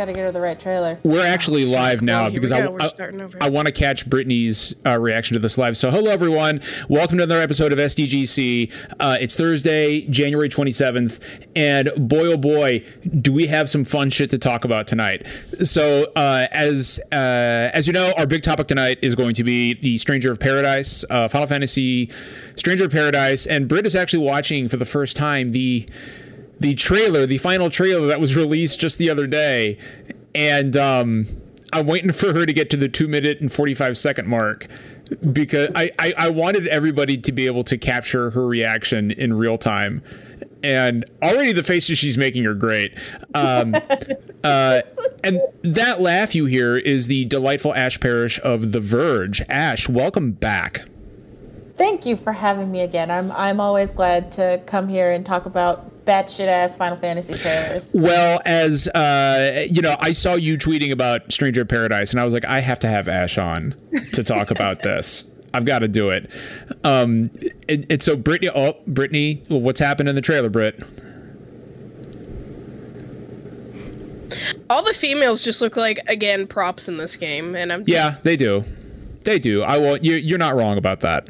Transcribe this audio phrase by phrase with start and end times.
[0.00, 0.98] got to get her the right trailer.
[1.02, 3.46] We're actually live now Well, here because I, I.
[3.46, 5.76] I want to catch Brittany's uh, reaction to this live.
[5.76, 8.72] So, hello everyone, welcome to another episode of SDGC.
[8.98, 11.20] Uh, it's Thursday, January 27th,
[11.54, 12.82] and boy oh boy,
[13.20, 15.26] do we have some fun shit to talk about tonight.
[15.62, 19.74] So, uh, as uh, as you know, our big topic tonight is going to be
[19.74, 22.10] the Stranger of Paradise, uh, Final Fantasy
[22.56, 25.86] Stranger of Paradise, and Britt is actually watching for the first time the
[26.60, 29.78] the trailer, the final trailer that was released just the other day,
[30.34, 31.24] and um,
[31.72, 34.66] I'm waiting for her to get to the two minute and 45 second mark
[35.32, 39.58] because I, I, I wanted everybody to be able to capture her reaction in real
[39.58, 40.02] time.
[40.62, 42.96] And already the faces she's making are great.
[43.34, 43.74] Um,
[44.44, 44.82] uh,
[45.24, 49.42] and that laugh you hear is the delightful Ash Parish of The Verge.
[49.48, 50.82] Ash, welcome back.
[51.80, 53.10] Thank you for having me again.
[53.10, 57.90] I'm I'm always glad to come here and talk about batshit ass Final Fantasy trailers.
[57.94, 62.34] Well, as uh, you know, I saw you tweeting about Stranger Paradise, and I was
[62.34, 63.74] like, I have to have Ash on
[64.12, 65.30] to talk about this.
[65.54, 66.34] I've got to do it.
[66.84, 67.30] Um,
[67.66, 70.78] and, and so Brittany, oh, Brittany, what's happened in the trailer, Britt?
[74.68, 78.16] All the females just look like again props in this game, and I'm just, Yeah,
[78.22, 78.64] they do.
[79.24, 79.62] They do.
[79.62, 79.96] I will.
[79.96, 81.26] You, you're not wrong about that.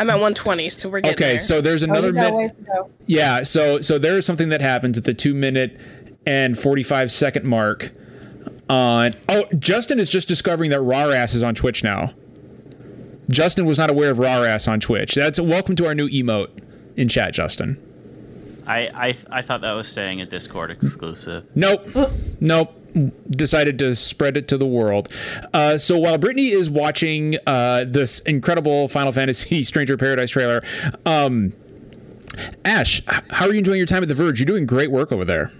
[0.00, 1.26] I'm at 120, so we're getting there.
[1.28, 1.38] Okay, there.
[1.38, 2.36] so there's Oh, another you got minute.
[2.56, 2.86] ways to.
[3.06, 5.78] Yeah, so so there is something that happens at the two minute
[6.26, 7.92] and forty five second mark.
[8.70, 12.14] On oh, Justin is just discovering that Raras is on Twitch now.
[13.28, 15.14] Justin was not aware of Raras on Twitch.
[15.14, 16.48] That's welcome to our new emote
[16.96, 17.80] in chat, Justin.
[18.66, 21.44] I, I I thought that was staying a Discord exclusive.
[21.54, 21.88] Nope,
[22.40, 22.74] nope.
[23.30, 25.08] Decided to spread it to the world.
[25.52, 30.62] Uh, so while Brittany is watching uh, this incredible Final Fantasy Stranger Paradise trailer,
[31.06, 31.52] um,
[32.64, 34.38] Ash, how are you enjoying your time at The Verge?
[34.40, 35.50] You're doing great work over there.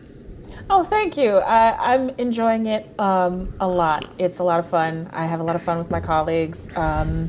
[0.72, 1.38] Oh, thank you.
[1.38, 4.08] I, I'm enjoying it um, a lot.
[4.18, 5.10] It's a lot of fun.
[5.12, 6.68] I have a lot of fun with my colleagues.
[6.76, 7.28] Um,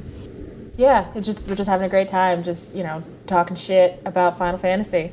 [0.77, 2.43] yeah, it just we're just having a great time.
[2.43, 5.11] Just you know, talking shit about Final Fantasy,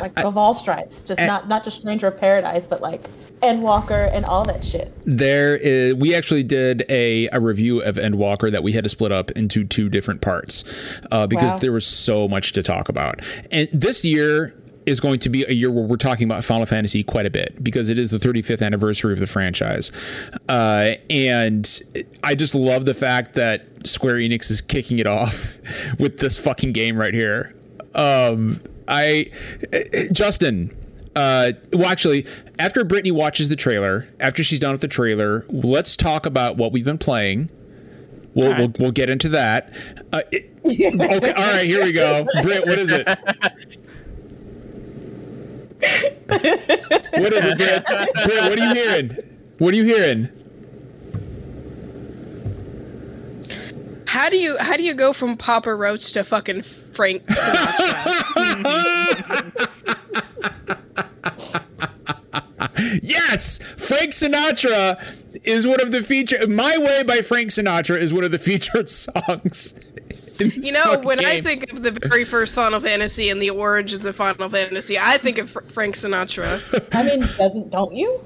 [0.00, 1.02] like of all stripes.
[1.02, 3.08] Just I- not not just Stranger of Paradise, but like
[3.42, 4.92] Endwalker and all that shit.
[5.04, 9.12] There is, we actually did a, a review of Endwalker that we had to split
[9.12, 10.64] up into two different parts
[11.10, 11.58] uh, because Wow.
[11.58, 13.20] there was so much to talk about.
[13.50, 14.54] And this year
[14.86, 17.62] is going to be a year where we're talking about Final Fantasy quite a bit
[17.62, 19.92] because it is the 35th anniversary of the franchise.
[20.48, 21.80] Uh, and
[22.24, 25.58] I just love the fact that Square Enix is kicking it off
[26.00, 27.54] with this fucking game right here.
[27.94, 29.30] Um, I,
[30.12, 30.76] Justin,
[31.16, 32.26] uh, well, actually,
[32.58, 36.72] after Brittany watches the trailer, after she's done with the trailer, let's talk about what
[36.72, 37.50] we've been playing.
[38.34, 38.60] We'll, All right.
[38.60, 39.76] we'll, we'll get into that.
[40.12, 42.26] Uh, it- okay, all right, here we go.
[42.42, 43.08] Britt, what is it?
[46.28, 47.84] What is it, Britt?
[47.84, 49.16] Britt, what are you hearing?
[49.58, 50.28] What are you hearing?
[54.06, 57.98] how do you how do you go from Papa Roach to fucking Frank Sinatra?
[63.02, 64.98] Yes, Frank Sinatra
[65.46, 66.46] is one of the feature.
[66.46, 69.74] My Way by Frank Sinatra is one of the featured songs.
[70.38, 74.04] you know, fucking when I think of the very first Final Fantasy and the origins
[74.06, 76.60] of Final Fantasy, I think of Fr- Frank Sinatra.
[76.92, 78.20] I mean, doesn't don't you?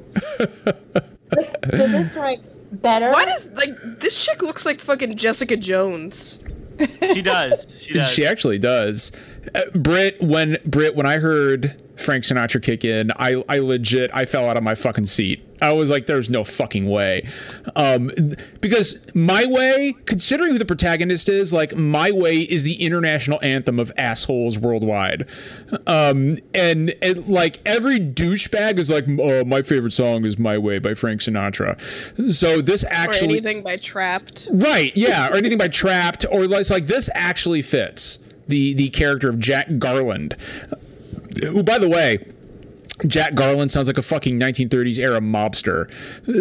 [1.37, 3.11] Like, does this rank better?
[3.11, 6.41] Why does like this chick looks like fucking Jessica Jones?
[7.13, 7.83] She does.
[7.83, 8.11] She does.
[8.11, 9.13] She actually does.
[9.55, 14.25] Uh, Brit, when Brit, when I heard Frank Sinatra kick in, I, I legit, I
[14.25, 15.43] fell out of my fucking seat.
[15.63, 17.27] I was like, "There's no fucking way,"
[17.75, 18.11] um,
[18.61, 23.79] because "My Way," considering who the protagonist is, like "My Way" is the international anthem
[23.81, 25.31] of assholes worldwide,
[25.87, 30.79] um, and, and like every douchebag is like, "Oh, my favorite song is "My Way"
[30.79, 31.81] by Frank Sinatra."
[32.31, 34.49] So this Or actually, anything by Trapped.
[34.53, 39.29] Right, yeah, or anything by Trapped, or like, like this actually fits the the character
[39.29, 40.37] of Jack Garland.
[41.43, 42.25] Who, by the way,
[43.07, 45.91] Jack Garland sounds like a fucking 1930s era mobster.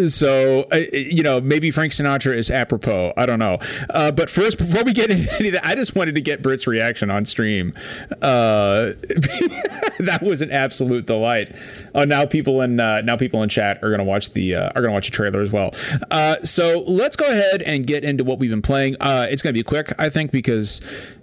[0.10, 3.12] So, uh, you know, maybe Frank Sinatra is apropos.
[3.18, 3.58] I don't know.
[3.90, 6.42] Uh, but first, before we get into any of that, I just wanted to get
[6.42, 7.74] Britt's reaction on stream.
[8.22, 8.94] Uh,
[10.00, 11.54] that was an absolute delight.
[11.94, 14.82] Oh, now people in uh, now people in chat are gonna watch the uh, are
[14.82, 15.72] gonna watch the trailer as well.
[16.10, 18.96] Uh, so let's go ahead and get into what we've been playing.
[19.02, 20.80] Uh, it's gonna be quick, I think, because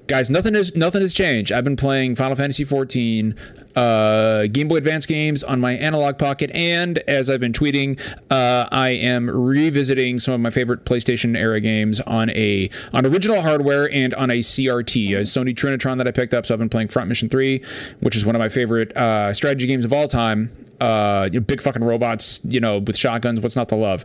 [0.07, 1.53] guys, nothing has nothing has changed.
[1.53, 3.35] I've been playing Final Fantasy 14,
[3.77, 8.01] uh, Game Boy Advance games on my Analogue Pocket, and as I've been tweeting,
[8.31, 13.43] uh, I am revisiting some of my favorite PlayStation era games on a on original
[13.43, 16.47] hardware and on a CRT, a Sony Trinitron that I picked up.
[16.47, 17.63] So I've been playing Front Mission 3,
[18.01, 20.51] which is one of my favorite uh, strategy games of all time.
[20.81, 23.41] Uh, big fucking robots, you know, with shotguns.
[23.41, 24.05] What's not to love?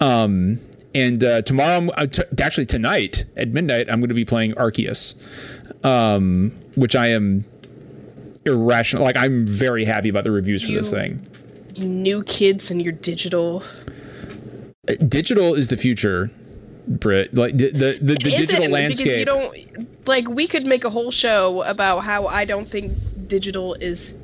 [0.00, 0.58] Um,
[0.96, 4.54] and uh, tomorrow, I'm, uh, t- actually tonight at midnight, I'm going to be playing
[4.54, 5.14] Arceus,
[5.84, 7.44] um, which I am
[8.46, 9.04] irrational.
[9.04, 11.20] Like I'm very happy about the reviews for this thing.
[11.76, 13.62] New kids and your digital.
[15.06, 16.30] Digital is the future,
[16.88, 17.34] Brit.
[17.34, 18.70] Like the the, the, the digital it?
[18.70, 19.06] landscape.
[19.06, 20.28] Because you don't like.
[20.28, 22.92] We could make a whole show about how I don't think
[23.26, 24.14] digital is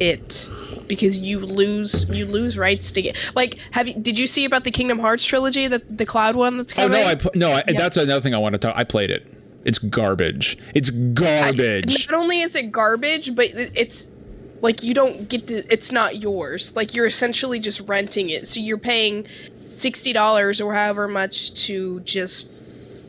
[0.00, 0.50] it
[0.88, 4.64] because you lose you lose rights to get like have you did you see about
[4.64, 6.92] the Kingdom Hearts trilogy that the cloud one that's oh coming?
[6.92, 7.52] no, I put no.
[7.52, 8.74] I, That's another thing I want to talk.
[8.76, 9.26] I played it.
[9.64, 10.58] It's garbage.
[10.74, 12.10] It's garbage.
[12.10, 14.08] Not only is it garbage, but it's
[14.60, 15.58] like you don't get to.
[15.72, 16.74] It's not yours.
[16.74, 18.46] Like you're essentially just renting it.
[18.46, 19.26] So you're paying
[19.76, 22.50] sixty dollars or however much to just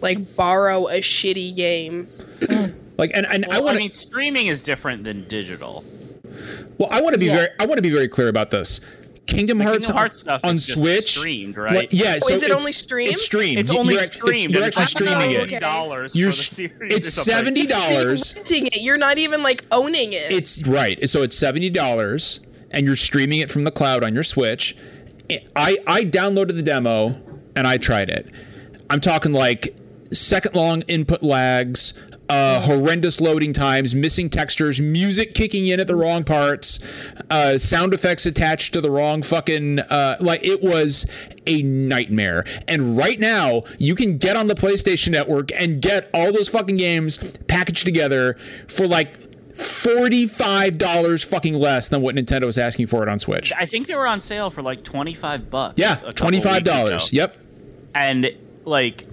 [0.01, 2.07] like borrow a shitty game.
[2.97, 5.83] like and and I Well, I, want to mean, streaming is different than digital.
[6.77, 7.35] Well, I want to be Yes.
[7.37, 8.79] very I want to be very clear about this.
[9.25, 11.87] Kingdom Hearts, Kingdom Hearts stuff on is Switch streamed, Like, right?
[11.93, 13.13] yeah, oh, so is it it's- only streamed?
[13.13, 13.57] It's streamed.
[13.57, 14.53] It's only you're, act- it's- streamed.
[14.53, 15.43] You're actually streaming Oh, it.
[15.43, 15.59] okay.
[15.59, 16.93] dollars You're for the s- series.
[16.95, 18.33] it's seventy dollars.
[18.35, 18.81] you're renting it.
[18.81, 20.29] You're not even like owning it.
[20.29, 21.07] It's right.
[21.09, 24.75] So it's seventy dollars, and you're streaming it from the cloud on your Switch.
[25.55, 27.15] I I downloaded the demo
[27.55, 28.27] and I tried it.
[28.89, 29.73] I'm talking like
[30.11, 31.93] second long input lags,
[32.29, 36.79] uh, horrendous loading times, missing textures, music kicking in at the wrong parts,
[37.29, 39.79] uh, sound effects attached to the wrong fucking.
[39.79, 41.05] Uh, like it was
[41.45, 42.45] a nightmare.
[42.67, 46.77] And right now, you can get on the PlayStation Network and get all those fucking
[46.77, 47.17] games
[47.47, 48.35] packaged together
[48.67, 49.15] for like.
[49.55, 53.53] Forty-five dollars fucking less than what Nintendo was asking for it on Switch.
[53.55, 55.75] I think they were on sale for like twenty five bucks.
[55.77, 57.13] Yeah, $25.
[57.13, 57.37] Yep.
[57.93, 58.31] and
[58.65, 59.05] like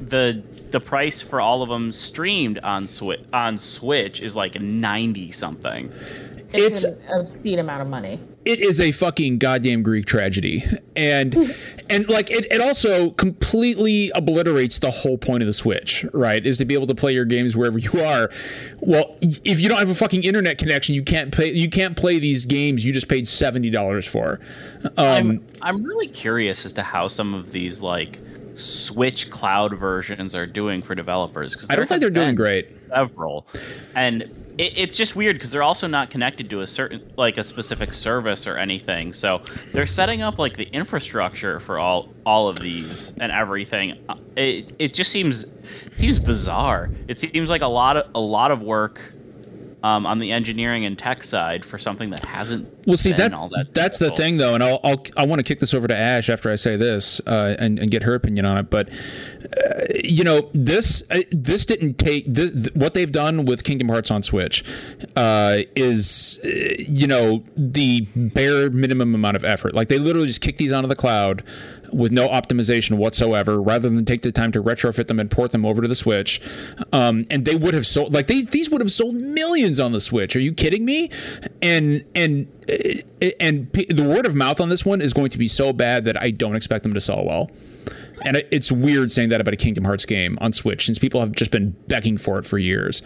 [0.00, 5.30] the the price for all of them streamed on Switch on Switch is like ninety
[5.30, 5.92] something.
[6.50, 8.18] It's, It's- an obscene amount of money.
[8.46, 10.62] it is a fucking goddamn Greek tragedy,
[10.96, 11.34] and
[11.90, 16.46] and like it, it also completely obliterates the whole point of the Switch, right?
[16.46, 18.30] Is to be able to play your games wherever you are.
[18.80, 21.52] Well, if you don't have a fucking internet connection, you can't play.
[21.52, 24.40] You can't play these games you just paid seventy dollars for.
[24.84, 28.20] Um, I'm I'm really curious as to how some of these like
[28.58, 32.68] Switch cloud versions are doing for developers because I don't think they're doing great.
[32.88, 33.46] Several,
[33.94, 34.22] and
[34.58, 37.92] it, it's just weird because they're also not connected to a certain like a specific
[37.92, 39.12] service or anything.
[39.12, 43.96] So they're setting up like the infrastructure for all all of these and everything.
[44.08, 46.90] Uh, It it just seems it seems bizarre.
[47.06, 49.00] It seems like a lot of a lot of work.
[49.80, 53.48] Um, on the engineering and tech side for something that hasn't Well, see that, all
[53.50, 55.96] that that's the thing though, and I'll, I'll I want to kick this over to
[55.96, 58.70] Ash after I say this uh, and and get her opinion on it.
[58.70, 63.62] But uh, you know this uh, this didn't take this, th- what they've done with
[63.62, 64.64] Kingdom Hearts on Switch
[65.14, 69.74] uh, is uh, you know the bare minimum amount of effort.
[69.74, 71.44] Like they literally just kick these onto the cloud
[71.92, 75.64] with no optimization whatsoever, rather than take the time to retrofit them and port them
[75.64, 76.40] over to the Switch.
[76.92, 80.00] Um, and they would have sold like they, these would have sold millions on the
[80.00, 80.36] Switch.
[80.36, 81.10] Are you kidding me?
[81.62, 85.48] And and uh, and the word of mouth on this one is going to be
[85.48, 87.50] so bad that I don't expect them to sell well.
[88.22, 91.32] And it's weird saying that about a Kingdom Hearts game on Switch since people have
[91.32, 93.02] just been begging for it for years.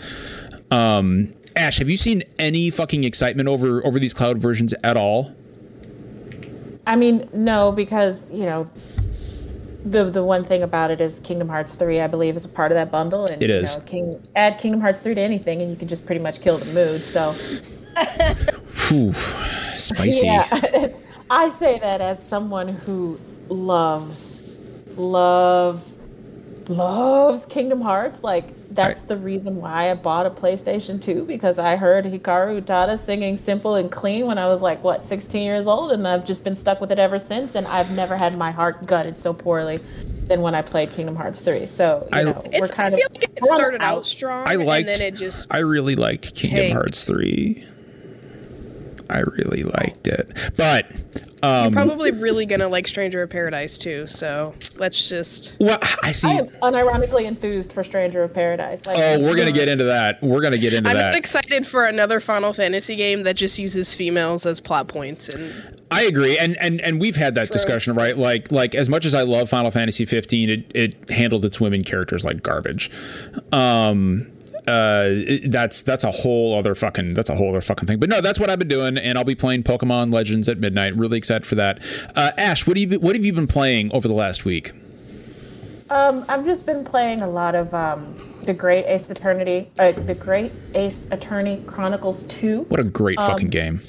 [0.70, 5.34] Um, Ash, have you seen any fucking excitement over over these cloud versions at all?
[6.86, 8.68] I mean, no, because you know,
[9.84, 12.72] the the one thing about it is Kingdom Hearts three, I believe, is a part
[12.72, 13.78] of that bundle, and It you.
[13.78, 16.58] Know, King, add Kingdom Hearts three to anything, and you can just pretty much kill
[16.58, 17.00] the mood.
[17.00, 17.32] So
[18.88, 19.12] Whew,
[19.76, 20.26] spicy.
[20.26, 20.46] yeah,
[21.30, 24.40] I say that as someone who loves,
[24.96, 25.98] loves,
[26.72, 28.22] loves Kingdom Hearts.
[28.24, 29.08] Like that's Right.
[29.08, 33.74] the reason why I bought a PlayStation 2 because I heard Hikaru Utada singing "Simple
[33.76, 36.80] and Clean" when I was like what 16 years old, and I've just been stuck
[36.80, 37.54] with it ever since.
[37.54, 39.80] And I've never had my heart gutted so poorly
[40.28, 41.66] than when I played Kingdom Hearts 3.
[41.66, 43.96] So you I- know, we're kind I of like it we're on the started out
[43.98, 44.06] out.
[44.06, 44.88] strong, I liked.
[44.88, 46.72] and then it just I really liked Kingdom tanked.
[46.74, 47.64] Hearts three.
[49.10, 50.86] I really liked it, but
[51.42, 54.06] You're um, probably really gonna like Stranger of Paradise too.
[54.06, 55.56] So let's just.
[55.58, 56.28] well, I see.
[56.28, 58.86] I am unironically enthused for Stranger of Paradise.
[58.86, 60.22] Like, oh, we're gonna get into that.
[60.22, 60.90] We're gonna get into that.
[60.90, 61.10] I'm that.
[61.10, 65.80] not excited for another Final Fantasy game that just uses females as plot points and
[65.92, 68.16] I agree, and and and we've had that discussion, right?
[68.16, 71.84] Like like as much as I love Final Fantasy 15, it it handled its women
[71.84, 72.90] characters like garbage.
[73.52, 74.32] Um,
[74.66, 75.10] uh,
[75.46, 77.98] that's that's a whole other fucking that's a whole other fucking thing.
[77.98, 80.96] But no, that's what I've been doing, and I'll be playing Pokemon Legends at midnight.
[80.96, 81.82] Really excited for that.
[82.14, 84.72] Uh, Ash, what do you what have you been playing over the last week?
[85.90, 88.14] Um, I've just been playing a lot of um,
[88.44, 92.62] the Great Ace Eternity, uh, the Great Ace Attorney Chronicles Two.
[92.68, 93.80] What a great Um, fucking game!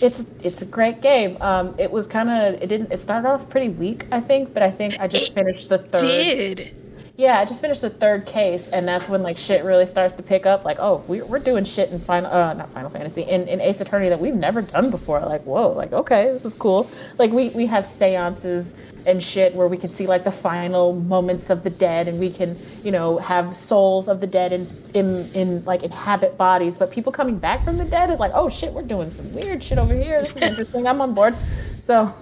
[0.00, 1.36] It's it's a great game.
[1.40, 4.62] Um, it was kind of it didn't it started off pretty weak, I think, but
[4.62, 6.00] I think I just It finished the third.
[6.00, 6.74] Did
[7.16, 10.22] Yeah, I just finished the third case, and that's when like shit really starts to
[10.22, 10.64] pick up.
[10.64, 13.80] Like, oh, we're, we're doing shit in Final, uh, not Final Fantasy, in, in Ace
[13.80, 15.20] Attorney that we've never done before.
[15.20, 16.90] Like, whoa, like okay, this is cool.
[17.16, 18.74] Like we we have seances
[19.06, 22.30] and shit where we can see like the final moments of the dead, and we
[22.30, 26.76] can you know have souls of the dead in in, in like inhabit bodies.
[26.76, 29.62] But people coming back from the dead is like, oh shit, we're doing some weird
[29.62, 30.20] shit over here.
[30.20, 30.88] This is interesting.
[30.88, 31.34] I'm on board.
[31.34, 32.12] So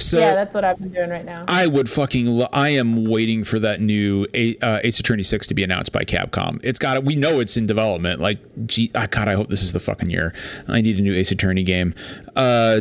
[0.00, 1.44] So yeah, that's what I've been doing right now.
[1.48, 2.26] I would fucking.
[2.26, 5.92] Lo- I am waiting for that new A- uh, Ace Attorney Six to be announced
[5.92, 6.60] by Capcom.
[6.64, 6.96] It's got.
[6.96, 7.04] It.
[7.04, 8.20] We know it's in development.
[8.20, 10.34] Like, gee, ah, God, I hope this is the fucking year.
[10.68, 11.94] I need a new Ace Attorney game.
[12.34, 12.80] Uh,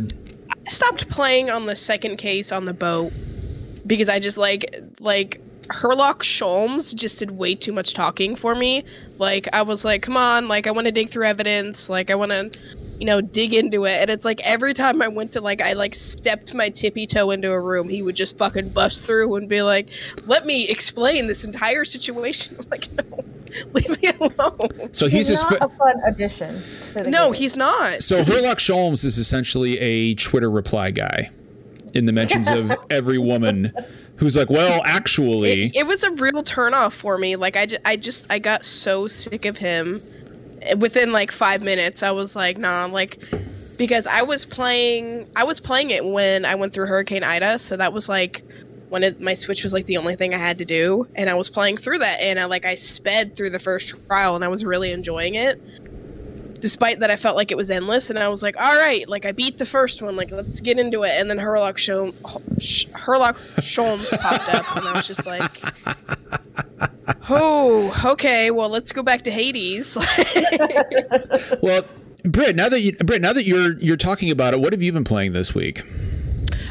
[0.50, 3.12] I stopped playing on the second case on the boat
[3.86, 8.84] because I just like like Herlock Sholmes just did way too much talking for me.
[9.18, 12.16] Like I was like, come on, like I want to dig through evidence, like I
[12.16, 12.52] want to,
[13.00, 14.02] you know, dig into it.
[14.02, 17.32] And it's like every time I went to like I like stepped my tippy toe
[17.32, 19.90] into a room, he would just fucking bust through and be like,
[20.26, 22.58] let me explain this entire situation.
[22.60, 23.24] I'm like, no,
[23.74, 24.94] leave me alone.
[24.94, 25.50] so he's, He's a.
[25.52, 26.62] not a fun addition.
[26.94, 27.34] To the No, game.
[27.34, 28.04] he's not.
[28.04, 31.30] so Herlock Sholmes is essentially a Twitter reply guy
[31.94, 33.72] in the mentions of every woman
[34.18, 37.36] who's like, well, actually, it, it was a real turnoff for me.
[37.38, 40.02] Like I, ju- I just I got so sick of him
[40.78, 42.04] within like five minutes.
[42.04, 43.20] I was like, nah, like
[43.78, 47.78] because I was playing I was playing it when I went through Hurricane Ida, so
[47.78, 48.44] that was like
[48.90, 51.36] when it, my Switch was like the only thing I had to do, and I
[51.36, 54.48] was playing through that, and I like I sped through the first trial, and I
[54.48, 55.62] was really enjoying it.
[56.60, 59.26] Despite that, I felt like it was endless, and I was like, "All right, like
[59.26, 62.14] I beat the first one, like let's get into it." And then Herlock Sholmes,
[62.94, 65.62] Herlock Sholmes popped up, and I was just like,
[67.30, 69.98] "Oh, okay, well let's go back to Hades."
[71.62, 71.84] well,
[72.24, 72.56] Britt.
[72.56, 75.04] Now that you, Britt, now that you're you're talking about it, what have you been
[75.04, 75.82] playing this week?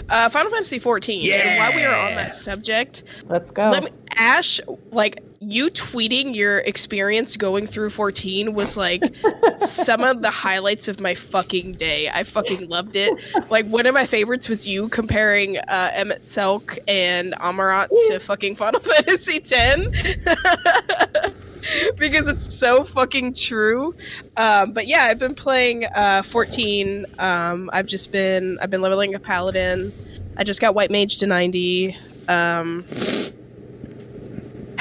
[0.09, 1.33] Uh, Final Fantasy 14.
[1.33, 3.71] And while we are on that subject, Let's go.
[3.71, 4.61] Let me, Ash,
[4.91, 9.03] like you tweeting your experience going through 14 was like
[9.59, 12.09] some of the highlights of my fucking day.
[12.09, 13.13] I fucking loved it.
[13.49, 18.81] Like one of my favorites was you comparing uh, Emet-Selch and Amaurot to fucking Final
[19.05, 19.87] Fantasy 10.
[21.97, 23.95] because it's so fucking true.
[24.37, 27.07] Um, but yeah, I've been playing uh, 14.
[27.19, 29.93] Um, I've just been I've been leveling a paladin.
[30.37, 31.97] I just got white mage to 90.
[32.29, 32.85] Um,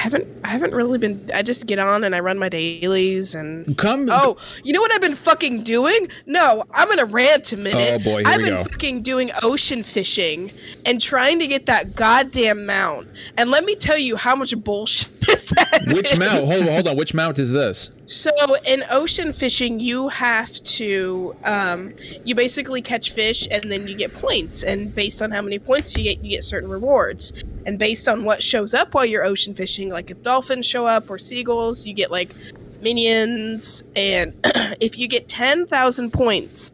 [0.08, 1.20] haven't I haven't really been.
[1.34, 3.78] I just get on and I run my dailies and.
[3.78, 4.08] Come.
[4.10, 6.08] Oh, you know what I've been fucking doing?
[6.26, 8.02] No, I'm gonna rant a minute.
[8.02, 8.64] Oh, boy, here I've we been go.
[8.64, 10.52] fucking doing ocean fishing
[10.86, 13.08] and trying to get that goddamn mount.
[13.38, 15.10] And let me tell you how much bullshit
[15.50, 16.20] that Which is.
[16.20, 16.46] mount?
[16.46, 16.96] Hold, hold on.
[16.98, 17.94] Which mount is this?
[18.06, 18.32] So
[18.66, 24.14] in ocean fishing, you have to um, you basically catch fish and then you get
[24.14, 27.44] points, and based on how many points you get, you get certain rewards.
[27.68, 31.10] And based on what shows up while you're ocean fishing, like if dolphins show up
[31.10, 32.32] or seagulls, you get like
[32.82, 33.84] minions.
[33.94, 34.34] And
[34.82, 36.72] if you get ten thousand points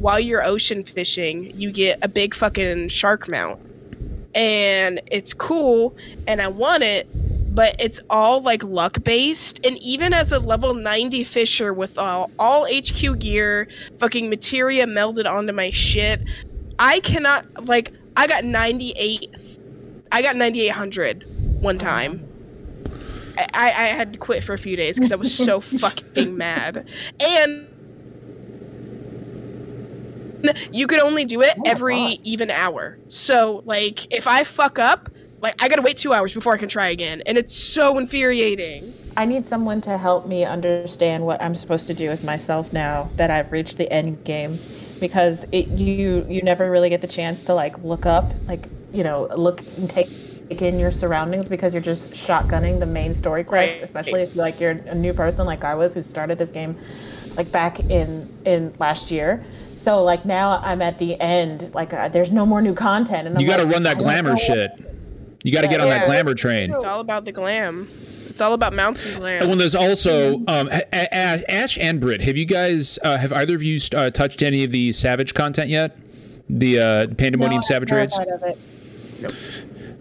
[0.00, 3.60] while you're ocean fishing, you get a big fucking shark mount.
[4.34, 5.94] And it's cool,
[6.26, 7.10] and I want it,
[7.54, 9.64] but it's all like luck based.
[9.66, 13.68] And even as a level 90 fisher with all, all HQ gear,
[13.98, 16.20] fucking materia melded onto my shit,
[16.78, 19.49] I cannot, like, I got 98.
[20.12, 21.24] I got 9800
[21.60, 22.26] one time.
[23.38, 26.36] I, I I had to quit for a few days because I was so fucking
[26.36, 26.88] mad.
[27.20, 27.66] And
[30.72, 32.98] you could only do it Oh every even hour.
[33.08, 36.68] So, like, if I fuck up, like, I gotta wait two hours before I can
[36.68, 37.22] try again.
[37.26, 38.92] And it's so infuriating.
[39.16, 43.08] I need someone to help me understand what I'm supposed to do with myself now
[43.16, 44.58] that I've reached the end game,
[45.00, 49.04] because it, you you never really get the chance to like look up, like you
[49.04, 50.08] know, look and take
[50.48, 53.82] take in your surroundings because you're just shotgunning the main story quest, Right.
[53.82, 56.76] especially if like you're a new person like I was who started this game
[57.36, 59.44] like back in in last year.
[59.70, 63.36] So like now I'm at the end, like uh, there's no more new content, and
[63.36, 64.72] I'm You got to like, run that glamour shit.
[65.42, 66.70] You got to get on that glamour train.
[66.74, 67.88] It's all about the glam.
[67.90, 69.40] It's all about mounts and glam.
[69.42, 73.32] And when there's also um, A- A- Ash and Brit, have you guys uh, have
[73.32, 75.96] either of you uh, touched any of the Savage content yet?
[76.50, 78.18] The uh, Pandemonium No, Savage raids.
[78.18, 78.58] of it.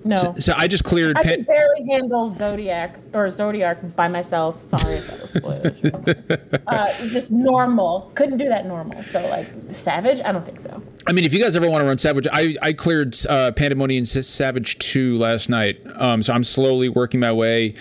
[0.04, 0.16] No.
[0.16, 1.18] So, so I just cleared.
[1.18, 4.62] I could barely handle Zodiac or Zodiac by myself.
[4.62, 6.64] Sorry if that was spoilers.
[6.68, 8.12] uh, just normal.
[8.16, 9.04] Couldn't do that normal.
[9.04, 10.82] So like Savage, I don't think so.
[11.08, 14.06] I mean, if you guys ever want to run Savage, I, I cleared uh, Pandemonium
[14.06, 15.80] Savage 2 last night.
[15.96, 17.74] Um, so I'm slowly working my way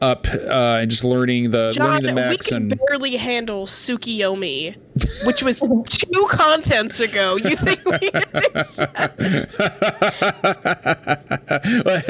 [0.00, 4.76] up uh, and just learning the John, learning the we can and barely handle Tsukiyomi,
[5.26, 7.36] which was two contents ago.
[7.36, 7.92] You think we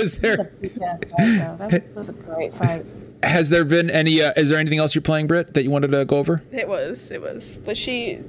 [0.02, 2.85] is there Yeah, that was a great fight.
[3.23, 5.90] has there been any uh, is there anything else you're playing Britt that you wanted
[5.93, 6.43] to go over?
[6.52, 7.11] It was.
[7.11, 7.61] It was.
[7.64, 8.21] But she.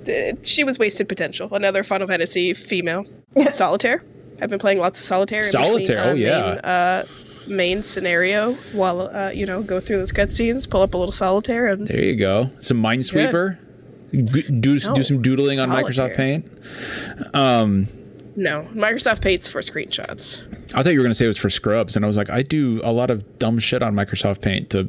[0.43, 1.53] She was wasted potential.
[1.53, 3.05] Another Final Fantasy female.
[3.49, 4.03] Solitaire.
[4.41, 5.41] I've been playing lots of solitaire.
[5.41, 6.39] in between, Solitaire, oh, yeah.
[6.49, 7.03] Main, uh,
[7.47, 11.67] main scenario while uh, you know go through those cutscenes, pull up a little solitaire,
[11.67, 12.49] and There you go.
[12.59, 13.57] Some Minesweeper.
[14.11, 16.15] G- Do, do some doodling on Microsoft solitaire.
[16.15, 16.49] Paint.
[18.37, 20.43] no, Microsoft Paint's for screenshots.
[20.73, 22.29] I thought you were going to say it was for scrubs, and I was like,
[22.29, 24.87] I do a lot of dumb shit on Microsoft Paint to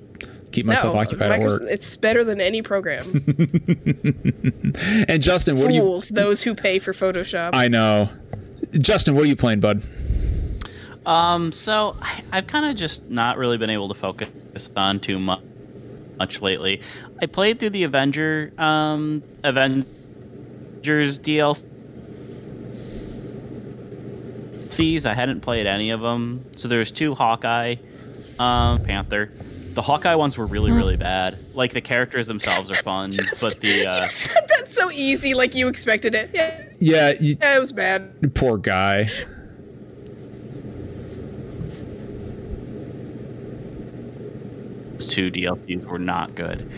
[0.52, 1.62] keep myself no, occupied at work.
[1.64, 3.04] It's better than any program.
[5.08, 5.80] And Justin, what do you?
[5.80, 7.50] Fools, those who pay for Photoshop.
[7.54, 8.10] I know.
[8.72, 9.82] Justin, what are you playing, bud?
[11.08, 14.28] Um, so I, I've kind of just not really been able to focus
[14.76, 15.40] on too much,
[16.18, 16.82] much lately.
[17.22, 19.88] I played through the Avenger, um, Avengers
[21.18, 21.64] DLCs.
[25.06, 26.44] I hadn't played any of them.
[26.56, 27.76] So there's two Hawkeye,
[28.38, 29.32] um, Panther.
[29.72, 31.38] The Hawkeye ones were really, really bad.
[31.54, 35.54] Like the characters themselves are fun, but the uh, you said that so easy, like
[35.54, 36.32] you expected it.
[36.34, 38.34] Yeah, Yeah, you, yeah it was bad.
[38.34, 39.08] poor guy.
[45.06, 46.70] Two DLCs were not good.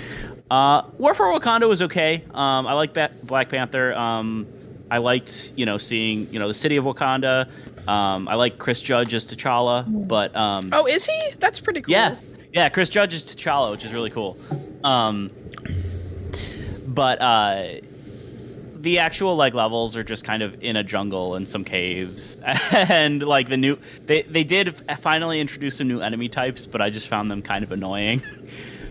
[0.50, 2.24] Uh, War for Wakanda was okay.
[2.34, 3.94] Um, I like ba- Black Panther.
[3.94, 4.46] Um,
[4.90, 7.48] I liked, you know, seeing, you know, the city of Wakanda.
[7.88, 11.30] Um, I like Chris Judge as T'Challa, but um, Oh, is he?
[11.38, 11.92] That's pretty cool.
[11.92, 12.16] yeah,
[12.52, 14.36] yeah, Chris Judge is T'Challa, which is really cool.
[14.84, 15.30] Um,
[16.88, 17.74] but uh,
[18.80, 22.36] the actual like levels are just kind of in a jungle and some caves,
[22.72, 26.90] and like the new they they did finally introduce some new enemy types, but I
[26.90, 28.22] just found them kind of annoying.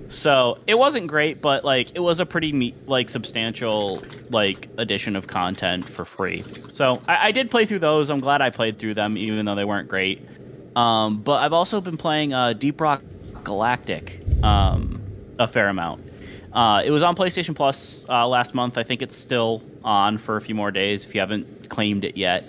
[0.09, 5.15] So it wasn't great, but like it was a pretty me- like substantial like addition
[5.15, 6.39] of content for free.
[6.39, 8.09] So I, I did play through those.
[8.09, 10.27] I'm glad I played through them, even though they weren't great.
[10.75, 13.03] Um, but I've also been playing uh, Deep Rock
[13.43, 14.99] Galactic um,
[15.37, 16.01] a fair amount.
[16.53, 18.77] Uh, it was on PlayStation Plus uh, last month.
[18.77, 22.17] I think it's still on for a few more days if you haven't claimed it
[22.17, 22.43] yet.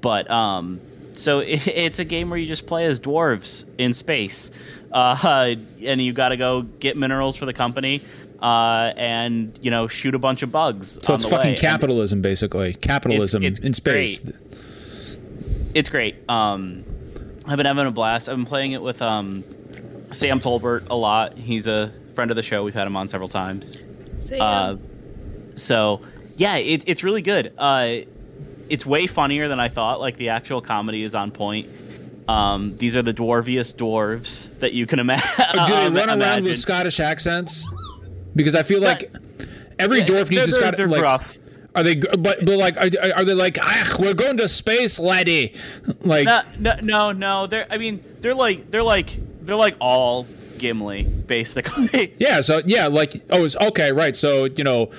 [0.00, 0.80] But um,
[1.14, 4.50] so it, it's a game where you just play as dwarves in space,
[4.92, 8.00] uh, and you got to go get minerals for the company,
[8.40, 10.98] uh, and you know shoot a bunch of bugs.
[11.02, 11.48] So it's fucking way.
[11.50, 12.74] And- capitalism, basically.
[12.74, 14.20] Capitalism it's in space.
[14.20, 14.36] great.
[15.74, 16.16] it's great.
[16.28, 16.84] Um,
[17.46, 18.28] I've been having a blast.
[18.28, 19.44] I've been playing it with um,
[20.10, 21.34] Sam Tolbert a lot.
[21.34, 22.64] He's a friend of the show.
[22.64, 23.86] We've had him on several times.
[24.40, 24.76] Uh,
[25.54, 26.00] so
[26.36, 27.52] yeah, it, it's really good.
[27.56, 27.98] Uh,
[28.68, 30.00] it's way funnier than I thought.
[30.00, 31.68] Like the actual comedy is on point.
[32.28, 35.22] Um, these are the dwarviest dwarves that you can ima-
[35.54, 36.44] Oh, do they um, run around imagine.
[36.44, 37.68] with Scottish accents?
[38.34, 39.12] Because I feel like
[39.78, 40.76] every Yeah, dwarf needs a they're- Scottish.
[40.78, 41.38] they're Like, rough.
[41.76, 41.94] are they?
[41.94, 43.58] But, but like, are, are they like?
[43.60, 45.54] Ah, we're going to space, laddie.
[46.00, 47.46] Like, No, no, no, no.
[47.46, 47.66] They're.
[47.70, 48.70] I mean, they're like.
[48.72, 49.10] They're like.
[49.42, 50.24] They're like all
[50.58, 52.14] Gimli, basically.
[52.18, 52.40] yeah.
[52.40, 54.14] So yeah, like, oh, it's okay, right?
[54.16, 54.90] So you know,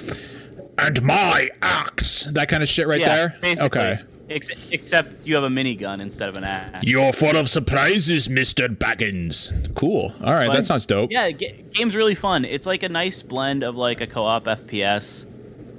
[0.78, 3.38] and my axe, that kind of shit, right yeah, there.
[3.42, 3.82] basically.
[3.82, 4.00] Okay.
[4.30, 6.84] Ex- except you have a minigun instead of an axe.
[6.84, 9.74] You're full of surprises, Mister Baggins.
[9.74, 10.14] Cool.
[10.22, 11.12] All right, that sounds dope.
[11.12, 12.44] Yeah, ga- game's really fun.
[12.44, 15.26] It's like a nice blend of like a co-op FPS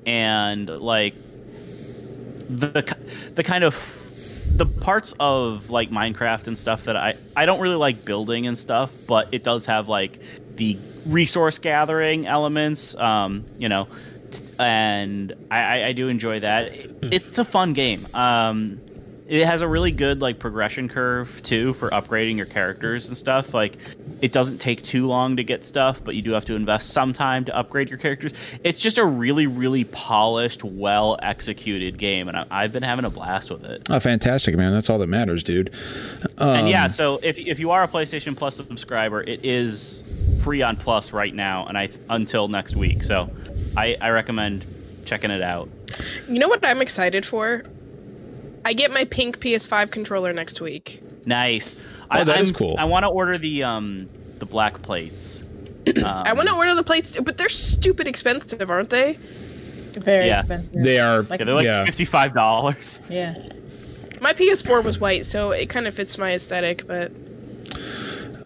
[0.07, 1.14] and like
[2.49, 2.97] the
[3.35, 3.75] the kind of
[4.59, 8.59] the parts of like Minecraft and stuff that I I don't really like building and
[8.59, 10.18] stuff, but it does have like
[10.57, 12.97] the resource gathering elements.
[12.97, 13.87] Um, you know,
[14.59, 16.75] and I, I, do enjoy that.
[16.75, 18.01] It- it's a fun game.
[18.14, 18.81] Um,
[19.29, 23.53] it has a really good like progression curve too for upgrading your characters and stuff.
[23.53, 23.77] Like
[24.23, 27.12] it doesn't take too long to get stuff, but you do have to invest some
[27.12, 28.33] time to upgrade your characters.
[28.64, 33.11] It's just a really, really polished, well executed game, and I, I've been having a
[33.11, 33.83] blast with it.
[33.91, 34.73] Oh, fantastic, man.
[34.73, 35.75] That's all that matters, dude.
[36.38, 40.62] and Um, yeah, so if, if you are a PlayStation Plus subscriber, it is free
[40.62, 43.03] on Plus right now, and I until next week.
[43.03, 43.31] So
[43.77, 44.64] I, I recommend
[45.05, 45.69] checking it out.
[46.29, 47.64] you know what I'm excited for?
[48.69, 51.01] I get my pink PS5 controller next week.
[51.25, 51.75] Nice.
[52.03, 52.75] Oh, I, that is I'm- cool.
[52.79, 54.07] I want to order the um
[54.39, 55.43] the black plates.
[55.87, 59.15] Um, I want to order the plates, too, but they're stupid expensive, aren't they?
[59.95, 60.41] Very Yeah.
[60.41, 60.83] expensive.
[60.83, 61.23] They are.
[61.23, 61.85] Like- Yeah, they're like Yeah.
[61.87, 63.01] fifty five dollars.
[63.09, 63.35] Yeah.
[64.21, 67.11] My PS4 was white, so it kind of fits my aesthetic, but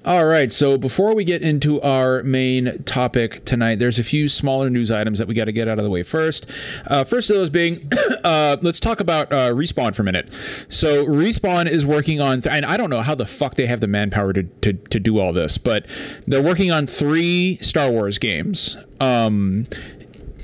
[0.04, 4.68] All right, so before we get into our main topic tonight, there's a few smaller
[4.68, 6.50] news items that we got to get out of the way first.
[6.88, 7.88] Uh, first of those being,
[8.24, 10.32] uh, let's talk about uh, Respawn for a minute.
[10.68, 13.78] So Respawn is working on, th- and I don't know how the fuck they have
[13.78, 15.86] the manpower to, to, to do all this, but
[16.26, 18.76] they're working on three Star Wars games.
[18.98, 19.68] Um,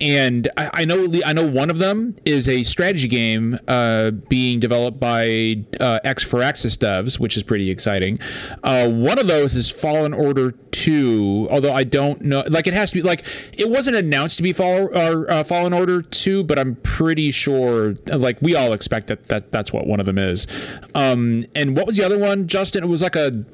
[0.00, 4.61] and I, I know I know one of them is a strategy game uh, being
[4.61, 8.18] developed by uh, ex-Firaxis devs, which is pretty exciting.
[8.62, 12.44] Uh, one of those is Fallen Order Two, although I don't know.
[12.48, 15.72] Like it has to be like it wasn't announced to be Fall, or, uh, Fallen
[15.72, 17.94] Order Two, but I'm pretty sure.
[18.06, 20.46] Like we all expect that, that that's what one of them is.
[20.94, 22.84] Um, and what was the other one, Justin?
[22.84, 23.44] It was like a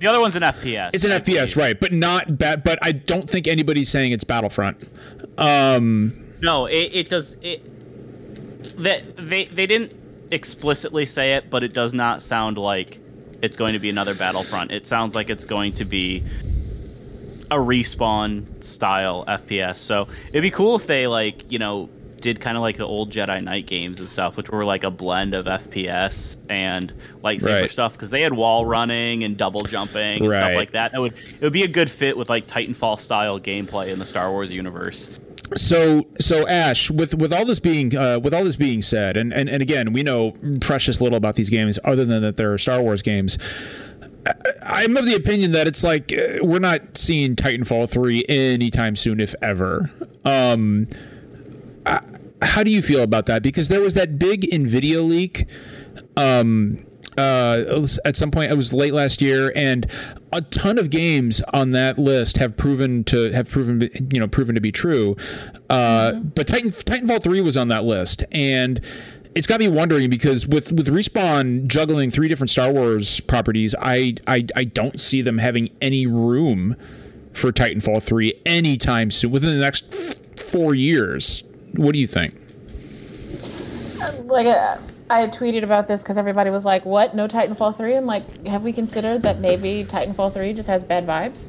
[0.00, 0.90] The other one's an FPS.
[0.92, 1.56] it's an I FPS, believe.
[1.56, 1.80] right?
[1.80, 2.62] But not bad.
[2.62, 4.82] But I don't think anybody's saying it's Battlefront.
[5.38, 7.36] Um, No, it, it does.
[7.42, 7.62] It
[8.82, 9.92] that they they didn't
[10.30, 13.00] explicitly say it, but it does not sound like
[13.42, 14.70] it's going to be another Battlefront.
[14.70, 16.18] It sounds like it's going to be
[17.50, 19.76] a respawn style FPS.
[19.78, 21.88] So it'd be cool if they like you know
[22.26, 24.90] did kind of like the old Jedi Knight games and stuff, which were like a
[24.90, 27.70] blend of FPS and lightsaber Right.
[27.70, 30.38] stuff because they had wall running and double jumping and Right.
[30.42, 30.92] stuff like that.
[30.94, 34.06] It would it would be a good fit with like Titanfall style gameplay in the
[34.06, 35.08] Star Wars universe.
[35.54, 39.32] so so Ash, with with all this being uh, with all this being said, and,
[39.32, 42.82] and and again, we know precious little about these games other than that they're Star
[42.82, 43.38] Wars games.
[44.66, 49.20] I'm of the opinion that it's like uh, we're not seeing Titanfall three anytime soon,
[49.20, 49.88] if ever.
[50.24, 50.86] Um,
[51.86, 52.00] I-
[52.42, 53.42] how do you feel about that?
[53.42, 55.46] Because there was that big Nvidia leak.
[56.16, 56.84] Um,
[57.18, 59.90] uh, at some point, it was late last year, and
[60.32, 64.54] a ton of games on that list have proven to have proven you know proven
[64.54, 65.16] to be true.
[65.70, 68.80] Uh, But Titan Titanfall three was on that list, and
[69.34, 74.16] it's got me wondering because with with respawn juggling three different Star Wars properties, I
[74.26, 76.76] I, I don't see them having any room
[77.32, 81.44] for Titanfall three anytime soon within the next f- four years.
[81.76, 82.34] What do you think?
[84.24, 84.76] like uh,
[85.08, 87.14] I tweeted about this because everybody was like, "What?
[87.14, 91.06] No Titanfall 3?" I'm like, "Have we considered that maybe Titanfall 3 just has bad
[91.06, 91.48] vibes?"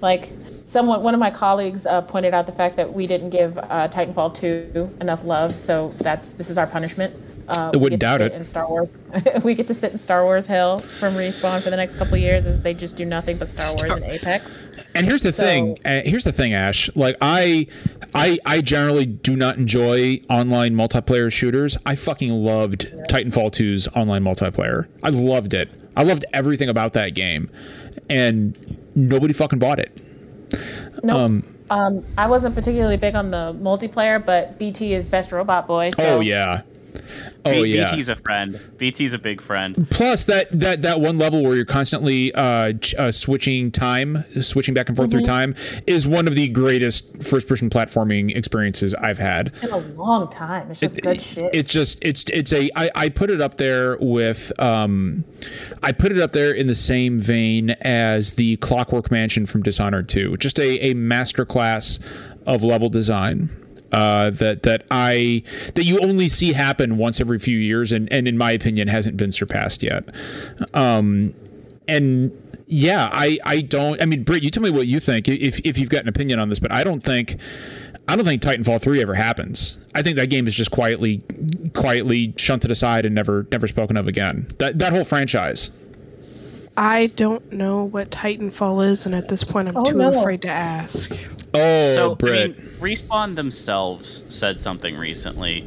[0.00, 3.56] Like, someone, one of my colleagues uh, pointed out the fact that we didn't give
[3.56, 7.14] uh, Titanfall 2 enough love, so that's this is our punishment.
[7.48, 8.32] Uh, I wouldn't doubt it.
[8.32, 8.96] In Star Wars,
[9.44, 12.46] we get to sit in Star Wars hell from respawn for the next couple years
[12.46, 14.60] as they just do nothing but Star Wars and Apex.
[14.94, 15.78] And here's the So- thing.
[15.84, 16.88] Uh, here's the thing, Ash.
[16.94, 17.66] Like I,
[18.14, 21.76] I, I generally do not enjoy online multiplayer shooters.
[21.84, 24.86] I fucking loved Titanfall 2's online multiplayer.
[25.02, 25.68] I loved it.
[25.96, 27.50] I loved everything about that game,
[28.08, 28.56] and
[28.94, 29.90] nobody fucking bought it.
[31.02, 31.44] Nope.
[31.70, 35.88] Um, I wasn't particularly big on the multiplayer, but BT is best robot boy.
[35.90, 36.62] So Oh yeah.
[37.44, 37.90] Oh B- yeah.
[37.94, 38.60] BT's a friend.
[38.76, 39.86] BT's a big friend.
[39.90, 44.74] Plus that that that one level where you're constantly uh, ch- uh, switching time, switching
[44.74, 45.54] back and forth through time,
[45.86, 49.52] is one of the greatest first-person platforming experiences I've had.
[49.62, 50.70] in a long time.
[50.70, 51.50] It's just good shit.
[51.52, 55.24] It's just it's it's a I, I put it up there with um
[55.82, 60.08] I put it up there in the same vein as the Clockwork Mansion from Dishonored
[60.08, 60.36] 2.
[60.36, 61.98] Just a, a masterclass
[62.46, 63.48] of level design.
[63.92, 65.42] Uh, that that I
[65.74, 69.16] that you only see happen once every few years, and, and in my opinion hasn't
[69.18, 70.08] been surpassed yet.
[70.74, 71.34] Um,
[71.86, 72.32] and
[72.66, 74.00] yeah, I I don't.
[74.00, 76.38] I mean, Britt, you tell me what you think if if you've got an opinion
[76.38, 77.36] on this, but I don't think
[78.08, 79.76] I don't think Titanfall three ever happens.
[79.94, 81.22] I think that game is just quietly
[81.74, 84.46] quietly shunted aside and never never spoken of again.
[84.58, 85.70] That that whole franchise.
[86.78, 90.18] I don't know what Titanfall is, and at this point, I'm Oh, too no.
[90.18, 91.12] afraid to ask.
[91.54, 92.34] Oh, so Britt.
[92.34, 95.66] I mean, respawn themselves said something recently.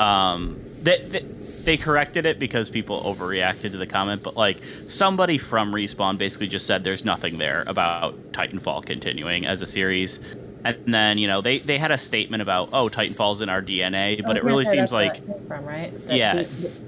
[0.00, 1.20] Um, they, they
[1.64, 6.48] they corrected it because people overreacted to the comment, but like somebody from respawn basically
[6.48, 10.20] just said there's nothing there about Titanfall continuing as a series.
[10.64, 14.24] And then you know they, they had a statement about oh Titanfall's in our DNA,
[14.24, 15.92] but it really seems like from right.
[16.06, 16.38] That Yeah.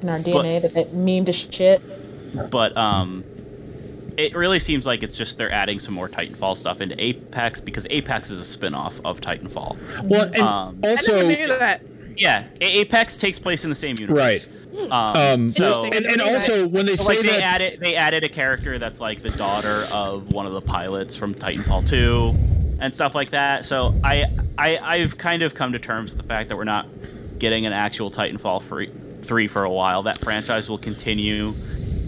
[0.03, 1.83] In our DNA that that meme to shit.
[2.50, 3.24] but um
[4.20, 7.87] it really seems like it's just they're adding some more Titanfall stuff into Apex because
[7.90, 10.04] Apex is a spin-off of Titanfall.
[10.04, 11.83] well, and um, also never that.
[12.16, 14.46] Yeah, Apex takes place in the same universe.
[14.46, 14.48] Right.
[14.76, 17.96] Um, um, so and, and also when they so, say like they that added they
[17.96, 22.78] added a character that's like the daughter of one of the pilots from Titanfall 2
[22.80, 23.64] and stuff like that.
[23.64, 24.26] So I
[24.59, 26.87] I I've kind of come to terms with the fact that we're not
[27.38, 28.90] getting an actual Titanfall free,
[29.22, 30.02] 3 for a while.
[30.02, 31.52] That franchise will continue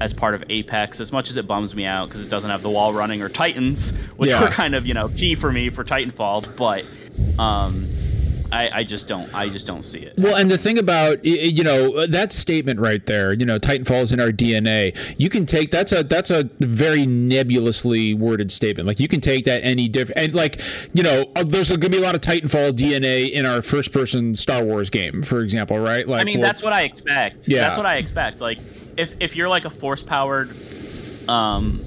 [0.02, 2.62] as part of Apex as much as it bums me out because it doesn't have
[2.62, 4.42] the wall running or Titans, which Yeah.
[4.42, 6.84] were kind of, you know, key for me for Titanfall, but
[7.38, 7.84] um
[8.54, 9.34] I, I just don't.
[9.34, 10.12] I just don't see it.
[10.18, 14.12] Well, and the thing about you know that statement right there, you know, Titanfall is
[14.12, 14.94] in our DNA.
[15.18, 18.86] You can take that's a that's a very nebulously worded statement.
[18.86, 20.60] Like you can take that any different, and like
[20.92, 23.90] you know, uh, there's going to be a lot of Titanfall DNA in our first
[23.90, 26.06] person Star Wars game, for example, right?
[26.06, 27.48] Like, I mean, well, that's what I expect.
[27.48, 27.60] Yeah.
[27.60, 28.42] That's what I expect.
[28.42, 28.58] Like,
[28.96, 30.50] if if you're like a force powered
[31.28, 31.78] um,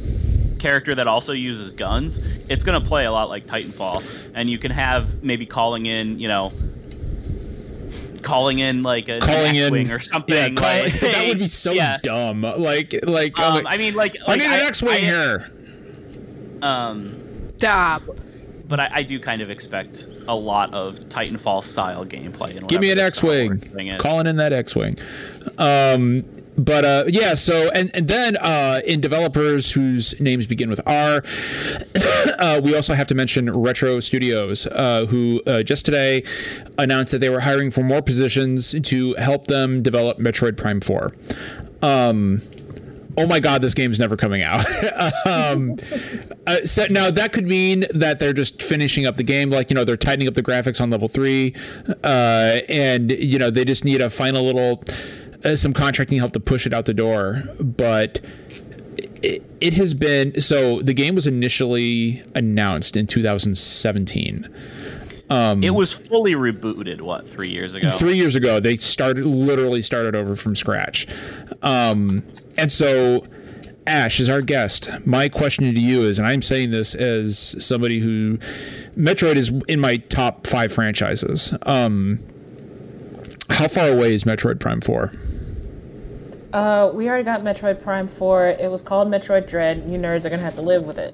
[0.60, 4.72] character that also uses guns, it's gonna play a lot like Titanfall, and you can
[4.72, 6.52] have maybe calling in, you know,
[8.22, 10.36] calling in like a calling in X-wing or something.
[10.36, 11.98] Yeah, call- like, that would be so yeah.
[12.02, 12.42] dumb.
[12.42, 15.52] Like, like, I'm Um, like, I mean, like, I need an X-wing I- here.
[16.62, 18.02] Um, Stop.
[18.68, 22.56] but I, I do kind of expect a lot of Titanfall style gameplay.
[22.56, 23.50] In Give me an whatever the Star X-wing.
[23.50, 24.02] Wars thing is.
[24.02, 24.96] Calling in that X-wing.
[25.60, 26.24] Um,
[26.58, 31.24] but uh, yeah, so and and then uh, in developers whose names begin with R,
[32.40, 36.24] uh, we also have to mention Retro Studios, uh, who uh, just today
[36.78, 41.12] announced that they were hiring for more positions to help them develop Metroid Prime Four.
[41.82, 42.42] Um,
[43.18, 44.66] oh my god, this game's never coming out.
[45.26, 45.76] um,
[46.48, 49.76] uh, so now that could mean that they're just finishing up the game, like you
[49.76, 51.54] know they're tightening up the graphics on level three,
[52.04, 54.84] uh, and you know they just need a final little
[55.54, 57.44] some contracting help to push it out the door.
[57.60, 58.20] But
[59.22, 64.48] it, it has been so the game was initially announced in 2017.
[65.64, 67.02] It was fully rebooted.
[67.02, 67.90] What three years ago?
[67.90, 71.08] Three years ago, they started literally started over from scratch,
[71.64, 72.24] um,
[72.58, 73.26] and so
[73.88, 74.90] Ash is our guest.
[75.06, 78.38] My question to you is, and I'm saying this as somebody who
[78.96, 81.56] Metroid is in my top five franchises.
[81.64, 82.20] Um,
[83.50, 85.12] how far away is Metroid Prime Four?
[86.56, 88.48] Uh, we already got Metroid Prime 4.
[88.48, 89.80] It was called Metroid Dread.
[89.90, 91.14] You nerds are gonna have to live with it.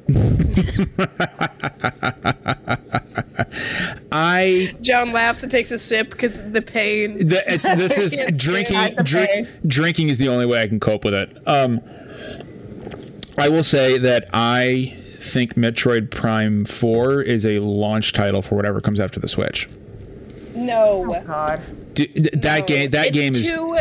[4.11, 7.27] I John laughs and takes a sip because the pain.
[7.27, 8.95] the, it's this is drinking.
[9.03, 9.47] Drink, pain.
[9.65, 11.35] drinking is the only way I can cope with it.
[11.47, 11.81] Um,
[13.39, 18.79] I will say that I think Metroid Prime Four is a launch title for whatever
[18.79, 19.67] comes after the Switch.
[20.53, 21.15] No.
[21.15, 21.61] Oh God.
[21.95, 22.65] D- th- that No.
[22.67, 22.89] game.
[22.91, 23.49] That It's game is.
[23.49, 23.77] too.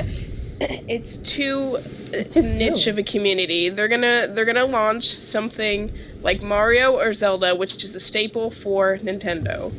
[0.89, 2.93] It's too too niche soon.
[2.93, 3.69] of a community.
[3.71, 5.93] They're gonna they're gonna launch something
[6.23, 9.73] like Mario or Zelda, which is a staple for Nintendo.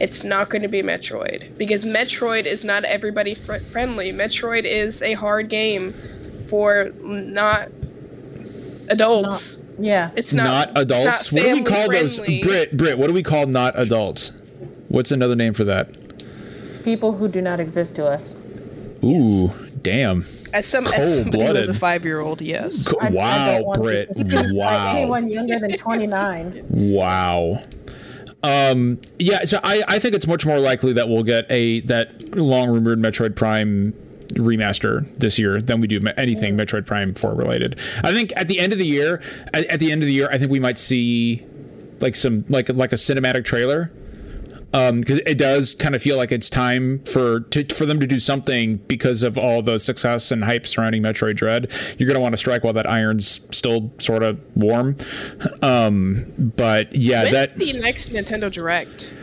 [0.00, 4.12] It's not going to be Metroid because Metroid is not everybody fr- friendly.
[4.12, 5.92] Metroid is a hard game
[6.46, 7.68] for not
[8.90, 9.60] adults.
[9.78, 10.10] Yeah.
[10.16, 11.32] It's not, not, it's adults.
[11.32, 12.16] not what do we call those?
[12.16, 12.98] Brit, Brit.
[12.98, 14.40] What do we call not adults?
[14.88, 15.90] What's another name for that?
[16.84, 18.34] People who do not exist to us.
[19.04, 19.50] Ooh,
[19.90, 20.18] damn.
[20.52, 22.86] As some as somebody who was a five year old, yes.
[22.86, 24.08] Co- I- I wow, don't Brit.
[24.08, 24.92] to speak like Wow.
[24.96, 26.66] Anyone younger than 29.
[26.70, 27.58] Wow.
[28.42, 32.36] Um, yeah, so I, I think it's much more likely that we'll get a that
[32.36, 33.92] long rumored Metroid Prime
[34.34, 37.78] remaster this year than we do me- anything Metroid Prime 4 related.
[38.04, 39.20] I think at the end of the year,
[39.52, 41.44] at, at the end of the year, I think we might see
[42.00, 43.90] like some like like a cinematic trailer.
[44.74, 48.06] Um, because it does kind of feel like it's time for to, for them to
[48.06, 51.70] do something because of all the success and hype surrounding Metroid Dread.
[51.96, 54.96] You're gonna want to strike while that iron's still sort of warm.
[55.62, 59.14] Um, but yeah, When's that the next Nintendo Direct?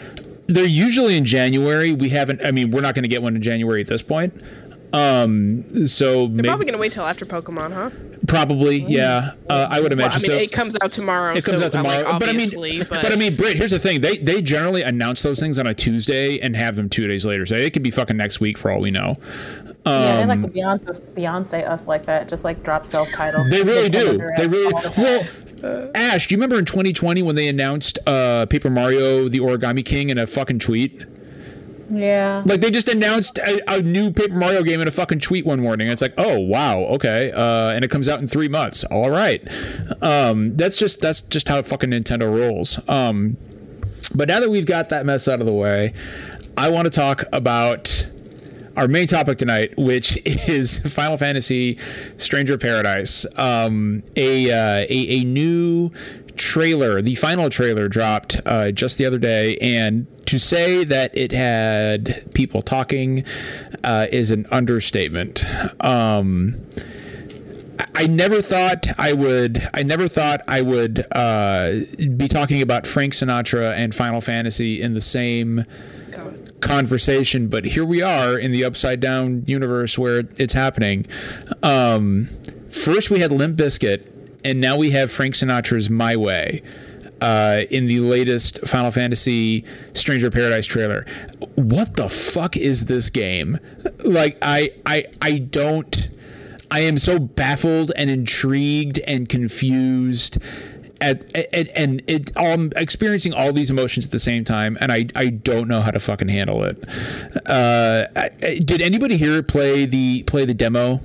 [0.47, 1.91] they're usually in January.
[1.91, 2.41] We haven't.
[2.45, 4.43] I mean, we're not going to get one in January at this point.
[4.95, 7.89] Um, so They're maybe, probably gonna wait till after Pokemon, huh?
[8.27, 9.31] probably, yeah.
[9.49, 10.43] Uh, I would Well, imagine I mean, so.
[10.43, 11.35] it comes out tomorrow.
[11.35, 13.57] It comes so, out tomorrow, Like, but I mean, obviously, but, but, I mean, Britt.
[13.57, 16.87] Here's the thing: they they generally announce those things on a Tuesday and have them
[16.89, 17.45] two days later.
[17.45, 19.17] So it could be fucking next week for all we know.
[19.85, 22.29] yeah, they like Um, to Beyonce, Beyonce us like that.
[22.29, 23.51] Just like drop self-titled.
[23.51, 24.29] They really Nintendo do.
[24.37, 24.93] They really all the
[25.61, 25.91] well.
[25.95, 30.09] Ash, do you remember in 2020 when they announced uh, Paper Mario: The Origami King
[30.09, 31.05] in a fucking tweet?
[31.89, 32.41] Yeah.
[32.45, 35.59] Like they just announced a, a new Paper Mario game in a fucking tweet one
[35.59, 35.87] morning.
[35.87, 38.83] It's like, oh wow, okay, uh, and it comes out in three months.
[38.85, 39.41] All right,
[40.01, 42.79] um, that's just that's just how fucking Nintendo rolls.
[42.89, 43.37] Um,
[44.15, 45.93] but now that we've got that mess out of the way,
[46.57, 48.09] I want to talk about
[48.77, 51.77] our main topic tonight, which is Final Fantasy:
[52.17, 53.25] Stranger Paradise.
[53.37, 55.91] Um, a, uh, a a new
[56.35, 61.31] trailer, the final trailer dropped uh, just the other day, and to say that it
[61.31, 63.23] had people talking
[63.83, 65.43] uh, is an understatement.
[65.83, 66.55] Um,
[67.93, 69.67] I never thought I would.
[69.73, 71.73] I never thought I would uh,
[72.15, 75.65] be talking about Frank Sinatra and Final Fantasy in the same
[76.61, 81.05] conversation, but here we are in the upside down universe where it's happening.
[81.61, 82.25] Um,
[82.67, 84.07] first, we had Limp Bizkit,
[84.43, 86.63] and now we have Frank Sinatra's "My Way."
[87.21, 91.05] Uh, in the latest Final Fantasy Stranger Paradise trailer.
[91.55, 93.59] What the fuck is this game?
[94.03, 96.09] Like I I I don't
[96.71, 100.37] I am so baffled and intrigued and confused
[101.01, 105.07] at, at, and it I'm experiencing all these emotions at the same time and I,
[105.15, 106.83] I don't know how to fucking handle it.
[107.45, 110.97] Uh, I- did anybody here play the play the demo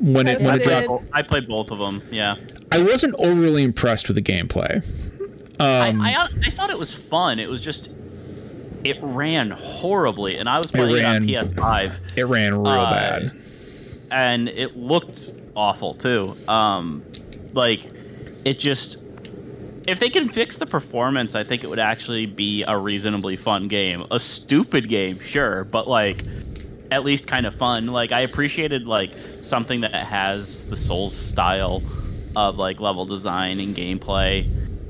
[0.00, 1.04] when it I when it dropped?
[1.12, 2.02] I played both of them.
[2.10, 2.36] Yeah.
[2.70, 4.84] I wasn't overly impressed with the gameplay.
[5.60, 7.38] Um, I, I I thought it was fun.
[7.38, 7.90] It was just
[8.84, 12.90] it ran horribly, and I was playing it, ran- on PS5, it ran real Uh,
[12.90, 13.32] bad.
[14.12, 16.34] and it looked awful too.
[16.46, 17.02] Um,
[17.54, 17.90] like
[18.44, 18.98] it just.
[19.88, 23.68] If they can fix the performance, I think it would actually be a reasonably fun
[23.68, 24.04] game.
[24.10, 26.22] A stupid game, sure, but like
[26.90, 27.86] at least kind of fun.
[27.86, 31.82] Like I appreciated like something that has the Souls style
[32.36, 34.44] of like level design and gameplay.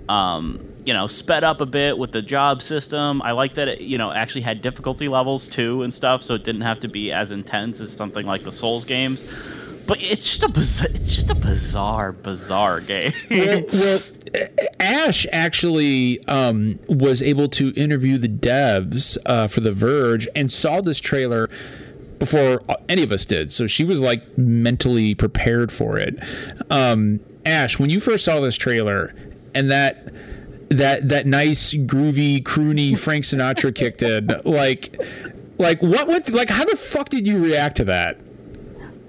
[0.08, 3.20] Um, you know, sped up a bit with the job system.
[3.20, 6.44] I like that it, you know, actually had difficulty levels too and stuff, so it
[6.44, 9.24] didn't have to be as intense as something like the Souls games.
[9.86, 13.12] But it's just a biz- it's just a bizarre, bizarre game.
[13.30, 13.98] well, well,
[14.80, 20.80] Ash actually um, was able to interview the devs uh, for The Verge and saw
[20.80, 21.48] this trailer
[22.18, 23.52] before any of us did.
[23.52, 26.18] So she was like mentally prepared for it.
[26.70, 29.14] Um, Ash, when you first saw this trailer
[29.54, 30.12] and that
[30.70, 34.96] that that nice groovy croony Frank Sinatra kicked in, like
[35.58, 38.20] like what what like how the fuck did you react to that?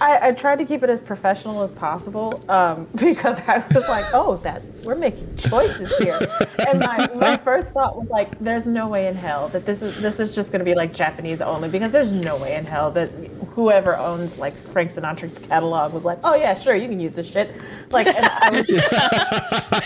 [0.02, 4.06] I, I tried to keep it as professional as possible um, because I was like,
[4.14, 6.20] oh, that we're making choices here.
[6.68, 10.02] And my, my first thought was like, there's no way in hell that this is
[10.02, 12.92] this is just going to be like Japanese only because there's no way in hell
[12.92, 13.10] that
[13.54, 17.28] whoever owns like Frank Sinatra's catalog was like, oh yeah, sure, you can use this
[17.28, 17.54] shit.
[17.92, 18.66] Like, and I was,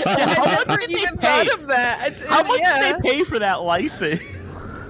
[0.06, 1.46] I never even pay?
[1.46, 2.08] thought of that.
[2.08, 2.94] It's- How much yeah.
[2.94, 4.22] did they pay for that license?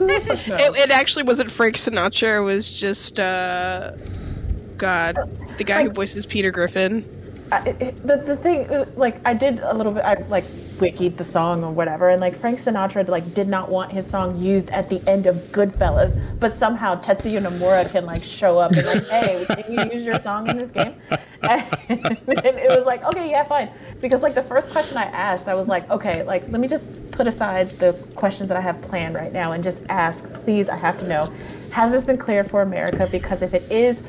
[0.05, 2.39] It, it actually wasn't Frank Sinatra.
[2.39, 3.91] It was just, uh,
[4.83, 5.15] God,
[5.57, 7.05] the guy who voices Peter Griffin.
[7.53, 11.17] I, it, the, the thing uh, like i did a little bit i like wikied
[11.17, 14.71] the song or whatever and like frank sinatra like did not want his song used
[14.71, 19.07] at the end of goodfellas but somehow tetsuya nomura can like show up and like
[19.07, 20.95] hey can you use your song in this game?
[21.43, 21.61] And,
[22.29, 23.69] it was like okay yeah fine.
[23.99, 26.89] Because like the first question i asked i was like okay like let me just
[27.11, 30.77] put aside the questions that i have planned right now and just ask please i
[30.77, 31.25] have to know
[31.73, 33.07] has this been cleared for america?
[33.11, 34.07] Because if it is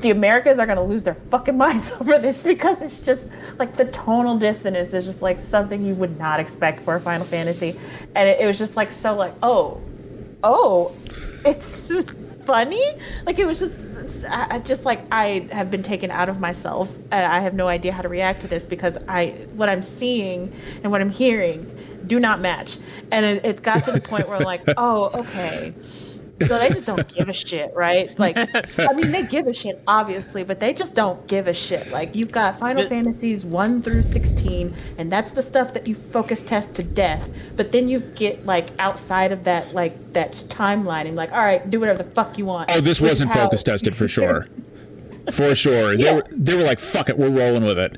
[0.00, 3.86] the Americans are gonna lose their fucking minds over this because it's just like the
[3.86, 7.78] tonal dissonance is just like something you would not expect for a Final Fantasy,
[8.14, 9.80] and it, it was just like so like oh,
[10.42, 10.94] oh,
[11.44, 12.10] it's just
[12.44, 12.84] funny.
[13.26, 13.74] Like it was just.
[14.28, 17.68] I, I just like I have been taken out of myself, and I have no
[17.68, 21.70] idea how to react to this because I what I'm seeing and what I'm hearing
[22.06, 22.78] do not match,
[23.12, 25.72] and it, it got to the point where I'm like, oh, okay,
[26.46, 28.16] so they just don't give a shit, right?
[28.18, 28.36] Like,
[28.78, 31.90] I mean, they give a shit, obviously, but they just don't give a shit.
[31.90, 35.94] Like, you've got Final But- Fantasies 1 through 16, and that's the stuff that you
[35.94, 37.30] focus test to death.
[37.56, 41.68] But then you get, like, outside of that, like, that timeline, and, like, all right,
[41.70, 42.70] do whatever the fuck you want.
[42.72, 44.46] Oh, this Which wasn't how- focus tested for sure.
[45.32, 45.96] For sure.
[45.96, 47.96] They were they were like, fuck it, we're rolling with it.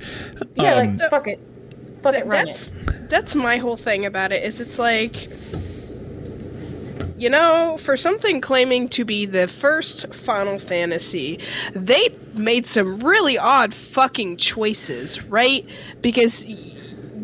[0.56, 1.40] Yeah, Um, like, fuck it.
[2.02, 3.08] Fuck it, run that's it.
[3.08, 5.14] that's my whole thing about it is it's like
[7.22, 11.38] you know for something claiming to be the first final fantasy
[11.72, 15.64] they made some really odd fucking choices right
[16.00, 16.44] because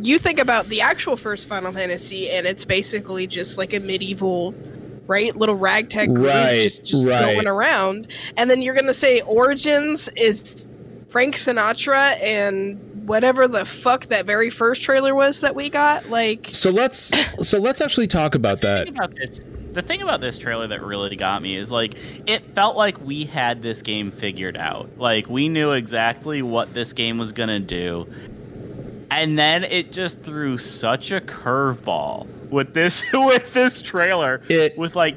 [0.05, 4.55] you think about the actual first final fantasy and it's basically just like a medieval
[5.09, 7.35] right little ragtag group Right, just just right.
[7.35, 8.07] going around
[8.37, 10.69] and then you're gonna say origins is
[11.09, 16.51] frank sinatra and whatever the fuck that very first trailer was that we got like
[16.53, 17.11] So let's
[17.43, 18.89] so let's actually talk about that.
[18.89, 19.41] about this
[19.81, 21.95] the thing about this trailer that really got me is like
[22.27, 24.91] it felt like we had this game figured out.
[24.99, 28.12] Like we knew exactly what this game was gonna do.
[29.12, 34.97] And then it just threw such a curveball with this with this trailer It- with
[34.97, 35.14] like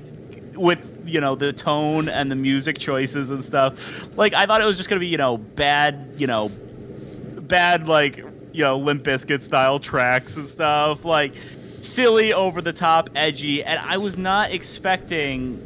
[0.53, 4.15] with you know the tone and the music choices and stuff.
[4.15, 8.17] Like i thought it was just gonna be you know bad you know bad like
[8.53, 11.03] you know Limp Bizkit style tracks and stuff.
[11.03, 11.33] Like
[11.81, 15.59] silly over the top edgy and I was not expecting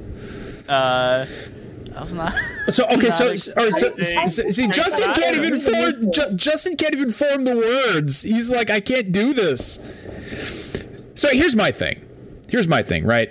[0.68, 1.26] uh
[1.96, 2.34] I was not
[2.72, 6.12] So okay, so, Not so, all right, so, so- see, Justin can't even form.
[6.12, 8.24] Ju- Justin can't even form the words.
[8.24, 9.80] He's like, I can't do this.
[11.14, 12.02] So here's my thing.
[12.50, 13.30] Here's my thing, right?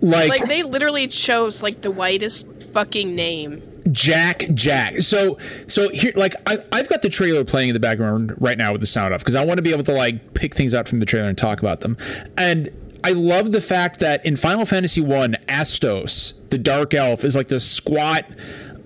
[0.00, 3.62] Like, like they literally chose like the whitest fucking name
[3.92, 5.00] Jack Jack.
[5.00, 8.72] So so here like I, I've got the trailer playing in the background right now
[8.72, 10.88] with the sound off because I want to be able to like pick things out
[10.88, 11.96] from the trailer and talk about them.
[12.36, 12.70] And
[13.04, 17.48] I love the fact that in Final Fantasy One, Astos, the Dark Elf, is like
[17.48, 18.24] this squat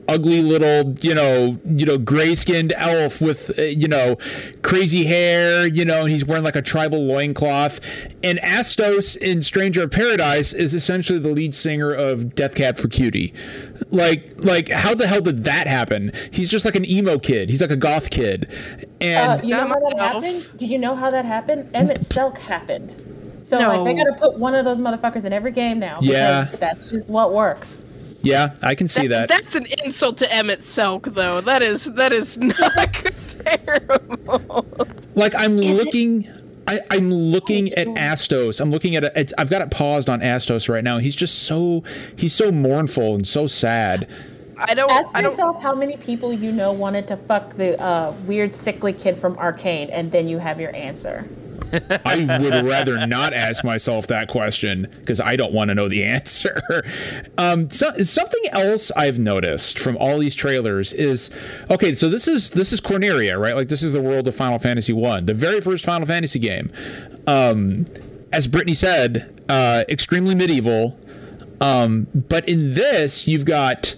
[0.09, 4.17] ugly little, you know, you know, gray-skinned elf with, uh, you know,
[4.63, 7.79] crazy hair, you know, he's wearing like a tribal loincloth.
[8.23, 12.89] And Astos in Stranger of Paradise is essentially the lead singer of Death Cab for
[12.89, 13.35] Cutie.
[13.91, 16.13] Like, like, how the hell did that happen?
[16.31, 17.51] He's just like an emo kid.
[17.51, 18.51] He's like a goth kid.
[19.01, 20.49] And Uh, you know Not how that happened?
[20.57, 21.73] Do you know how that happened?
[21.75, 22.95] Emet-Selch happened.
[23.43, 23.83] So No.
[23.83, 26.01] like they gotta put one of those motherfuckers in every game now.
[26.01, 26.45] because Yeah.
[26.59, 27.83] That's just what works.
[28.29, 29.29] Yeah, I can see that.
[29.29, 31.41] That's an insult to Emet-Selch, though.
[31.41, 34.67] That is that is not comparable.
[35.15, 36.29] like I'm looking
[36.67, 38.19] I, I'm looking Oh, at.
[38.19, 38.61] Astos.
[38.61, 39.13] I'm looking at it.
[39.17, 40.99] It's, I've got it paused on Astos right now.
[40.99, 41.83] He's just so
[42.17, 44.07] he's so mournful and so sad.
[44.59, 44.91] I don't.
[44.91, 45.31] Ask I don't.
[45.31, 49.39] yourself how many people you know wanted to fuck the uh, weird sickly kid from
[49.39, 51.27] Arcane, and then you have your answer.
[52.05, 56.05] I would rather not ask myself that question because I don't want to know the
[56.05, 56.61] answer.
[57.37, 61.31] Um, so, something else I've noticed from all these trailers is
[61.71, 61.95] okay.
[61.95, 63.55] So this is this is Corneria, right?
[63.55, 66.71] Like this is the world of Final Fantasy One, the very first Final Fantasy game.
[67.27, 67.87] Um,
[68.33, 70.99] as Brittany said, uh, extremely medieval.
[71.61, 73.95] Um, but in this, you've got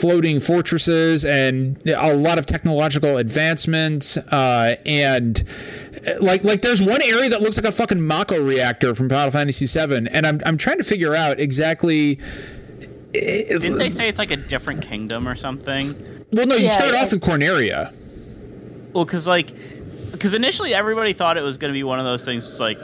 [0.00, 5.44] floating fortresses and a lot of technological advancements uh, and
[6.06, 9.30] uh, like like there's one area that looks like a fucking Mako reactor from Final
[9.30, 12.18] Fantasy VII, and I'm I'm trying to figure out exactly.
[13.12, 15.94] Didn't they say it's like a different kingdom or something?
[16.30, 17.02] Well, no, you Yeah, start yeah.
[17.02, 17.92] off in Corneria.
[18.92, 19.52] Well, because like,
[20.12, 22.78] because initially everybody thought it was going to be one of those things, it's like,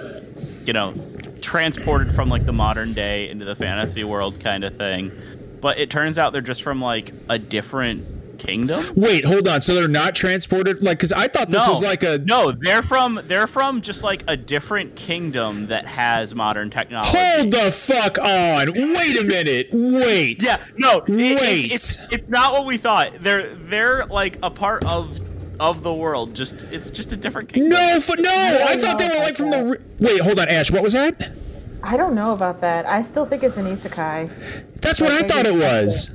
[0.67, 0.95] you know,
[1.43, 5.13] transported from like the modern day into the fantasy world kind of thing.
[5.65, 8.05] But it turns out they're just from like a different
[8.37, 8.85] kingdom.
[8.97, 9.63] Wait, hold on.
[9.63, 12.19] So they're not transported, like, because I thought this no, was like a.
[12.19, 12.53] no.
[12.53, 17.17] They're from they're from just like a different kingdom that has modern technology.
[17.17, 18.75] Hold the fuck on!
[18.75, 19.69] Wait a minute!
[19.73, 20.43] Wait!
[20.43, 21.73] Yeah, no, it- it's- Wait.
[21.73, 23.23] It's, it's not what we thought.
[23.23, 25.19] They're they're like a part of
[25.59, 26.35] of the world.
[26.35, 27.71] Just it's just a different kingdom.
[27.71, 28.67] No, f- no!
[28.69, 29.65] I thought they were like from the.
[29.65, 30.71] re- Wait, hold on, Ash.
[30.71, 31.33] What was that?
[31.87, 32.87] I don't know about that.
[32.87, 34.31] I still think it's an isekai.
[34.81, 36.11] That's what I thought it maybe- was.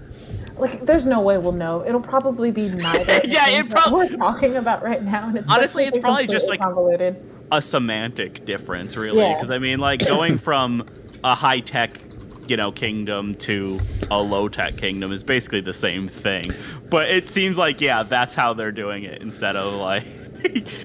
[0.57, 1.85] Like, there's no way we'll know.
[1.85, 3.21] It'll probably be neither.
[3.23, 5.27] Yeah, it things that we're talking about right now.
[5.29, 7.15] And it's Honestly, it's probably just, like- convoluted.
[7.51, 9.19] a semantic difference, really.
[9.19, 9.35] Yeah.
[9.35, 10.85] Because I mean, like going from
[11.23, 12.01] a high tech,
[12.47, 13.79] you know, kingdom to
[14.11, 16.51] a low tech kingdom is basically the same thing.
[16.89, 20.03] But it seems like yeah, that's how they're doing it instead of like.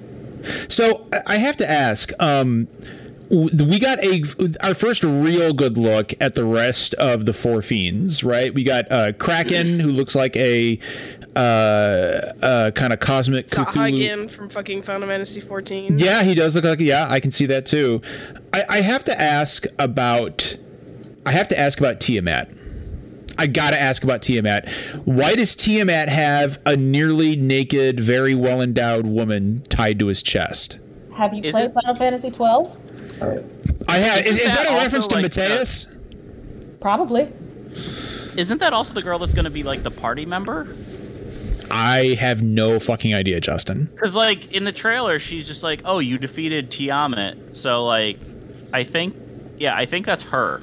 [0.68, 2.10] So I- I have to ask.
[2.20, 3.03] Um, w-
[3.34, 4.22] we got a
[4.62, 8.54] our first real good look at the rest of the four fiends, right?
[8.54, 10.78] We got uh, Kraken, who looks like a
[11.34, 14.30] uh, uh, kind of cosmic Cthulhu.
[14.30, 15.98] From fucking Final Fantasy 14.
[15.98, 16.78] Yeah, he does look like.
[16.78, 18.00] Yeah, I can see that too.
[18.52, 20.56] I, I have to ask about.
[21.26, 22.50] I have to ask about Tiamat.
[23.36, 24.70] I gotta ask about Tiamat.
[25.04, 30.78] Why does Tiamat have a nearly naked, very well endowed woman tied to his chest?
[31.16, 32.78] Have you Is played it- Final Fantasy 12?
[33.88, 34.20] I have.
[34.20, 35.88] Is, Isn't is that that a reference to like the- Mateus?
[36.80, 37.32] Probably.
[38.36, 40.74] Isn't that also the girl that's going to be like the party member?
[41.70, 43.84] I have no fucking idea, Justin.
[43.86, 48.18] Because like in the trailer, she's just like, "Oh, you defeated Tiamat." So like,
[48.72, 49.16] I think,
[49.58, 50.60] yeah, I think that's her.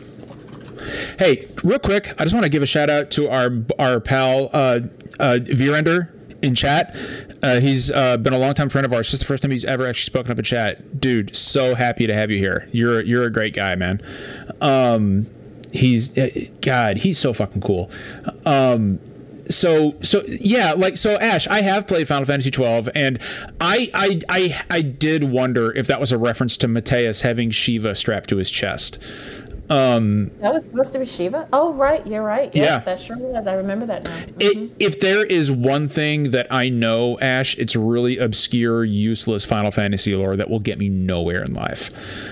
[1.17, 4.49] Hey, real quick, I just want to give a shout out to our our pal
[4.53, 4.79] uh,
[5.19, 6.09] uh, Virender
[6.41, 6.95] in chat.
[7.43, 9.07] Uh, he's uh, been a long time friend of ours.
[9.07, 10.99] This is the first time he's ever actually spoken up in chat.
[10.99, 12.67] Dude, so happy to have you here.
[12.71, 14.01] You're you're a great guy, man.
[14.59, 15.27] Um,
[15.71, 16.29] he's uh,
[16.61, 17.89] God, he's so fucking cool.
[18.45, 18.99] Um,
[19.49, 23.19] so so yeah like so ash i have played final fantasy 12 and
[23.59, 27.95] I, I i i did wonder if that was a reference to mateus having shiva
[27.95, 28.97] strapped to his chest
[29.71, 31.47] That was supposed to be Shiva?
[31.53, 32.05] Oh, right.
[32.05, 32.53] You're right.
[32.53, 32.63] Yeah.
[32.63, 32.79] Yeah.
[32.79, 33.47] That sure was.
[33.47, 34.17] I remember that now.
[34.39, 39.71] It, if there is one thing that I know, Ash, it's really obscure, useless Final
[39.71, 41.89] Fantasy lore that will get me nowhere in life.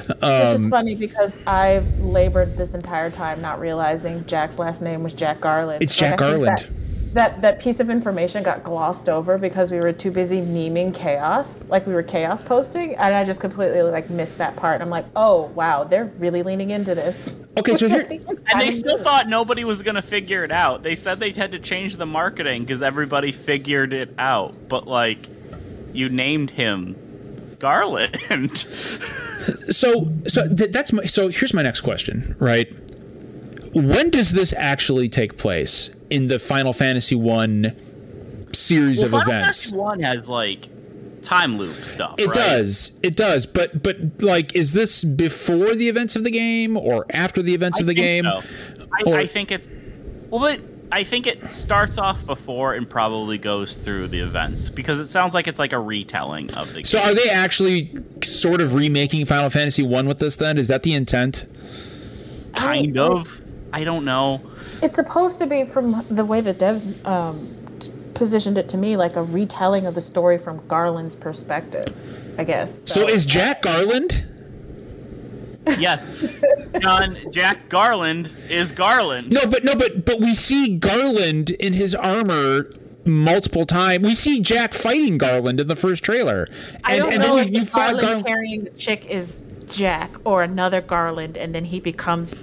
[0.08, 5.04] Which Um, is funny because I've labored this entire time not realizing Jack's last name
[5.04, 5.82] was Jack Garland.
[5.82, 6.58] It's Jack Garland.
[6.58, 10.94] That, that that piece of information got glossed over because we were too busy memeing
[10.94, 14.82] chaos, like we were chaos posting, and I just completely like missed that part.
[14.82, 17.42] I'm like, oh wow, they're really leaning into this.
[17.58, 18.08] Okay, so here-
[18.52, 19.04] And they still good.
[19.04, 20.84] thought nobody was going to figure it out.
[20.84, 24.56] They said they had to change the marketing because everybody figured it out.
[24.70, 25.28] But, like,
[25.94, 26.96] you named him
[27.60, 28.16] Garland.
[29.70, 32.72] so so th- that's my so here's my next question, right?
[33.74, 35.92] When does this actually take place?
[36.10, 37.76] In the Final Fantasy One
[38.54, 39.64] series Well, of Final events.
[39.70, 40.70] Fantasy One has like
[41.22, 42.16] time loop stuff.
[42.18, 42.34] It right?
[42.34, 42.92] does.
[43.04, 43.46] It does.
[43.46, 47.80] But but like is this before the events of the game or after the events
[47.80, 48.24] I of the game?
[48.26, 48.42] so.
[48.92, 49.70] I, Or- I think it's
[50.30, 50.46] well.
[50.46, 55.06] It, I think it starts off before and probably goes through the events because it
[55.06, 56.84] sounds like it's like a retelling of the.
[56.84, 57.10] So game.
[57.10, 57.94] are they actually
[58.24, 60.58] sort of remaking Final Fantasy 1 with this then?
[60.58, 61.46] Is that the intent?
[62.56, 63.40] kind of.
[63.74, 64.42] I don't know.
[64.82, 67.38] It's supposed to be from the way the devs um,
[67.80, 71.86] t- positioned it to me, like a retelling of the story from Garland's perspective,
[72.38, 72.92] I guess.
[72.92, 74.26] So is Jack Garland?
[75.78, 76.02] Yes,
[76.80, 79.30] John Jack Garland is Garland.
[79.32, 82.74] No, but no, but but we see Garland in his armor
[83.06, 84.04] multiple times.
[84.04, 86.48] We see Jack fighting Garland in the first trailer.
[86.76, 88.26] And, I don't and know then if you, you Garland Garland.
[88.26, 92.36] carrying the chick is Jack or another Garland, and then he becomes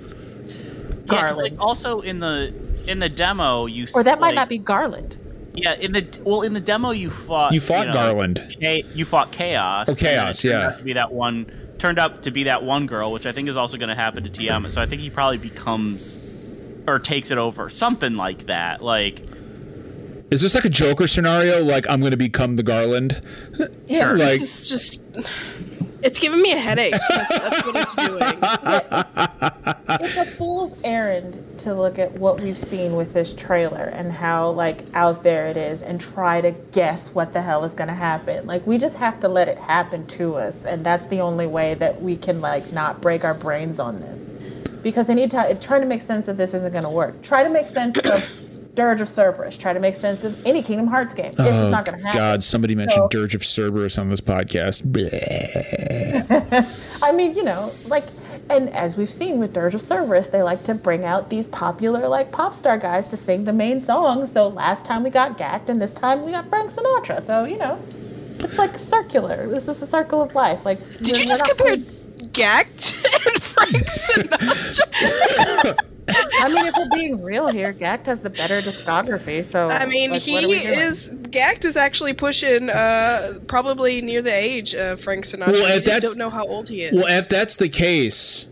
[1.10, 1.40] Yeah, 'cause, Garland.
[1.58, 2.52] like also in the
[2.86, 3.86] in the demo you.
[3.94, 5.16] or that might like, not be Garland.
[5.54, 7.52] Yeah, in the well in the demo you fought.
[7.52, 8.56] You fought know, Garland.
[8.60, 9.86] Cha- you fought chaos.
[9.88, 10.70] Oh, and then it Chaos, yeah.
[10.72, 13.56] to be that one turned up to be that one girl, which I think is
[13.56, 14.68] also going to happen to TM.
[14.68, 16.54] So I think he probably becomes
[16.86, 18.82] or takes it over, something like that.
[18.82, 19.22] Like
[20.30, 21.62] Is this like a Joker scenario?
[21.64, 23.20] Like I'm going to become the Garland?
[23.86, 25.02] Yeah, Like- this is just.
[26.02, 26.94] It's giving me a headache.
[27.08, 28.22] That's, that's what it's doing.
[30.00, 34.50] it's a fool's errand to look at what we've seen with this trailer and how
[34.50, 37.94] like out there it is and try to guess what the hell is going to
[37.94, 41.46] happen like we just have to let it happen to us and that's the only
[41.46, 45.86] way that we can like not break our brains on this because anytime trying to
[45.86, 48.24] make sense of this isn't going to work try to make sense of
[48.76, 51.70] dirge of cerberus try to make sense of any kingdom hearts game it's just oh,
[51.70, 54.86] not going to happen Oh, God, somebody mentioned So- Dirge of Cerberus on this podcast.
[57.02, 58.04] I mean, you know, like,
[58.50, 62.08] and as we've seen with Dirge of Cerberus, they like to bring out these popular,
[62.08, 64.26] like, pop star guys to sing the main song.
[64.26, 67.22] So last time we got Gackt, and this time we got Frank Sinatra.
[67.22, 67.78] So, you know,
[68.38, 69.48] it's like circular.
[69.48, 70.64] This is a circle of life.
[70.64, 72.94] Like, Did you just not- compare Gackt
[73.26, 75.78] and Frank Sinatra?
[76.40, 79.44] I mean, if we're being real here, Gackt has the better discography.
[79.44, 80.78] So, I mean, like, he what are we doing?
[80.78, 85.46] is Gackt is actually pushing uh, probably near the age of Frank Sinatra.
[85.52, 86.92] Well, we if just that's- don't know how old he is.
[86.92, 88.46] well, if that's the case,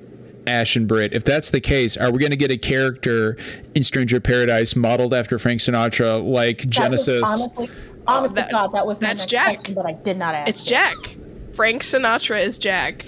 [0.47, 3.37] Ash and Britt, if that's the case, are we going to get a character
[3.75, 7.23] in Stranger Paradise modeled after Frank Sinatra, like That Genesis?
[7.25, 7.71] honestly,
[8.07, 9.55] honest that- God, that was that's Jack.
[9.59, 10.49] question, but I did not ask.
[10.49, 10.71] it's it.
[10.71, 10.97] Jack.
[11.55, 13.07] Frank Sinatra is Jack.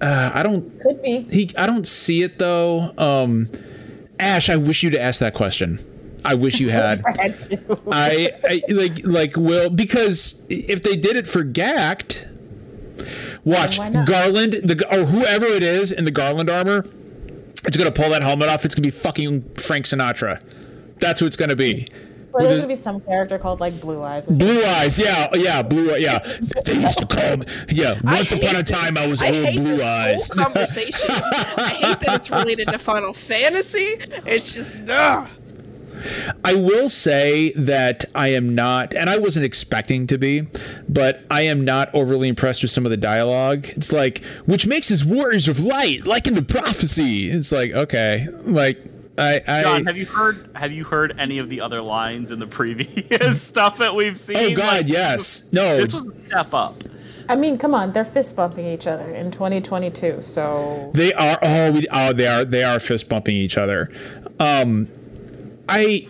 [0.00, 0.78] Uh, I don't.
[0.82, 1.24] Could be.
[1.30, 1.50] He.
[1.56, 2.92] I don't see it though.
[2.98, 3.48] Um,
[4.18, 5.78] Ash, I wish you to ask that question.
[6.24, 7.00] I wish you had.
[7.06, 7.80] I had to.
[7.90, 12.26] I, I like like Will because if they did it for Gackt,
[13.44, 13.78] watch?
[14.06, 16.84] Garland the or whoever it is in the Garland armor,
[17.64, 18.64] it's gonna pull that helmet off.
[18.64, 20.40] It's gonna be fucking Frank Sinatra.
[20.98, 21.88] That's who it's gonna be.
[22.36, 24.28] Or With there's gonna be some character called like Blue Eyes.
[24.28, 26.18] Or Blue eyes, yeah, oh, yeah, blue, eyes yeah.
[26.66, 27.98] They used to call me, yeah.
[28.04, 30.28] Once upon a hate this- time, I was I old hate blue this eyes.
[30.36, 31.10] conversation.
[31.10, 33.96] I hate that it's related to Final Fantasy.
[34.26, 35.30] It's just ugh.
[36.44, 40.46] I will say that I am not, and I wasn't expecting to be,
[40.88, 43.66] but I am not overly impressed with some of the dialogue.
[43.70, 47.30] It's like, which makes us warriors of light, like in the prophecy.
[47.30, 48.78] It's like, okay, like
[49.18, 52.38] I, I John, have you heard have you heard any of the other lines in
[52.38, 54.36] the previous stuff that we've seen?
[54.36, 56.74] oh god, Like, yes, no, This was a step up.
[57.28, 60.22] I mean, come on, they're fist bumping each other in 2022.
[60.22, 61.38] So they are.
[61.42, 62.44] Oh, we, oh, they are.
[62.44, 63.90] They are fist bumping each other.
[64.38, 64.88] Um,
[65.68, 66.06] I.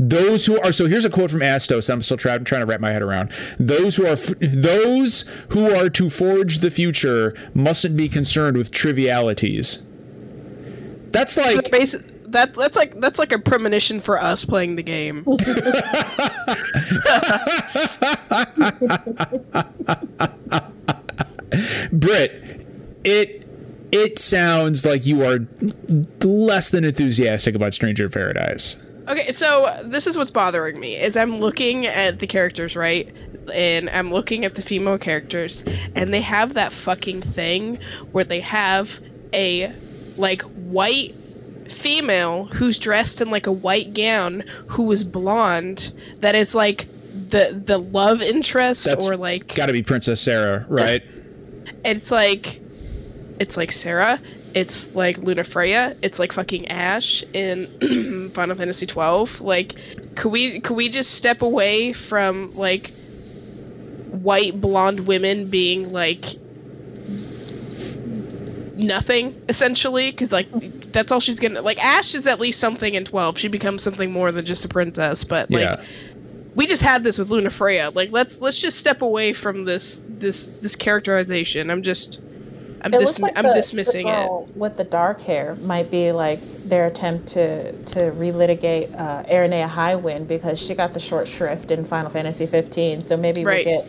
[0.00, 1.90] Those who are so here's a quote from Astos.
[1.90, 3.32] I'm still trying trying to wrap my head around.
[3.58, 9.82] Those who are those who are to forge the future mustn't be concerned with trivialities.
[11.10, 15.24] That's like Basi- that that's like that's like a premonition for us playing the game.
[21.92, 22.66] Brit.
[23.04, 23.44] It
[23.90, 25.38] it sounds like you are
[26.22, 28.76] less than enthusiastic about Stranger in Paradise.
[29.08, 33.08] Okay, so this is what's bothering me is I'm looking at the characters, right?
[33.54, 37.78] And I'm looking at the female characters, and they have that fucking thing
[38.12, 39.00] where they have
[39.32, 39.72] a
[40.18, 41.14] like white
[41.68, 46.88] female who's dressed in like a white gown who is blonde that is like
[47.30, 51.02] the the love interest That's or like got to be Princess Sarah, right?
[51.84, 52.60] it's like
[53.38, 54.18] it's like Sarah,
[54.54, 57.66] it's like Lunafreya, it's like fucking Ash in
[58.34, 59.40] Final Fantasy twelve.
[59.40, 59.74] Like,
[60.16, 62.90] could we could we just step away from like
[64.10, 66.24] white blonde women being like
[68.78, 70.48] nothing essentially because like
[70.92, 74.12] that's all she's gonna like ash is at least something in 12 she becomes something
[74.12, 75.82] more than just a princess but like Yeah.
[76.54, 80.60] we just had this with Lunafreya like let's let's just step away from this this
[80.60, 82.20] this characterization i'm just
[82.82, 85.56] i'm, It dis- looks like I'm the- dismissing the it girl With the dark hair
[85.62, 91.00] might be like their attempt to to relitigate uh, Aranea Highwind because she got the
[91.00, 93.02] short shrift in Final Fantasy 15.
[93.02, 93.66] So maybe Right.
[93.66, 93.84] we'll get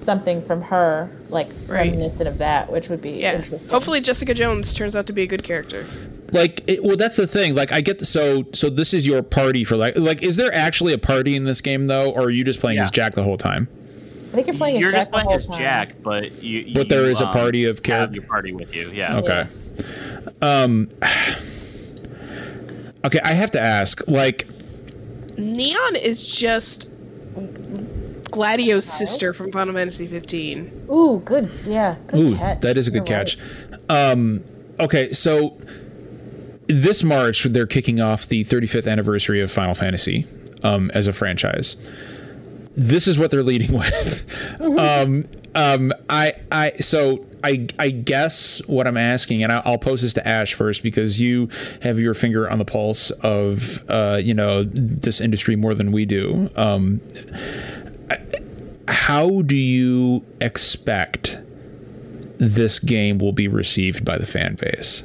[0.00, 1.90] something from her, like Right.
[1.90, 3.70] reminiscent of that, which would be yeah interesting.
[3.70, 5.84] hopefully jessica jones turns out to be a good character
[6.32, 9.22] like it, well that's the thing like i get the, so so this is your
[9.22, 12.30] party for like like is there actually a party in this game though or are
[12.30, 12.84] you just playing Yeah.
[12.84, 13.68] as jack the whole time
[14.32, 15.58] I think you're playing You're as Jack just playing the whole as time.
[15.58, 16.74] Jack, but you.
[16.74, 18.90] But there you, is a um, party of have character- your party with you.
[18.90, 19.16] Yeah.
[19.18, 19.46] okay
[20.42, 20.90] um
[23.04, 24.46] okay i have to ask like
[25.38, 26.90] neon is just
[28.36, 31.48] gladio's sister from final fantasy 15 Ooh, good.
[31.64, 31.96] Yeah.
[32.08, 32.60] Good Ooh, catch.
[32.60, 33.38] that is a good You're catch.
[33.88, 33.90] right.
[34.12, 34.44] Um,
[34.78, 35.56] okay, so
[36.66, 40.26] this March they're kicking off the 35th anniversary of Final Fantasy
[40.62, 41.90] um, as a franchise.
[42.74, 44.60] This is what they're leading with.
[44.60, 45.24] um,
[45.54, 50.12] um, I, I, so I, I guess what I'm asking, and I'll, I'll pose this
[50.14, 51.48] to Ash first because you
[51.80, 56.04] have your finger on the pulse of, uh, you know, this industry more than we
[56.04, 56.50] do.
[56.56, 57.00] Um,
[58.88, 61.40] how do you expect
[62.38, 65.04] this game will be received by the fan base?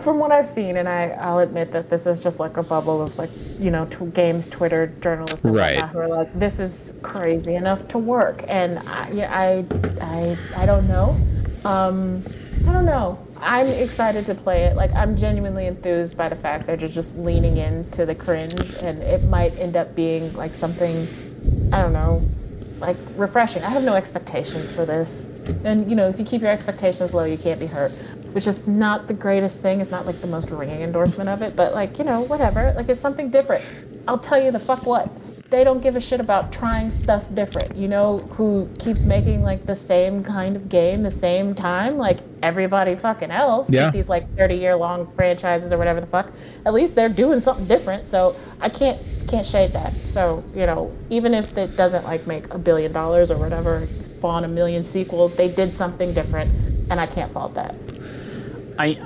[0.00, 3.02] From what I've seen, and I, I'll admit that this is just like a bubble
[3.02, 5.76] of like, you know, t- games, Twitter journalists, and Right.
[5.76, 8.44] whatnot who are like, this is crazy enough to work.
[8.48, 9.66] And I, yeah, I,
[10.00, 11.16] I, I don't know.
[11.64, 12.22] Um,
[12.68, 13.18] I don't know.
[13.38, 14.76] I'm excited to play it.
[14.76, 18.98] Like, I'm genuinely enthused by the fact they're just, just leaning into the cringe, and
[18.98, 21.06] it might end up being like something,
[21.72, 22.22] I don't know,
[22.78, 23.62] like refreshing.
[23.62, 25.24] I have no expectations for this.
[25.64, 27.92] And you know, if you keep your expectations low, you can't be hurt.
[28.32, 29.80] Which is not the greatest thing.
[29.80, 32.72] It's not like the most ringing endorsement of it, but like, you know, whatever.
[32.76, 33.64] Like it's something different.
[34.06, 35.08] I'll tell you the fuck what.
[35.50, 37.74] They don't give a shit about trying stuff different.
[37.74, 41.98] You know who keeps making like the same kind of game the same time?
[41.98, 43.66] Like everybody fucking else.
[43.66, 43.90] with Yeah.
[43.90, 46.30] These like 30 year long franchises or whatever the fuck.
[46.66, 48.06] At least they're doing something different.
[48.06, 48.96] So I can't
[49.28, 49.90] can't shade that.
[49.90, 54.44] So, you know, even if it doesn't like make a billion dollars or whatever, spawn
[54.44, 56.48] a million sequels, they did something different
[56.90, 57.74] and I can't fault that.
[58.78, 58.98] I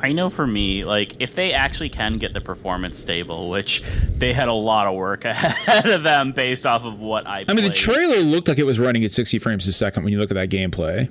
[0.00, 3.82] I know for me, like if they actually can get the performance stable, which
[4.18, 7.44] they had a lot of work ahead of them based off of what I.
[7.48, 10.12] I mean, the trailer looked like it was running at 60 frames a second when
[10.12, 11.10] you look at that gameplay.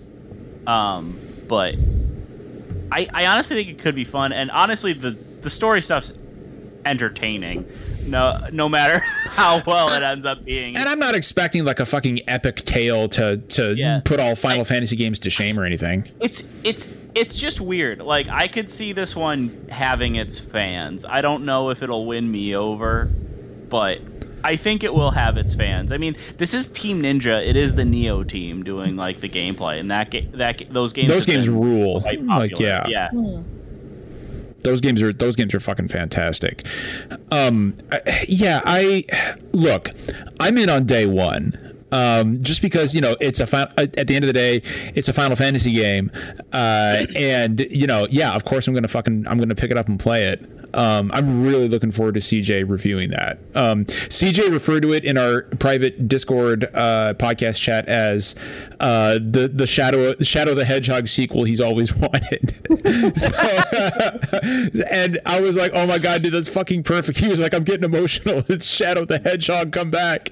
[0.68, 1.18] Um,
[1.48, 1.76] but
[2.92, 6.14] I, I honestly think it could be fun, and honestly, the the story stuff's
[6.90, 7.66] entertaining.
[8.08, 10.78] No, no matter how well it ends up being.
[10.78, 14.02] And I'm not expecting like a fucking epic tale to to Yeah.
[14.04, 16.08] put all Final Fantasy games to shame or anything.
[16.20, 18.00] It's it's it's just weird.
[18.00, 21.06] Like I could see this one having its fans.
[21.06, 23.10] I don't know if it'll win me over,
[23.70, 24.00] but
[24.44, 25.92] I think it will have its fans.
[25.92, 27.46] I mean, this is Team Ninja.
[27.46, 30.94] It is the Nioh team doing like the gameplay, and that ga- that ga- those
[30.94, 32.02] games Those games rule.
[32.02, 32.64] Like popular.
[32.68, 32.88] yeah.
[32.88, 33.10] yeah.
[33.10, 33.42] Hmm.
[34.68, 36.66] Those games are those games are fucking fantastic.
[37.32, 37.76] Um,
[38.28, 39.06] yeah, I
[39.54, 39.90] look,
[40.40, 41.67] I'm in on day one.
[41.92, 44.62] Um, just because you know it's a fi- at the end of the day,
[44.94, 46.12] it's a Final Fantasy game,
[46.54, 49.88] uh, and you know, yeah, of course I'm gonna fucking I'm gonna pick it up
[49.88, 50.44] and play it.
[50.74, 53.40] Um, I'm really looking forward to CJ reviewing that.
[53.56, 58.36] Um, CJ referred to it in our private Discord uh, podcast chat as
[58.82, 62.68] uh, the the Shadow Shadow the Hedgehog sequel he's always wanted.
[63.18, 63.30] so,
[64.92, 67.64] and I was like, "Oh my god, dude, that's fucking perfect." He was like, "I'm
[67.64, 68.44] getting emotional.
[68.58, 70.32] It's Shadow the Hedgehog come back,"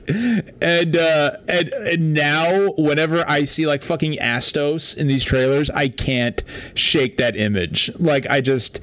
[0.61, 5.87] and uh, and and now whenever I see like fucking Astos in these trailers, I
[5.87, 6.43] can't
[6.73, 7.91] shake that image.
[7.99, 8.81] Like I just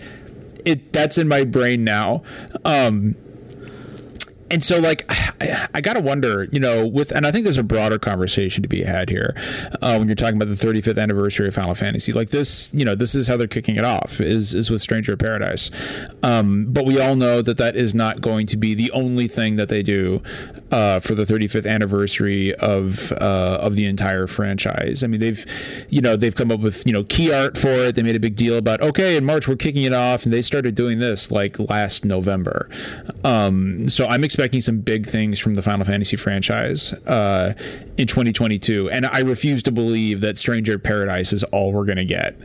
[0.65, 2.23] it that's in my brain now.
[2.65, 3.17] Um,
[4.53, 5.05] and so like
[5.41, 8.69] I, I gotta wonder you know with and i think there's a broader conversation to
[8.69, 9.35] be had here
[9.81, 12.95] uh, when you're talking about the 35th anniversary of final fantasy like this you know
[12.95, 15.71] this is how they're kicking it off is is with stranger of paradise
[16.23, 19.57] um, but we all know that that is not going to be the only thing
[19.57, 20.23] that they do
[20.73, 25.05] uh, for the 35th anniversary of uh, of the entire franchise.
[25.05, 27.95] I mean they've you know they've come up with you know key art for it.
[27.95, 30.43] They made a big deal about okay in march we're kicking it off and they
[30.43, 32.69] started doing this like last november.
[33.25, 37.53] Um, so i'm expecting some big things from the final fantasy franchise uh,
[37.99, 42.05] in 2022 and i refuse to believe that stranger paradise is all we're going to
[42.05, 42.37] get.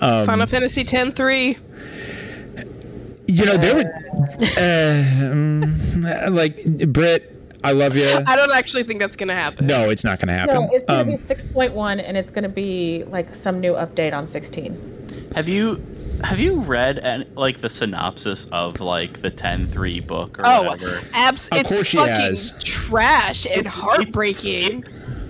[0.00, 1.56] Um, Final Fantasy X three.
[3.28, 3.80] you know there were
[4.40, 9.66] uh, mm, like brit i love you I don't actually think that's gonna happen.
[9.66, 12.48] no it's not going to happen No, it's gonna Um, be 6.1 and it's gonna
[12.48, 14.94] be like some new update on 16.
[15.34, 15.84] Have you
[16.24, 21.00] have you read an, like the synopsis of like the 10-3 book or Oh, whatever?
[21.12, 21.48] abs!
[21.48, 22.52] Of it's course she has.
[22.62, 24.84] trash and It's- heartbreaking.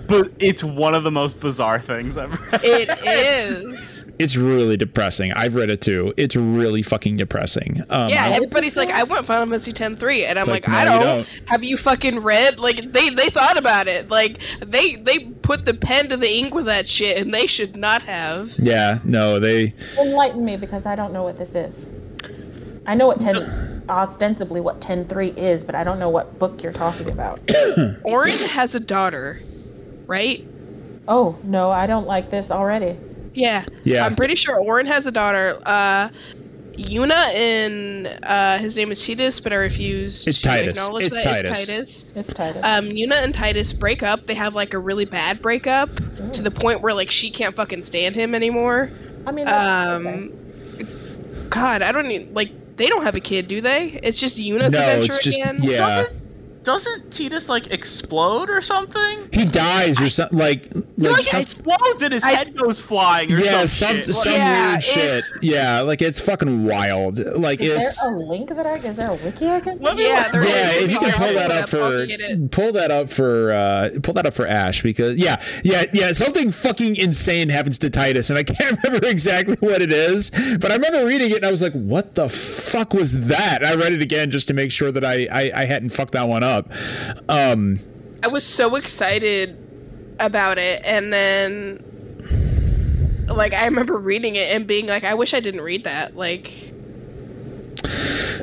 [0.07, 2.61] But it's one of the most bizarre things I've read.
[2.63, 3.96] It is.
[4.19, 5.31] It's really depressing.
[5.33, 6.13] I've read it too.
[6.17, 7.83] It's really fucking depressing.
[7.89, 10.85] Um, Yeah, everybody's like, I want Final Fantasy X three, and I'm Like, like, I
[10.85, 11.15] no, you don't.
[11.17, 11.49] don't.
[11.49, 12.59] Have you fucking read?
[12.59, 14.09] Like, they they thought about it.
[14.09, 17.75] Like, they they put the pen to the ink with that shit, and they should
[17.75, 18.53] not have.
[18.57, 19.73] yeah, no, they.
[19.99, 21.85] Enlighten me because I don't know what this is.
[22.85, 26.63] I know what ten ostensibly what ten three is, but I don't know what book
[26.63, 27.39] you're talking about.
[28.03, 29.39] Orin has a daughter,
[30.07, 30.45] right?
[31.09, 32.97] oh no, I don't like this already.
[33.37, 33.63] Yeah.
[33.83, 34.05] Yeah.
[34.05, 35.59] I'm pretty sure Orin has a daughter.
[35.65, 36.09] Uh,
[36.73, 40.77] Yuna and uh, his name is Titus, but I refuse It's to Titus.
[40.77, 41.67] acknowledge It's that Titus.
[41.67, 42.11] Titus.
[42.15, 42.63] It's Titus.
[42.65, 44.23] Um, Yuna and Titus break up.
[44.25, 45.89] They have like a really bad breakup
[46.33, 48.89] to the point where like she can't fucking stand him anymore.
[49.25, 50.89] I mean, that's, Um, okay.
[51.49, 52.51] God, I don't even like.
[52.77, 53.99] They don't have a kid, do they?
[54.03, 55.57] It's just Yuna's No, adventure it's just again.
[55.63, 55.77] yeah.
[55.77, 56.26] Doesn't
[56.67, 59.29] doesn't Titus like explode or something?
[59.31, 62.79] He dies or something like He like like some, explodes and his I- head goes
[62.81, 64.05] flying or yeah some, some shit.
[64.05, 65.23] some Yeah, weird shit.
[65.41, 67.19] Yeah, like it's fucking wild.
[67.19, 68.75] Like is it's there a link that I?
[68.75, 69.79] Is there a wiki I can?
[69.79, 70.83] Let me Yeah, look- there yeah, is.
[70.83, 71.69] if you can pull pull that up up.
[71.69, 72.51] for I'll get it.
[72.51, 76.51] pull that up for uh pull that up for Ash because yeah, yeah, yeah, something
[76.51, 80.75] fucking insane happens to Titus and I can't remember exactly what it is, but I
[80.75, 83.59] remember reading it and I was like, what the fuck was that?
[83.61, 86.11] And I read it again just to make sure that I I, I hadn't fucked
[86.13, 86.56] that one up.
[87.29, 87.79] Um
[88.23, 89.57] I was so excited
[90.19, 91.83] about it, and then
[93.27, 96.15] like I remember reading it and being like, I wish I didn't read that.
[96.15, 96.73] Like,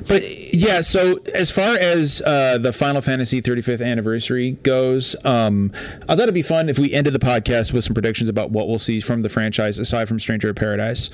[0.06, 5.72] But yeah, so as far as uh, the Final Fantasy 35th anniversary goes, um,
[6.02, 8.68] I thought it'd be fun if we ended the podcast with some predictions about what
[8.68, 11.10] we'll see from the franchise aside from Stranger of Paradise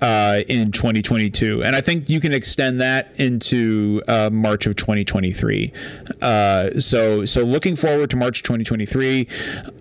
[0.00, 5.72] uh, in 2022, and I think you can extend that into uh, March of 2023.
[6.20, 9.28] Uh, so so looking forward to March 2023.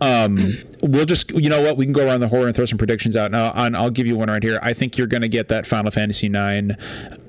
[0.01, 2.77] Um, we'll just you know what we can go around the horror and throw some
[2.77, 4.59] predictions out, and I'll, and I'll give you one right here.
[4.61, 6.71] I think you're going to get that Final Fantasy 9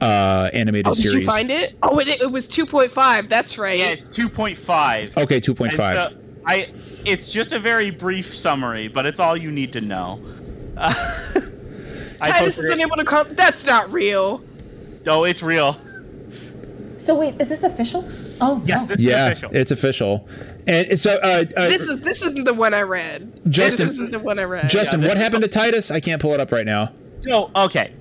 [0.01, 1.25] uh, animated oh, did series.
[1.25, 1.77] you find it?
[1.83, 3.29] Oh, it, it was two point five.
[3.29, 3.79] That's right.
[3.79, 5.17] Yeah, it's two point five.
[5.17, 6.17] Okay, 2.5.
[6.47, 6.73] I
[7.05, 10.21] it's just a very brief summary, but it's all you need to know.
[10.77, 13.35] I Titus posted is it- unable to come.
[13.35, 14.43] That's not real.
[15.07, 15.77] Oh, it's real.
[16.99, 18.03] So wait, is this official?
[18.41, 18.87] Oh Yes, no.
[18.97, 19.57] this yeah, is official.
[19.57, 20.29] it's official.
[20.67, 23.41] And so, uh, uh, This is this isn't the one I read.
[23.51, 24.69] Justin- this isn't the one I read.
[24.71, 25.91] Justin, yeah, this what is- happened to Titus?
[25.91, 26.93] I can't pull it up right now.
[27.21, 27.93] so okay.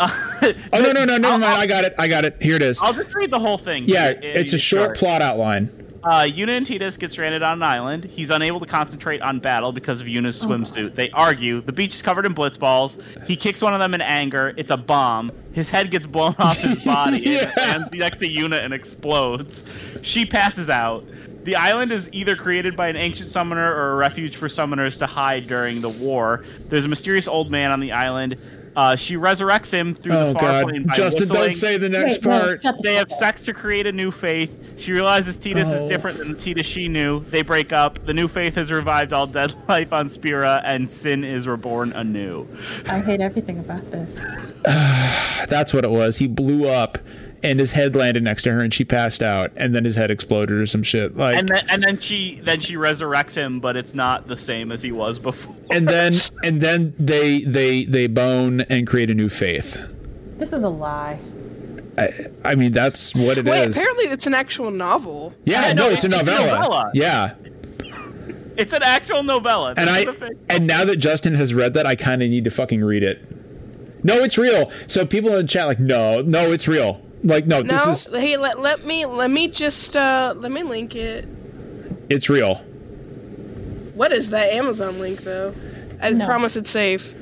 [0.00, 1.44] Oh no, no, no, never mind.
[1.44, 1.94] I got it.
[1.98, 2.36] I got it.
[2.42, 2.80] Here it is.
[2.82, 3.84] I'll just read the whole thing.
[3.86, 4.96] Yeah, It- it- it's a short short.
[4.98, 5.68] plot outline.
[6.04, 8.04] Uh, Yuna and Titus get stranded on an island.
[8.04, 10.94] He's unable to concentrate on battle because of Yuna's swimsuit.
[10.94, 11.62] They argue.
[11.62, 12.98] The beach is covered in blitz balls.
[13.26, 14.52] He kicks one of them in anger.
[14.58, 15.30] It's a bomb.
[15.52, 17.52] His head gets blown off his body Yeah.
[17.58, 19.64] and lands next to Yuna and explodes.
[20.02, 21.04] She passes out.
[21.44, 25.06] The island is either created by an ancient summoner or a refuge for summoners to
[25.06, 26.44] hide during the war.
[26.68, 28.36] There's a mysterious old man on the island.
[28.76, 31.40] Uh, she resurrects him through Oh the far God, plane by Justin, whistling.
[31.42, 32.62] don't say the next Wait, part.
[32.62, 33.10] shut the They have up.
[33.12, 34.52] sex to create a new faith.
[34.78, 35.84] She realizes Titus Oh.
[35.84, 37.24] is different than the Titus she knew.
[37.30, 38.00] They break up.
[38.00, 42.48] The new faith has revived all dead life on Spira, and Sin is reborn anew.
[42.88, 44.20] I hate everything about this.
[45.48, 46.18] That's what it was.
[46.18, 46.98] He blew up,
[47.42, 50.10] and his head landed next to her, and she passed out, and then his head
[50.10, 51.16] exploded or some shit.
[51.16, 54.72] Like, And then, and then she then she resurrects him, but it's not the same
[54.72, 55.54] as he was before.
[55.70, 56.12] and then
[56.44, 60.00] and then they they they bone and create a new faith.
[60.38, 61.18] This is a lie.
[61.98, 62.08] I
[62.44, 63.52] I mean, that's what it is.
[63.52, 65.32] Wait, apparently it's an actual novel.
[65.44, 66.46] yeah, Yeah, no, no, it's a it's a novella.
[66.46, 66.90] novella.
[66.94, 67.34] Yeah,
[68.56, 69.74] It's an actual novella.
[69.76, 72.30] and I is a fake- and now that Justin has read that, I kind of
[72.30, 73.24] need to fucking read it.
[74.04, 74.70] No, it's real.
[74.86, 77.00] So people in the chat like, no, no, it's real.
[77.24, 80.62] Like, no, No, this is hey, let, let me let me just uh let me
[80.62, 81.26] link it.
[82.10, 82.56] it's real.
[83.94, 85.54] What is that Amazon link though?
[86.02, 86.26] I No.
[86.26, 87.14] promise it's safe.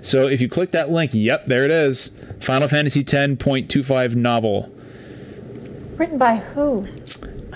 [0.00, 2.18] So if you click that link, yep, there it is.
[2.40, 4.72] Final Fantasy 10.25 novel.
[5.96, 6.86] Written by who?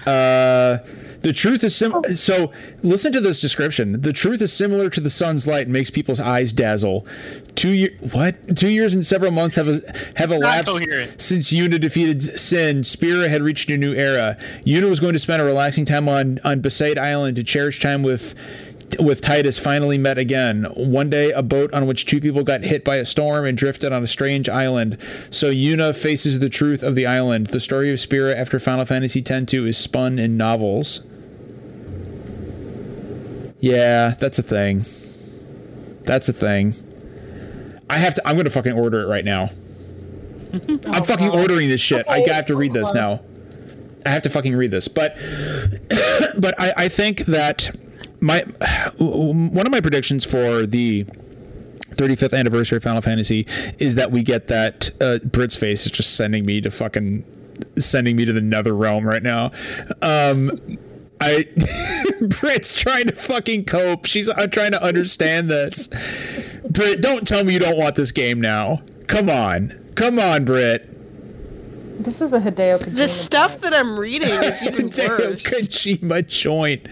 [0.04, 0.78] Uh,
[1.20, 1.94] the truth is sim.
[2.16, 2.50] So
[2.82, 4.00] listen to this description.
[4.02, 7.06] The truth is similar to the sun's light and makes people's eyes dazzle.
[7.54, 8.56] Two year what?
[8.56, 9.66] Two years and several months have
[10.16, 10.78] have elapsed
[11.18, 12.82] since Yuna defeated Sin.
[12.82, 14.38] Spira had reached a new era.
[14.64, 18.02] Yuna was going to spend a relaxing time on on Besaid Island to cherish time
[18.02, 18.34] with.
[18.98, 20.64] With Titus finally met again.
[20.76, 23.90] One day, a boat on which two people got hit by a storm and drifted
[23.90, 24.98] on a strange island.
[25.30, 27.46] So Yuna faces the truth of the island.
[27.46, 31.06] The story of Spira after Final Fantasy X-2 is spun in novels.
[33.60, 34.82] Yeah, that's a thing.
[36.04, 36.74] That's a thing.
[37.92, 38.26] I have to.
[38.26, 39.50] I'm gonna fucking order it right now.
[40.52, 41.40] I'm fucking God.
[41.40, 42.08] ordering this shit.
[42.08, 43.22] I have to read this now.
[44.06, 44.88] I have to fucking read this.
[44.88, 45.16] But
[46.38, 47.76] but I, I think that
[48.20, 48.40] my
[48.98, 51.04] one of my predictions for the
[51.90, 53.46] 35th anniversary of Final Fantasy
[53.78, 57.24] is that we get that uh, Brit's face is just sending me to fucking
[57.78, 59.50] sending me to the nether realm right now.
[60.00, 60.52] Um,
[61.22, 61.44] I
[62.40, 64.06] Brit's trying to fucking cope.
[64.06, 65.88] She's uh, trying to understand this.
[66.68, 68.82] Brit, don't tell me you don't want this game now.
[69.06, 70.88] Come on, come on, Brit.
[72.02, 72.94] This is a Hideo Kojima.
[72.96, 73.62] The stuff joint.
[73.62, 75.44] that I'm reading is even Hideo worse.
[75.44, 76.88] Kojima joint.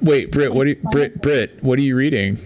[0.00, 0.66] Wait, Brit, what?
[0.66, 2.38] Are you, Brit, Brit, what are you reading?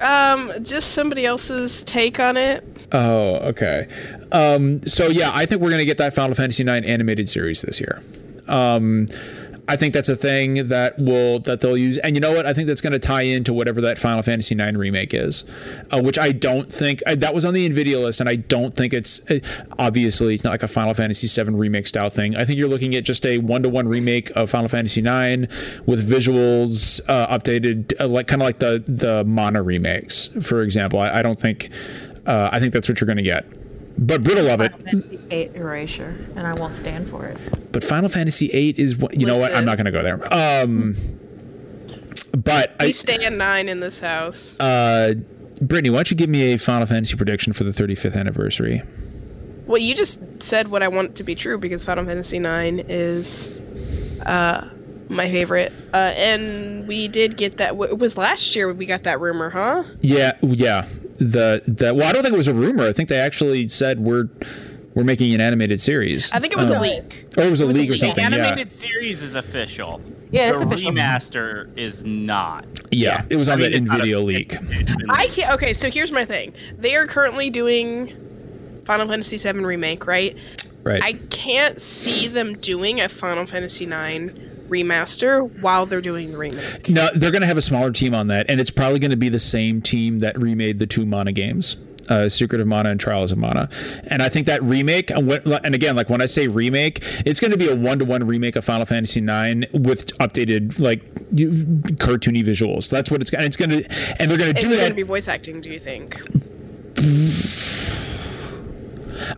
[0.00, 2.64] Um, just somebody else's take on it.
[2.92, 3.88] Oh, okay.
[4.30, 7.80] Um, so yeah, I think we're gonna get that Final Fantasy IX animated series this
[7.80, 8.00] year.
[8.48, 9.06] Um,
[9.66, 12.44] I think that's a thing that will that they'll use, and you know what?
[12.44, 15.44] I think that's going to tie into whatever that Final Fantasy IX remake is,
[15.90, 18.76] uh, which I don't think uh, that was on the Nvidia list, and I don't
[18.76, 19.38] think it's uh,
[19.78, 22.36] obviously it's not like a Final Fantasy VII remake style thing.
[22.36, 25.46] I think you're looking at just a one to one remake of Final Fantasy IX
[25.86, 30.98] with visuals uh, updated, uh, like kind of like the the Mana remakes, for example.
[30.98, 31.70] I, I don't think
[32.26, 33.46] uh, I think that's what you're going to get.
[33.96, 34.72] But Brit of love it.
[34.72, 37.38] Final Fantasy eight erasure, and I won't stand for it.
[37.72, 40.16] But Final Fantasy VIII is what you know what I'm not going to go there.
[40.62, 40.94] Um,
[42.36, 44.58] but We I, stand nine in this house.
[44.58, 45.14] uh,
[45.60, 48.82] Brittany, why don't you give me a Final Fantasy prediction for the 35th anniversary?
[49.66, 54.20] well, you just said what I want to be true because Final Fantasy IX is
[54.26, 54.68] uh,
[55.08, 55.72] my favorite.
[55.92, 57.74] Uh, and we did get that.
[57.74, 59.84] It was last year we got that rumor, huh?
[60.00, 60.86] Yeah, yeah.
[61.18, 62.86] The the well, I don't think it was a rumor.
[62.86, 64.28] I think they actually said we're
[64.94, 66.32] we're making an animated series.
[66.32, 67.26] I think it was a Um, leak.
[67.36, 68.14] Or it was a leak or something.
[68.24, 68.44] the Yeah.
[68.46, 70.00] animated series is official.
[70.30, 70.92] Yeah, it's the official.
[70.92, 72.64] remaster is not.
[72.90, 74.54] Yeah, it was on I mean, the Nvidia a- leak.
[75.10, 75.52] I can't.
[75.54, 76.52] Okay, so here's my thing.
[76.78, 78.12] They are currently doing
[78.84, 80.36] Final Fantasy VII remake, right?
[80.82, 81.02] Right.
[81.02, 84.34] I can't see them doing a Final Fantasy IX
[84.68, 86.88] remaster while they're doing the remake.
[86.88, 89.16] No, they're going to have a smaller team on that, and it's probably going to
[89.16, 91.76] be the same team that remade the two Mana games,
[92.08, 93.68] uh, Secret of Mana and Trials of Mana.
[94.08, 97.56] And I think that remake, and, again, like when I say remake, it's going to
[97.56, 102.88] be a one-to-one remake of Final Fantasy IX with updated, like cartoony visuals.
[102.90, 103.44] That's what it's going.
[103.44, 103.84] It's going to,
[104.18, 105.60] and they're going to Is do there going to be voice acting?
[105.60, 106.20] Do you think?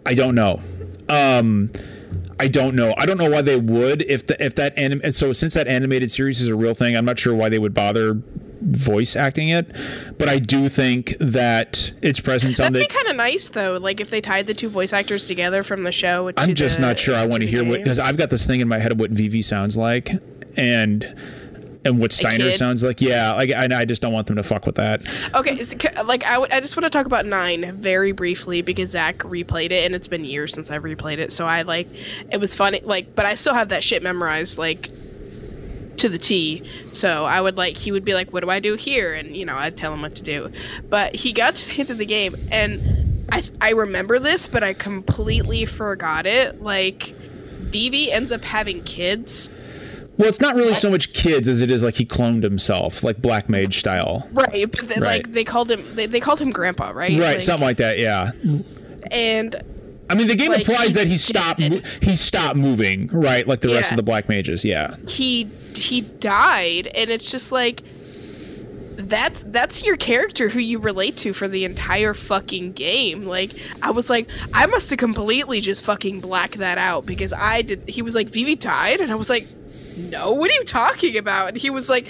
[0.05, 0.61] I don't know.
[1.09, 1.71] Um,
[2.39, 2.95] I don't know.
[2.99, 6.11] I don't know why they would if the, if that anim- so since that animated
[6.11, 8.21] series is a real thing, I'm not sure why they would bother
[8.61, 9.71] voice acting it.
[10.19, 13.79] But I do think that its presence on That'd the be kind of nice though.
[13.81, 16.31] Like if they tied the two voice actors together from the show.
[16.37, 18.61] I'm just the- not sure I want to hear what because I've got this thing
[18.61, 20.11] in my head of what Vivi sounds like,
[20.59, 21.15] and
[21.87, 23.01] and what Steiner sounds like.
[23.01, 25.09] Yeah, like I, I just don't want them to fuck with that.
[25.35, 29.19] Okay, so, like I, I just want to talk about nine very briefly because Zach
[29.19, 31.33] replayed it and it's been years since I've replayed it.
[31.33, 31.89] So I like,
[32.31, 32.81] it was funny.
[32.83, 34.89] Like, but I still have that shit memorized like
[35.97, 36.63] to the T.
[36.93, 39.47] So I would like he would be like, "What do I do here?" And you
[39.47, 40.51] know I'd tell him what to do.
[40.89, 42.79] But he got to the end of the game and
[43.33, 46.63] I I remember this, but I completely forgot it.
[46.63, 47.15] Like.
[47.67, 49.51] Vivi ends up having kids.
[50.19, 53.21] Well, it's not really so much kids as it is like he cloned himself, like
[53.21, 54.27] Black Mage style.
[54.33, 55.25] Right, but they, Right.
[55.25, 57.11] like they called him they, they called him grandpa, right?
[57.13, 57.99] Right, Like, something like that.
[57.99, 58.31] Yeah.
[59.11, 59.57] and
[60.09, 61.59] I mean, the game Like, implies that he stopped.
[61.61, 61.81] mo-.
[62.01, 63.47] He stopped moving, right?
[63.47, 63.95] Like the rest Yeah.
[63.95, 64.65] of the Black Mages.
[64.65, 64.95] Yeah.
[65.09, 67.83] he he died and it's just like
[68.99, 73.51] that's that's your character who you relate to for the entire fucking game like
[73.83, 77.87] i was like i must have completely just fucking blacked that out because i did
[77.87, 79.47] he was like vivi died and i was like
[80.11, 82.07] no what are you talking about and he was like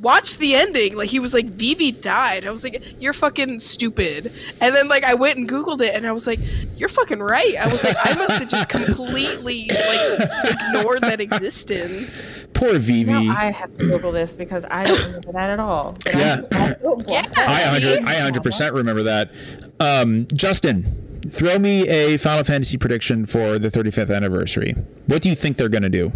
[0.00, 4.32] watch the ending like he was like vivi died i was like you're fucking stupid
[4.60, 6.38] and then like i went and googled it and i was like
[6.76, 12.40] you're fucking right i was like i must have just completely like ignored that existence
[12.60, 13.10] Poor Vivi.
[13.10, 15.96] Now I have to Google this because I don't remember that at all.
[16.04, 16.42] But Yeah.
[16.52, 16.74] I
[17.08, 17.22] Yeah.
[17.38, 19.32] I 100 I 100% remember that.
[19.80, 20.82] Um, Justin,
[21.26, 24.74] throw me a Final Fantasy prediction for the 35th anniversary.
[25.06, 26.12] What do you think they're going to do?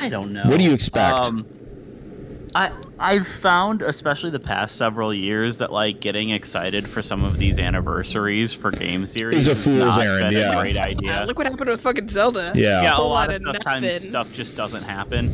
[0.00, 0.44] I don't know.
[0.44, 1.26] What do you expect?
[1.26, 1.46] Um,
[2.54, 7.36] I I've found, especially the past several years, that like getting excited for some of
[7.36, 10.52] these anniversaries for game series Is a has fool's errand, yeah.
[10.58, 11.24] a great Uh, idea.
[11.26, 12.52] look what happened with fucking Zelda.
[12.54, 12.82] Yeah.
[12.82, 15.28] yeah, a whole lot lot of of times stuff just doesn't happen.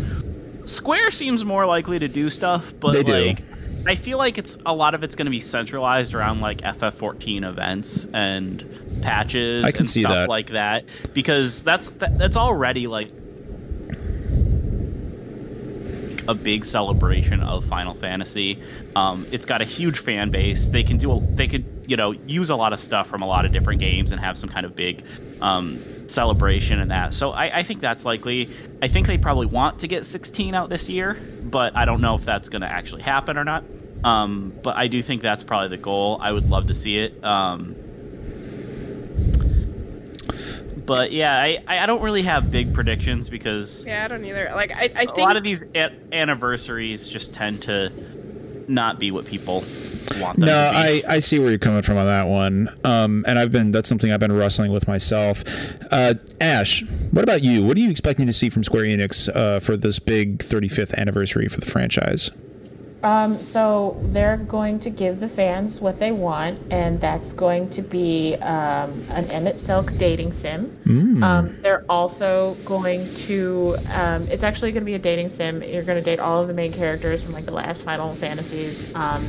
[0.66, 3.42] Square seems more likely to do stuff, but They do.
[3.86, 7.44] I feel like it's a lot of it's going to be centralized around like FF14
[7.44, 8.64] events and
[9.02, 10.28] patches I can and see stuff that.
[10.28, 13.10] like that because that's that, that's already like
[16.28, 18.62] a big celebration of Final Fantasy.
[18.96, 20.68] Um, it's got a huge fan base.
[20.68, 23.26] They can do a, they could you know use a lot of stuff from a
[23.26, 25.04] lot of different games and have some kind of big
[25.40, 27.14] um, celebration and that.
[27.14, 28.48] So I, I think that's likely.
[28.80, 32.14] I think they probably want to get 16 out this year, but I don't know
[32.14, 33.64] if that's going to actually happen or not.
[34.04, 36.18] Um, but I do think that's probably the goal.
[36.20, 37.22] I would love to see it.
[37.24, 37.76] Um,
[40.86, 44.50] but yeah, I, I don't really have big predictions because Yeah, I don't either.
[44.54, 47.90] Like I, I a think a lot of these a- anniversaries just tend to
[48.68, 49.64] not be what people
[50.20, 51.04] want them No, to be.
[51.06, 52.68] I, I see where you're coming from on that one.
[52.84, 55.42] Um, and I've been that's something I've been wrestling with myself.
[55.90, 57.64] Uh, Ash, what about you?
[57.64, 61.48] What are you expecting to see from Square Enix uh, for this big 35th anniversary
[61.48, 62.30] for the franchise?
[63.02, 67.82] Um, so they're going to give the fans what they want, and that's going to
[67.82, 70.72] be um, an Emet-Selch dating sim.
[71.22, 73.74] Um, they're also going to.
[73.94, 75.62] Um, it's actually going to be a dating sim.
[75.62, 78.94] You're going to date all of the main characters from like the last Final Fantasies.
[78.94, 79.20] Um,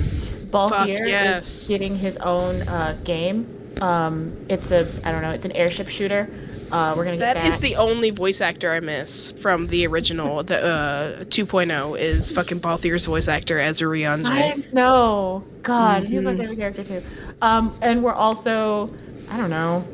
[0.52, 1.62] Balthier yes.
[1.62, 3.48] is getting his own uh, game.
[3.82, 5.32] Um, it's a I don't know.
[5.32, 6.30] It's an airship shooter.
[6.74, 10.44] Uh, we're gonna get that is the only voice actor I miss from the original.
[10.44, 14.26] The uh, 2.0 is fucking Balthier's voice actor as Rianji.
[14.26, 15.44] I know.
[15.62, 16.26] God, he's Mm-hmm.
[16.26, 17.02] my favorite character too.
[17.44, 18.92] Um, and we're also,
[19.30, 19.88] I don't know,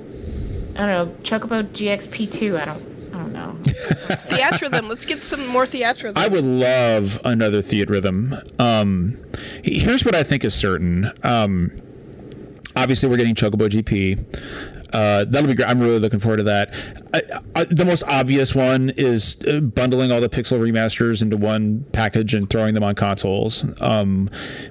[0.78, 2.58] I don't know, Chocobo GXP two.
[2.58, 2.82] I don't,
[3.14, 3.56] I don't know.
[4.30, 4.88] Theatrhythm.
[4.88, 6.14] Let's get some more theatro.
[6.16, 8.60] I would love another Theatrhythm.
[8.62, 9.18] Um,
[9.66, 11.12] here's what I think is certain.
[11.24, 11.72] Um,
[12.78, 14.79] obviously, we're getting Chocobo GP.
[14.94, 15.68] Uh, that'll be great.
[15.70, 16.74] I'm really looking forward to that.
[17.14, 17.22] I,
[17.56, 22.34] I, the most obvious one is uh, bundling all the Pixel remasters into one package
[22.34, 24.30] and throwing them on consoles, um,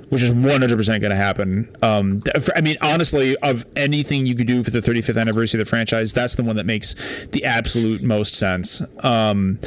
[0.09, 1.75] which is 100% going to happen.
[1.83, 5.67] Um, for- I mean, honestly, of anything you could do for the 35th anniversary of
[5.67, 6.95] the franchise, that's the one that makes
[7.29, 8.83] the absolute most sense.
[9.05, 9.61] Um,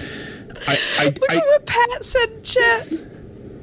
[0.67, 3.10] I, I, Look I, at what Pat said, in chat.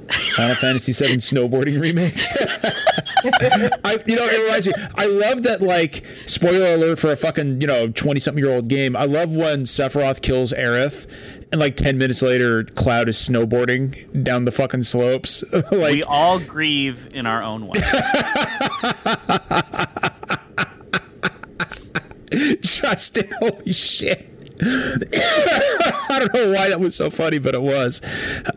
[0.09, 2.15] Final Fantasy VII snowboarding remake.
[3.85, 4.73] I, you know, it reminds me.
[4.95, 5.61] I love that.
[5.61, 8.97] Like, spoiler alert for a fucking you know twenty something year old game.
[8.97, 11.07] I love when Sephiroth kills Aerith,
[11.53, 15.45] and like ten minutes later, Cloud is snowboarding down the fucking slopes.
[15.73, 17.81] like, we all grieve in our own way.
[22.61, 24.38] Justin, holy shit.
[26.11, 28.01] I don't know why that was so funny, but it was.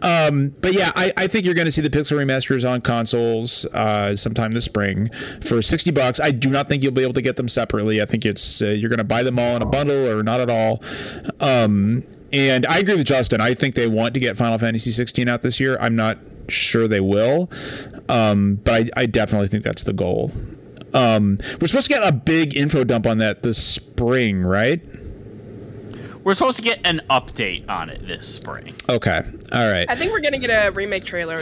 [0.01, 3.65] Um, but yeah, I, I think you're going to see the Pixel remasters on consoles
[3.67, 5.09] uh, sometime this spring
[5.41, 6.19] for sixty bucks.
[6.19, 8.01] I do not think you'll be able to get them separately.
[8.01, 10.39] I think it's uh, you're going to buy them all in a bundle or not
[10.39, 10.81] at all.
[11.39, 13.41] Um, and I agree with Justin.
[13.41, 15.77] I think they want to get Final Fantasy 16 out this year.
[15.81, 17.49] I'm not sure they will,
[18.09, 20.31] um, but I, I definitely think that's the goal.
[20.93, 24.81] Um, we're supposed to get a big info dump on that this spring, right?
[26.23, 28.75] We're supposed to get an update on it this spring.
[28.89, 29.21] Okay.
[29.51, 29.89] All right.
[29.89, 31.39] I think we're gonna get a remake trailer, uh,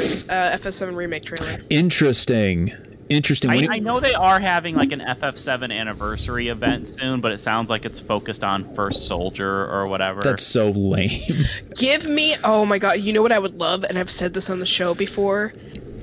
[0.57, 1.61] FS7 remake trailer.
[1.69, 2.71] Interesting.
[3.09, 3.49] Interesting.
[3.49, 7.39] I, you- I know they are having like an FF7 anniversary event soon, but it
[7.39, 10.21] sounds like it's focused on First Soldier or whatever.
[10.21, 11.19] That's so lame.
[11.75, 14.49] Give me, oh my god, you know what I would love, and I've said this
[14.49, 15.53] on the show before.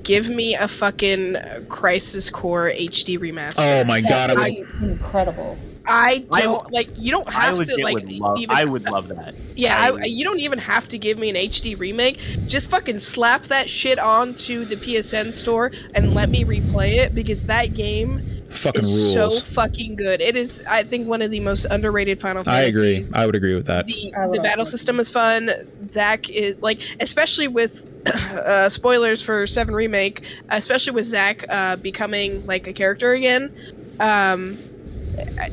[0.03, 1.37] Give me a fucking
[1.68, 3.55] Crisis Core HD remaster.
[3.59, 4.31] Oh my god.
[4.31, 5.57] I That would, would be incredible.
[5.87, 6.89] I I don't w- like.
[6.99, 8.05] You don't have legit to like.
[8.09, 8.39] love.
[8.39, 9.34] even, I would love that.
[9.57, 12.18] Yeah, I- I, you don't even have to give me an HD remake.
[12.49, 17.47] Just fucking slap that shit onto the PSN store and let me replay it because
[17.47, 18.20] that game
[18.51, 20.20] fucking is so fucking good.
[20.20, 23.05] It is, I think, one of the most underrated Final I agree.
[23.14, 23.87] I would agree with that.
[23.87, 24.66] The, the battle one.
[24.66, 25.51] system is fun.
[25.89, 27.91] Zack is like, especially with
[28.32, 33.53] uh, spoilers for Seven Remake, especially with Zack uh, becoming like a character again.
[34.01, 34.59] Um,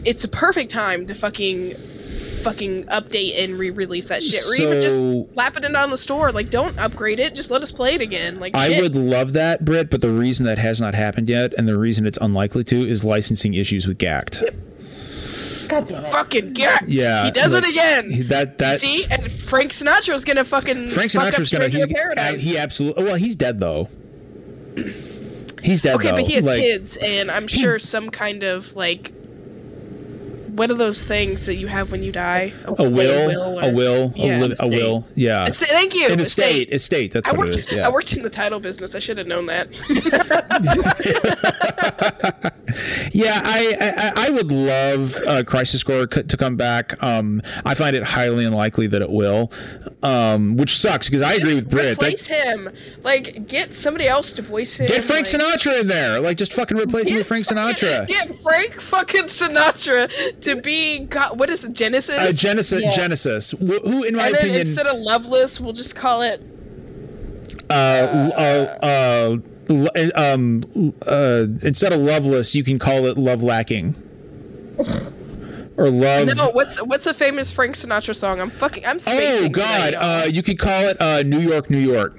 [0.06, 1.74] it's a perfect time to fucking
[2.44, 6.30] fucking update and re-release that shit or even just slap it in on the store
[6.32, 8.82] like don't upgrade it just let us play it again like I shit.
[8.82, 12.06] would love that, Britt, but the reason that has not happened yet, and the reason
[12.06, 14.42] it's unlikely to, is licensing issues with Gackt.
[15.70, 16.12] God damn it.
[16.12, 20.44] fucking get Yeah, he does like, it again That that see and frank sinatra's gonna
[20.44, 23.88] fucking Frank fuck up Sinatra's gonna Stranger he, paradise he absolutely well he's dead though.
[25.64, 26.18] He's dead okay though.
[26.18, 29.14] but he has like, kids and i'm sure some kind of like
[30.54, 34.14] what are those things that you have when you die A will, or- a will,
[34.16, 34.40] Yeah.
[34.40, 35.48] a, li- a will, yeah.
[35.48, 37.12] Estate- thank you An estate, estate.
[37.12, 37.54] That's I what worked.
[37.58, 37.72] it is.
[37.72, 37.88] Yeah.
[37.88, 38.96] I worked in the title business.
[38.96, 39.68] I should have known that.
[43.12, 47.02] Yeah, I, I I would love uh, Crisis Core c- to come back.
[47.04, 49.52] Um, I find it highly unlikely that it will,
[50.02, 51.98] um, which sucks because I agree with Britt.
[52.00, 52.70] That- replace him.
[53.04, 54.88] Like, get somebody else to voice him.
[54.88, 56.20] get Frank like, Sinatra in there.
[56.20, 58.08] Like, just fucking replace him with Frank Sinatra.
[58.08, 60.10] Get Frank fucking Sinatra
[60.42, 61.40] to be God.
[61.40, 61.74] What is it?
[61.74, 62.18] Genesis.
[62.18, 62.90] Uh, Genesis, Yeah.
[62.90, 66.42] Genesis, wh- who, in my and opinion, instead of Loveless, we'll just call it
[67.70, 68.86] uh, uh, uh,
[69.32, 69.44] l-
[70.16, 70.64] um,
[71.08, 73.96] uh, instead of loveless, you can call it love lacking.
[75.76, 76.28] Or love.
[76.36, 78.40] No, what's what's a famous Frank Sinatra song?
[78.40, 78.86] I'm fucking.
[78.86, 79.48] I'm spacing.
[79.48, 79.50] oh.
[79.50, 79.94] God!
[79.94, 80.04] y'all.
[80.04, 82.16] Uh, you could call it uh, New York, New York.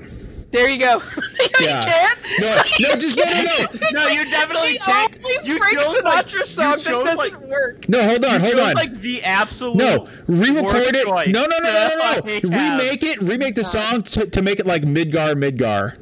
[0.50, 1.00] there you go.
[1.40, 1.84] you Yeah.
[1.84, 2.18] can't.
[2.40, 3.66] No, no, just no, no, no.
[3.92, 5.24] No, you definitely The can't.
[5.24, 7.88] only You Frank chose, like- Sinatra you song that doesn't like- work.
[7.88, 8.74] No, hold on, hold chose, on.
[8.74, 9.76] like the absolute.
[9.76, 11.06] No, re-record it.
[11.06, 12.20] choice No, no, no, no, no, no.
[12.20, 12.80] that I have.
[12.80, 13.22] Remake it.
[13.22, 15.94] Remake the song to, to make it like Midgar, Midgar.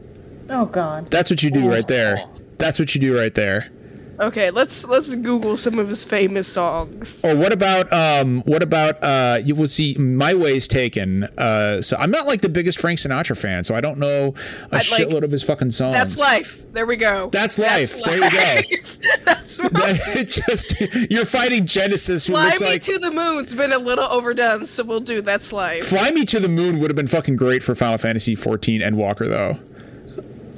[0.51, 1.11] Oh God.
[1.11, 2.25] That's what you do right there.
[2.59, 3.71] That's what you do right there.
[4.21, 7.25] Okay, let's let's Google some of his famous songs.
[7.25, 11.25] Or what about um what about uh you will see My Way's Taken.
[11.25, 14.67] Uh so I'm not like the biggest Frank Sinatra fan, so I don't know a
[14.67, 15.95] I'd like- shitload of his fucking songs.
[15.95, 16.63] That's life.
[16.73, 17.31] There we go.
[17.33, 18.01] That's life.
[18.05, 18.61] There you go.
[19.25, 20.15] That's life.
[20.17, 23.79] it just you're fighting Genesis who Fly looks Me like to the Moon's been a
[23.79, 25.89] little overdone, so we'll do That's Life.
[25.89, 29.27] Fly Me to the Moon would have been fucking great for Final Fantasy 14 Endwalker
[29.29, 29.59] though.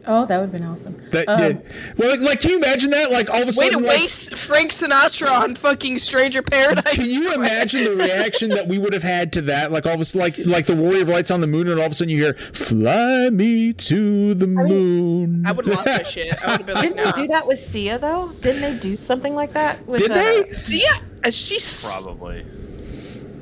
[0.07, 1.01] Oh, that would have been awesome.
[1.11, 1.63] That Um, did.
[1.97, 3.11] Well, like, like, can you imagine that?
[3.11, 6.43] Like, all of a sudden, Way to sudden, like, waste Frank Sinatra on fucking Stranger
[6.43, 6.95] Paradise.
[6.95, 9.73] Can you imagine the reaction that we would have had to that?
[9.73, 11.81] Like all of a sudden, like like the Warrior of Lights on the moon, and
[11.81, 15.87] all of a sudden you hear "Fly me to the moon." I would have lost
[15.87, 16.35] my shit.
[16.47, 17.13] I would have been like, Didn't they nah.
[17.13, 18.31] do that with Sia though?
[18.43, 19.87] Didn't they do something like that?
[19.87, 20.43] With, Did uh, they?
[20.53, 22.45] See, yeah, uh, she's Probably.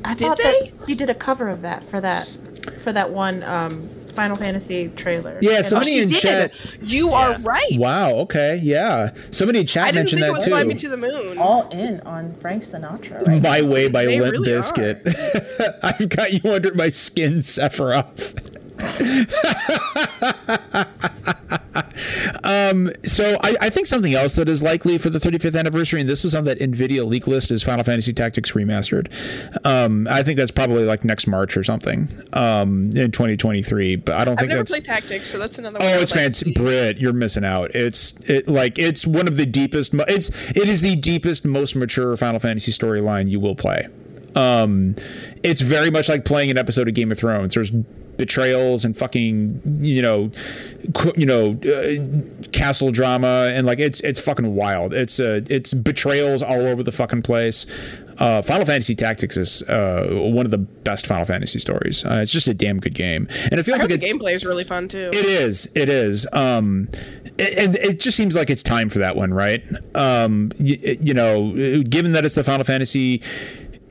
[0.05, 0.71] I Did thought they?
[0.79, 2.27] that you did a cover of that for that
[2.81, 5.39] for that one um, Final Fantasy trailer.
[5.41, 6.19] Yeah, And- Oh, somebody she in did.
[6.19, 6.53] chat.
[6.81, 7.73] You are right.
[7.79, 8.11] Wow.
[8.21, 8.61] Okay.
[8.63, 9.11] Yeah.
[9.31, 10.51] Somebody in chat I didn't mentioned think it that was too.
[10.51, 11.39] Fly Me to the Moon.
[11.39, 13.27] all in on Frank Sinatra.
[13.27, 13.43] Right?
[13.43, 15.03] My Way by They Limp really Biscuit.
[15.83, 18.49] I've got you under my skin, Sephiroth.
[22.53, 26.09] um, so I, I think something else that is likely for the 35th anniversary, and
[26.09, 29.09] this was on that NVIDIA leak list, is Final Fantasy Tactics Remastered.
[29.67, 34.25] Um, I think that's probably like next March or something um, in 2023, but I
[34.25, 34.71] don't I've think never that's.
[34.73, 35.79] played Tactics, so that's another.
[35.79, 36.55] one Oh, it's like fantastic.
[36.55, 36.99] Brit.
[36.99, 37.75] You're missing out.
[37.75, 39.95] It's it like it's one of the deepest.
[39.95, 43.87] It's it is the deepest, most mature Final Fantasy storyline you will play.
[44.35, 44.97] Um,
[45.43, 47.55] it's very much like playing an episode of Game of Thrones.
[47.55, 47.71] There's
[48.17, 50.31] betrayals and fucking you know,
[51.17, 54.93] you know, uh, castle drama and like it's it's fucking wild.
[54.95, 57.67] It's uh, it's betrayals all over the fucking place.
[58.19, 62.05] Uh, Final Fantasy Tactics is uh, one of the best Final Fantasy stories.
[62.05, 64.65] Uh, it's just a damn good game, and it feels like the gameplay is really
[64.65, 65.11] fun too.
[65.13, 65.69] it is.
[65.75, 66.27] It is.
[66.33, 66.89] Um,
[67.39, 69.65] a- and it just seems like it's time for that one, right?
[69.95, 73.23] Um, you, you know, given that it's the Final Fantasy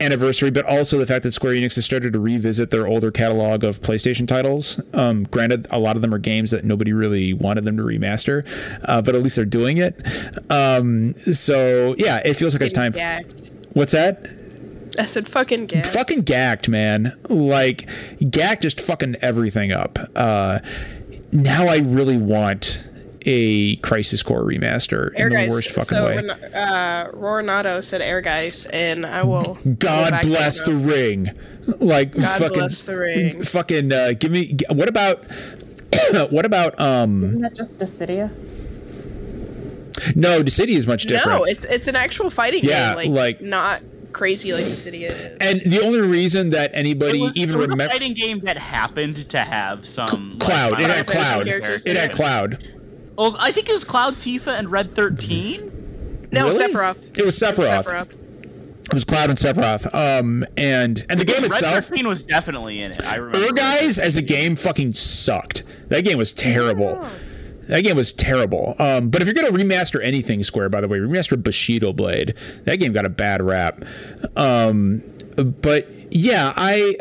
[0.02, 3.64] anniversary, but also the fact that Square Enix has started to revisit their older catalog
[3.64, 4.80] of PlayStation titles.
[4.94, 8.46] Um, granted, a lot of them are games that nobody really wanted them to remaster,
[8.84, 10.00] uh, but at least they're doing it.
[10.50, 12.92] Um, so yeah, it feels like it's time.
[12.92, 13.50] Gagged.
[13.72, 14.26] What's that?
[14.98, 15.86] I said fucking gagged.
[15.86, 17.18] fucking gacked, man.
[17.28, 17.88] Like
[18.30, 19.98] gack just fucking everything up.
[20.14, 20.58] Uh,
[21.32, 22.88] now I really want
[23.26, 26.16] a Crisis Core remaster Air in the worst fucking so way.
[26.16, 29.58] when uh, Rornato said Ehrgeiz, and I will.
[29.78, 31.30] God back bless the and, ring.
[31.78, 33.42] Like God fucking bless the ring.
[33.42, 35.24] fucking uh, give me what about
[36.30, 38.30] what about um Isn't that just Dissidia?
[40.16, 41.38] no, Dissidia is much different.
[41.38, 43.12] No, it's it's an actual fighting Yeah, game.
[43.12, 45.36] Like, like- not crazy like Dissidia is.
[45.40, 48.58] and the only reason that anybody it was, even it was remember fighting game that
[48.58, 50.80] happened to have some like, Cloud.
[50.80, 51.46] It had Cloud.
[51.46, 52.62] characters It had Cloud.
[53.18, 56.28] Oh, I think it was Cloud Tifa and Red 13.
[56.32, 56.64] No, Really?
[56.72, 57.18] Sephiroth.
[57.18, 57.84] It was Sephiroth.
[57.84, 58.16] Sephiroth.
[58.86, 59.94] It was Cloud and Sephiroth.
[59.94, 61.62] Um, and and the game itself.
[61.62, 61.84] Red itself.
[61.88, 63.02] 13 was definitely in it.
[63.04, 63.46] I remember.
[63.46, 65.62] Ehrgeiz as a game fucking sucked.
[65.88, 67.06] That game was terrible.
[67.68, 68.74] That game was terrible.
[68.78, 72.34] Um, but if you're gonna remaster anything, Square, by the way, remaster Bushido Blade.
[72.64, 73.82] That game got a bad rap.
[74.36, 75.02] Um,
[75.36, 76.94] but yeah, I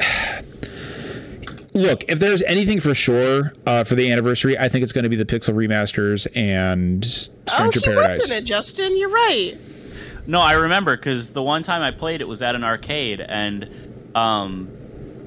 [1.73, 2.03] look.
[2.09, 5.15] If there's anything for sure uh, for the anniversary, I think it's going to be
[5.15, 8.21] the Pixel remasters and Oh, Stranger he Paradise.
[8.21, 8.97] was in it, Justin.
[8.97, 9.53] You're right.
[10.27, 13.67] No, I remember because the one time I played it was at an arcade, and
[14.15, 14.69] um,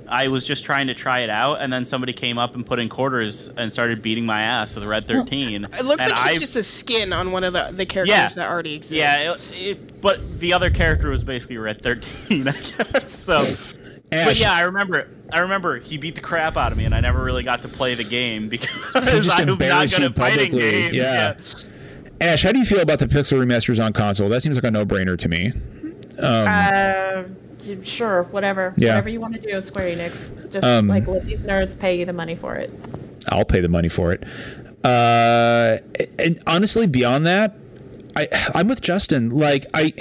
[0.08, 2.78] I was just trying to try it out, and then somebody came up and put
[2.78, 5.64] in quarters and started beating my ass with Red 13.
[5.64, 8.14] It looks and like he's I- just a skin on one of the, the characters
[8.16, 8.28] Yeah.
[8.28, 8.92] that already exists.
[8.92, 13.10] Yeah, it, it, but the other character was basically Red 13, I guess.
[13.10, 13.42] So,
[14.26, 15.08] but yeah, I remember.
[15.32, 17.68] I remember he beat the crap out of me, and I never really got to
[17.68, 18.68] play the game because
[19.24, 20.94] just I'm not embarrassed good you at fighting publicly, games.
[20.94, 21.34] yeah.
[22.20, 24.28] Ash, how do you feel about the Pixel remasters on console?
[24.28, 25.52] That seems like a no-brainer to me.
[26.18, 27.24] Uh,
[27.82, 28.72] sure, whatever.
[28.76, 28.90] Yeah.
[28.90, 30.50] Whatever you want to do, Square Enix.
[30.52, 32.70] Just Um, like let these nerds pay you the money for it.
[33.28, 34.22] I'll pay the money for it.
[34.84, 35.78] Uh,
[36.18, 37.56] and honestly, beyond that,
[38.14, 39.30] I I'm with Justin.
[39.30, 39.92] Like I,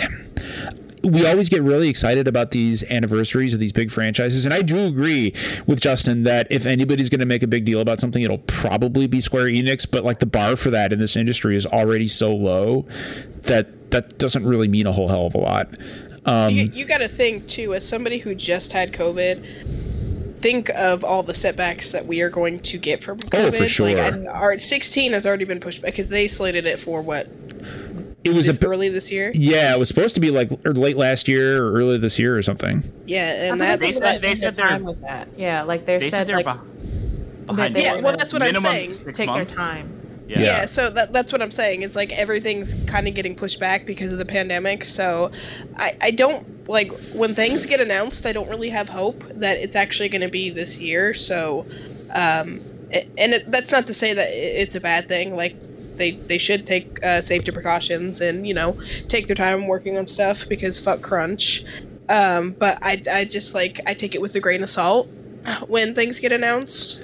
[1.04, 4.86] we always get really excited about these anniversaries of these big franchises, and I do
[4.86, 5.34] agree
[5.68, 9.08] with Justin that if anybody's going to make a big deal about something, it'll probably
[9.08, 9.90] be Square Enix.
[9.90, 12.86] But like the bar for that in this industry is already so low
[13.44, 15.78] that that doesn't really mean a whole hell of a lot.
[16.26, 19.46] Um, you, you got to think too, as somebody who just had COVID,
[20.44, 23.48] think of all the setbacks that we are going to get from COVID.
[23.48, 23.96] Oh, for sure.
[23.96, 27.28] Like, and our 16 has already been pushed back because they slated it for what
[28.24, 29.32] it was this a early this year.
[29.36, 32.38] yeah, it was supposed to be like or late last year or early this year
[32.38, 32.84] or something.
[33.06, 35.28] Yeah, and I that's think They said- they said they're time with that.
[35.38, 37.76] Yeah, like they, They said, said they're like beh- behind.
[37.76, 37.96] they- yeah.
[37.96, 38.96] they- Well, that's what I'm minimum saying.
[39.14, 39.52] take months.
[39.54, 40.00] their time.
[40.28, 40.40] Yeah.
[40.42, 40.66] Yeah.
[40.66, 41.82] so that, that's what I'm saying.
[41.82, 44.86] It's like everything's kind of getting pushed back because of the pandemic.
[44.86, 45.32] So
[45.76, 49.76] I, I don't like when things get announced, I don't really have hope that it's
[49.76, 51.14] actually going to be this year.
[51.14, 51.66] So,
[52.16, 55.36] um, it, and it, that's not to say that it's a bad thing.
[55.36, 55.56] Like
[55.98, 58.76] they, they should take uh, safety precautions and, you know,
[59.08, 61.64] take their time working on stuff because fuck crunch.
[62.10, 65.08] Um, but I, I just like, I take it with a grain of salt
[65.68, 67.02] when things get announced.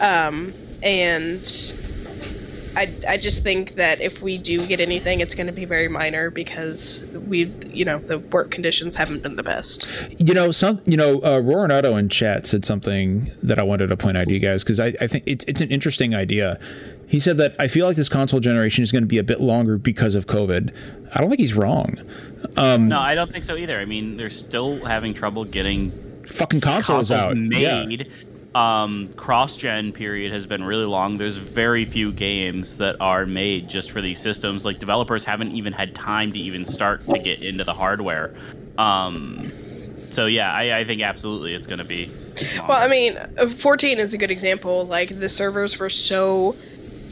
[0.00, 0.52] Um,
[0.82, 1.40] and
[2.76, 5.88] I, I just think that if we do get anything, it's going to be very
[5.88, 9.88] minor because we've, you know, the work conditions haven't been the best.
[10.18, 13.96] You know, some you know, uh, Roranotto in chat said something that I wanted to
[13.96, 16.60] point out to you guys because I, I think it's it's an interesting idea.
[17.08, 19.40] He said that I feel like this console generation is going to be a bit
[19.40, 20.74] longer because of COVID.
[21.14, 21.94] I don't think he's wrong.
[22.56, 23.78] No, I don't think so either.
[23.80, 25.90] I mean, they're still having trouble getting
[26.26, 27.36] Fucking consoles, out.
[27.36, 27.84] Yeah.
[27.86, 28.12] made.
[28.54, 31.16] Um, cross-gen period has been really long.
[31.16, 34.64] There's very few games that are made just for these systems.
[34.64, 38.34] Like developers haven't even had time to even start to get into the hardware.
[38.76, 39.52] Um,
[39.96, 42.10] so yeah, I, I think absolutely it's going to be.
[42.68, 44.84] Well, I mean, uh, 14 is a good example.
[44.86, 46.54] Like, the servers were so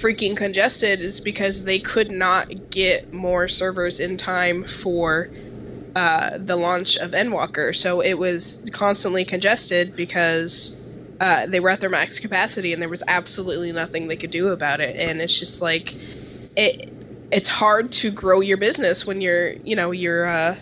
[0.01, 5.29] freaking congested is because they could not get more servers in time for
[5.95, 7.75] uh, the launch of Endwalker.
[7.75, 10.75] So it was constantly congested because
[11.21, 14.49] uh, they were at their max capacity and there was absolutely nothing they could do
[14.49, 14.97] about it.
[14.97, 15.93] And it's just like,
[16.57, 16.93] it.
[17.33, 20.55] It's hard to grow your business when you're, you know, you're uh,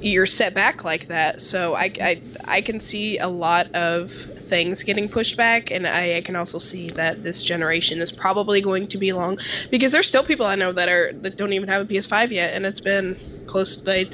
[0.00, 1.42] you're set back like that.
[1.42, 4.12] So I, I, I can see a lot of
[4.44, 8.60] things getting pushed back, and I, I can also see that this generation is probably
[8.60, 9.38] going to be long
[9.70, 12.54] because there's still people I know that are that don't even have a PS5 yet,
[12.54, 13.16] and it's been
[13.46, 13.76] close.
[13.78, 14.12] To, Like,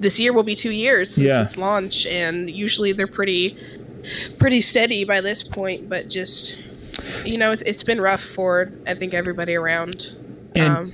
[0.00, 1.42] this year will be two years since Yeah.
[1.42, 3.56] its launch, and usually they're pretty
[4.38, 5.88] pretty steady by this point.
[5.88, 6.56] But just
[7.24, 10.16] you know, it's, it's been rough for I think everybody around.
[10.54, 10.92] And- um,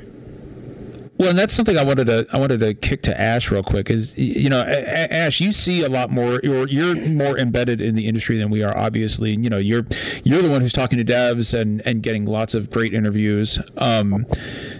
[1.18, 3.90] Well, and that's something I wanted to I wanted to kick to Ash real quick.
[3.90, 6.38] Is you know, Ash, you see a lot more.
[6.44, 8.76] You're you're more embedded in the industry than we are.
[8.76, 9.84] Obviously, you know, you're
[10.22, 13.58] you're the one who's talking to devs and and getting lots of great interviews.
[13.76, 14.26] Um,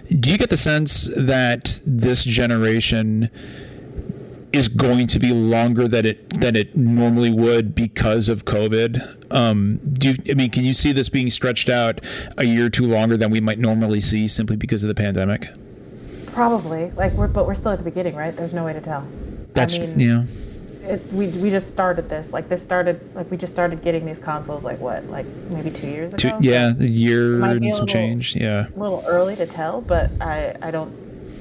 [0.07, 3.29] do you get the sense that this generation
[4.53, 9.33] is going to be longer than it than it normally would because of COVID?
[9.33, 11.99] Um, do you, I mean, can you see this being stretched out
[12.37, 15.49] a year or two longer than we might normally see simply because of the pandemic?
[16.33, 16.91] Probably.
[16.91, 18.35] Like we're but we're still at the beginning, right?
[18.35, 19.05] There's no way to tell.
[19.53, 20.23] That's I mean, yeah.
[20.83, 22.33] it, we we just started this.
[22.33, 25.05] Like this started like we just started getting these consoles like what?
[25.05, 28.35] Like maybe 2 years ago Two, yeah, a year and some little- change.
[28.35, 28.67] Yeah.
[28.75, 30.93] A little early to tell, but I I don't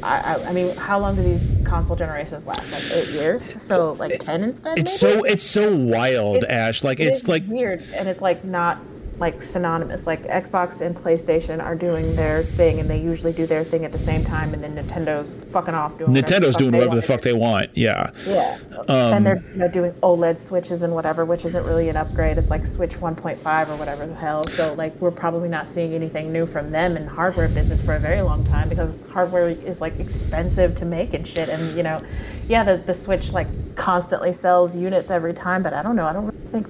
[0.02, 2.70] I, I, I mean, how long do these console generations last?
[2.72, 3.60] Like eight years?
[3.60, 4.78] So like ten instead?
[4.78, 5.14] It's maybe?
[5.18, 6.84] so it's so wild, It's- Ash.
[6.84, 8.78] Like It it's like weird, and it's like not
[9.20, 10.06] like synonymous.
[10.06, 13.92] Like Xbox and PlayStation are doing their thing, and they usually do their thing at
[13.92, 16.12] the same time, and then Nintendo's fucking off doing.
[16.12, 17.70] whatever Nintendo fuck doing whatever the fuck they want.
[17.76, 18.10] Yeah.
[18.26, 18.58] Yeah,
[18.88, 22.38] Um, and they're you know, doing OLED switches and whatever, which isn't really an upgrade.
[22.38, 24.44] It's like Switch 1.5 or whatever the hell.
[24.44, 27.98] So like we're probably not seeing anything new from them in hardware business for a
[27.98, 31.48] very long time because hardware is like expensive to make and shit.
[31.48, 32.00] And you know,
[32.46, 33.46] yeah, the the Switch like
[33.76, 36.06] constantly sells units every time, but I don't know.
[36.06, 36.68] I don't really think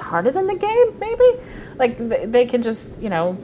[0.00, 0.98] Nintendo's as in the game.
[0.98, 1.24] Maybe
[1.78, 3.36] like they, they can just you know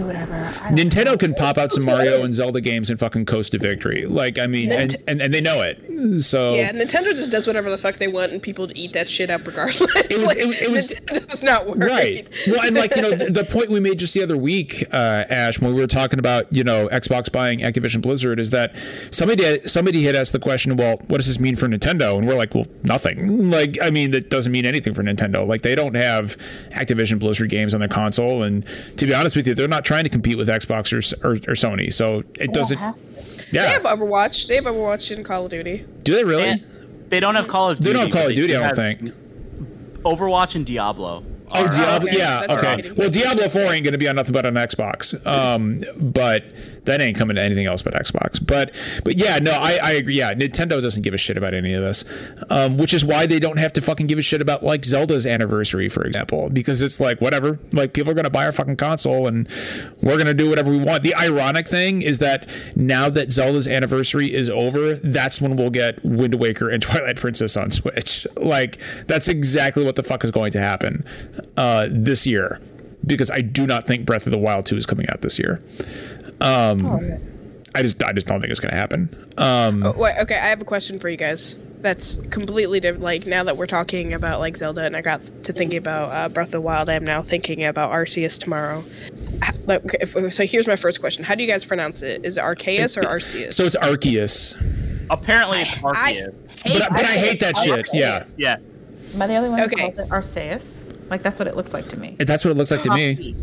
[0.00, 0.34] do whatever.
[0.34, 0.82] I don't know.
[0.82, 4.06] Nintendo can pop out some Mario and Zelda games and fucking coast to victory.
[4.06, 6.20] Like I mean, and, and, and they know it.
[6.22, 9.08] So Yeah, Nintendo just does whatever the fuck they want, and people to eat that
[9.08, 9.80] shit up regardless.
[10.10, 11.82] It was- Like, it- it was- Nintendo's not worried.
[11.84, 12.28] Right.
[12.46, 15.24] Well, and like you know, the, the point we made just the other week, uh,
[15.30, 18.76] Ash, when we were talking about you know Xbox buying Activision Blizzard, is that
[19.10, 22.16] somebody somebody had asked the question, well, what does this mean for Nintendo?
[22.18, 23.50] And we're like, well, nothing.
[23.50, 25.46] Like, I mean, that doesn't mean anything for Nintendo.
[25.46, 26.36] Like, they don't have
[26.72, 28.66] Activision Blizzard games on their console, and
[28.96, 31.54] to be honest with you, they're not trying to compete with Xbox or or, or
[31.54, 31.90] Sony.
[31.92, 32.78] So it They don't doesn't.
[32.78, 32.96] have-
[33.52, 34.46] They have Overwatch.
[34.46, 35.84] They have Overwatch in Call of Duty.
[36.04, 36.44] Do they really?
[36.50, 36.60] And
[37.08, 37.92] they don't have Call of Duty.
[37.98, 38.10] They Duty.
[38.10, 40.02] don't have Call of Duty, I don't think.
[40.04, 42.18] Overwatch and Diablo Oh, are- Diablo, okay.
[42.18, 42.92] yeah, That's okay.
[42.92, 43.10] Well.
[43.10, 45.14] Diablo 4 ain't going to be on nothing but on Xbox.
[45.26, 46.44] Um, but
[46.84, 48.44] that ain't coming to anything else but Xbox.
[48.44, 48.72] But
[49.04, 50.16] but yeah, no, I, I agree.
[50.16, 52.04] Yeah, Nintendo doesn't give a shit about any of this,
[52.50, 55.26] um, which is why they don't have to fucking give a shit about like Zelda's
[55.26, 57.58] anniversary, for example, because it's like whatever.
[57.72, 59.48] Like people are going to buy our fucking console and
[60.02, 61.02] we're going to do whatever we want.
[61.02, 66.02] The ironic thing is that now that Zelda's anniversary is over, that's when we'll get
[66.04, 68.26] Wind Waker and Twilight Princess on Switch.
[68.36, 71.04] Like that's exactly what the fuck is going to happen
[71.56, 72.60] uh, this year
[73.06, 75.62] because I do not think Breath of the Wild 2 is coming out this year.
[76.40, 76.86] Um,
[77.74, 79.08] I just I just don't think it's going to happen.
[79.36, 81.56] Um, Oh, wait, okay, I have a question for you guys.
[81.80, 83.04] That's completely different.
[83.04, 86.28] Like now that we're talking about like Zelda, and I got to thinking about uh,
[86.28, 88.82] Breath of the Wild, I am now thinking about Arceus tomorrow.
[89.44, 92.24] H- Like, if- so here's my first question: How do you guys pronounce it?
[92.24, 93.52] Is it Arceus or Arceus?
[93.54, 96.34] so it's Arceus, Apparently, it's I- Arceus.
[96.64, 97.86] but, but I hate that shit.
[97.92, 98.56] Yeah, Yeah.
[99.14, 99.76] Am I the only one who Okay.
[99.76, 100.87] calls it Arceus?
[101.10, 102.16] Like that's what it looks like to me.
[102.18, 103.34] that's what it looks like to me.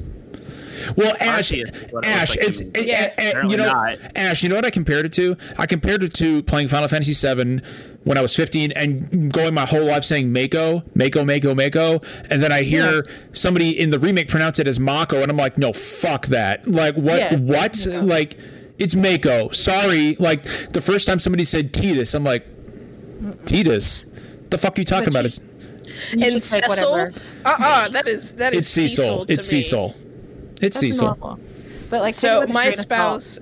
[0.97, 3.11] Well, Ash, Arceus is what it Ash, like it's it- Yeah.
[3.17, 3.97] eh, eh, you know, not.
[4.15, 4.43] Ash.
[4.43, 5.35] You know what I compared it to?
[5.57, 7.61] I compared it to playing Final Fantasy VII
[8.03, 12.43] when I was 15 and going my whole life saying Mako, Mako, Mako, Mako, and
[12.43, 15.73] then I hear somebody in the remake pronounce it as Mako, and I'm like, no,
[15.73, 16.67] fuck that.
[16.67, 17.17] Like, what?
[17.19, 17.35] Yeah.
[17.37, 17.83] What?
[17.89, 18.01] Yeah.
[18.01, 18.37] Like,
[18.77, 19.49] it's Mako.
[19.51, 20.15] Sorry.
[20.19, 20.43] Like
[20.73, 22.45] the first time somebody said Titus, I'm like,
[23.45, 24.05] Titus.
[24.49, 25.23] The fuck are you talking But about?
[25.23, 25.39] you- It's
[26.13, 26.91] You and Cecil.
[26.91, 27.13] whatever.
[27.45, 29.03] Uh uh that is that is it's Cecil.
[29.03, 29.61] Cecil to It's me.
[29.61, 29.95] Cecil.
[30.53, 31.07] It's That's Cecil.
[31.07, 31.39] normal.
[31.89, 33.21] But like, So my grain of salt.
[33.21, 33.39] spouse,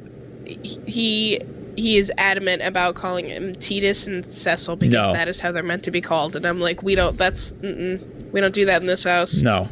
[0.86, 1.40] he
[1.76, 5.14] he is adamant about calling him Titus and Cecil because No.
[5.14, 7.18] that is how they're meant to be called, and I'm like, we don't.
[7.18, 9.38] That's we don't do that in this house.
[9.40, 9.68] No.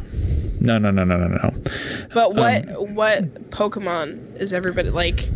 [0.61, 1.49] No, no, no, no, no, no.
[2.13, 5.27] But what Um, what Pokemon is everybody like?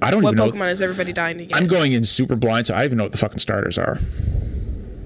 [0.00, 0.50] I don't What even know.
[0.52, 1.56] Pokemon is everybody dying to get?
[1.56, 3.98] I'm going in super blind, so I even know what the fucking starters are.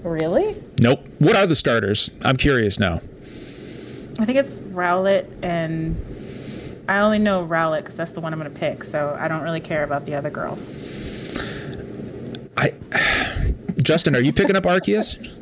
[0.07, 0.55] Really?
[0.79, 1.05] Nope.
[1.19, 2.11] What are the starters?
[2.25, 2.95] I'm curious now.
[2.95, 5.97] I think it's Rowlet and
[6.89, 8.85] I only know Rowlet because that's the one I'm gonna pick.
[8.85, 10.69] So I don't really care about the other girls.
[12.57, 12.73] I,
[13.83, 15.33] Justin, are you picking up Arceus?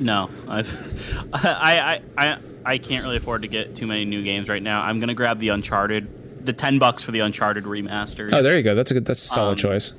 [0.00, 4.48] No, I've, I, I, I, I can't really afford to get too many new games
[4.48, 4.82] right now.
[4.82, 8.30] I'm gonna grab the Uncharted, the ten bucks for the Uncharted remasters.
[8.32, 8.76] Oh, there you go.
[8.76, 9.04] That's a good.
[9.04, 9.92] That's a solid Um, choice.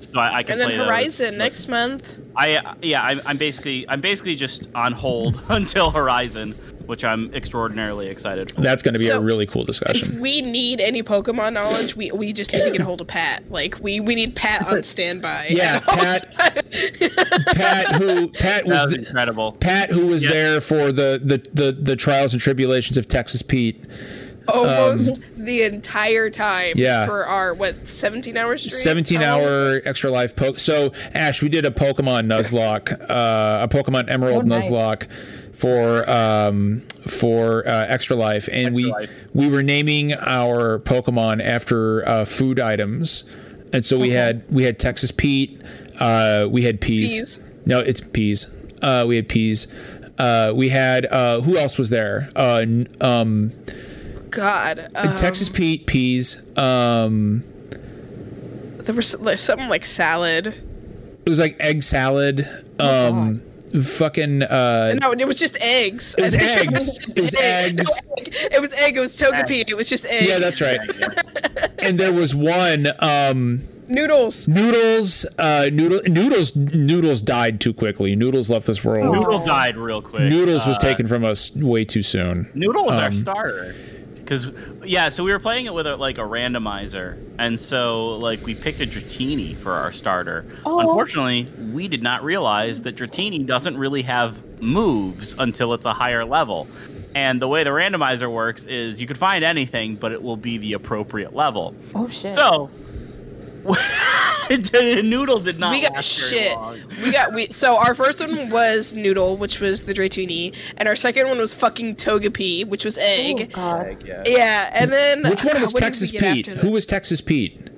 [0.00, 0.86] So I, I can and then play those.
[0.86, 2.18] Horizon next month.
[2.36, 6.52] I yeah, I'm, I'm basically I'm basically just on hold until Horizon,
[6.86, 8.60] which I'm extraordinarily excited for.
[8.62, 10.14] That's going to be a really cool discussion.
[10.14, 13.08] If we need any Pokemon knowledge, we, we just need to get a hold of
[13.08, 13.50] Pat.
[13.50, 15.48] Like we, we need Pat on standby.
[15.50, 16.34] Yeah, Pat-
[17.46, 19.52] Pat, who Pat That was was the, incredible.
[19.52, 20.30] Pat, who was Yeah.
[20.30, 23.84] there for the, the the the trials and tribulations of Texas Pete.
[24.48, 26.74] almost um, the entire time.
[26.76, 27.06] Yeah.
[27.06, 28.70] For our what 17 hour stream.
[28.70, 30.58] 17 How long hour extra life poke.
[30.58, 34.68] So Ash, we did a Pokemon Nuzlocke, uh, a Pokemon Emerald Oh, nice.
[34.68, 35.10] Nuzlocke
[35.52, 39.10] for um, for uh, extra life, and Extra we Life.
[39.34, 43.24] we were naming our Pokemon after uh, food items,
[43.72, 45.60] and so we had we had Texas Pete,
[46.00, 47.18] uh, we had peas.
[47.18, 47.40] Peas.
[47.66, 48.46] No, it's peas.
[48.82, 49.66] Uh, we had peas.
[50.18, 52.30] Uh, we had uh, who else was there?
[52.34, 53.50] Uh, n- um,
[54.30, 54.88] God.
[54.94, 56.42] Um, Texas Pete, peas.
[56.56, 57.42] Um,
[58.78, 60.46] There was there's something like salad.
[60.48, 62.46] it was like egg salad.
[62.78, 63.42] Um,
[63.82, 64.42] fucking.
[64.42, 66.14] Uh, No, it was just eggs.
[66.18, 67.10] It was I think eggs.
[67.16, 68.00] It was eggs.
[68.52, 68.96] It was egg.
[68.96, 69.60] It was Togepi.
[69.60, 69.70] Egg.
[69.70, 70.28] It was just egg.
[70.28, 70.78] yeah, that's right.
[71.78, 74.48] and there was one um, Noodles.
[74.48, 75.26] noodles.
[75.38, 76.56] Uh, noodle noodles.
[76.56, 78.16] Noodles died too quickly.
[78.16, 79.14] Noodles left this world.
[79.14, 80.22] Noodle died real quick.
[80.22, 82.48] Noodles was Uh, taken from us way too soon.
[82.54, 83.74] Noodle was our Um, starter.
[84.30, 84.48] Because
[84.84, 88.54] yeah, so we were playing it with a, like a randomizer, and so like we
[88.54, 90.46] picked a Dratini for our starter.
[90.64, 90.78] Oh.
[90.78, 96.24] Unfortunately, we did not realize that Dratini doesn't really have moves until it's a higher
[96.24, 96.68] level.
[97.12, 100.58] And the way the randomizer works is you could find anything, but it will be
[100.58, 101.74] the appropriate level.
[101.96, 102.32] Oh shit.
[102.32, 102.70] So
[105.02, 105.72] Noodle did not.
[105.72, 106.56] we got last very shit.
[106.56, 106.76] long.
[107.02, 107.46] We got we.
[107.46, 111.54] So our first one was Noodle, which was the Dratini, and our second one was
[111.54, 113.52] fucking Togepi, which was Egg.
[113.56, 114.04] oh, egg.
[114.04, 114.26] God.
[114.26, 116.46] Yeah, and then Which one uh, was what Texas Pete?
[116.46, 117.68] Who was Texas Pete?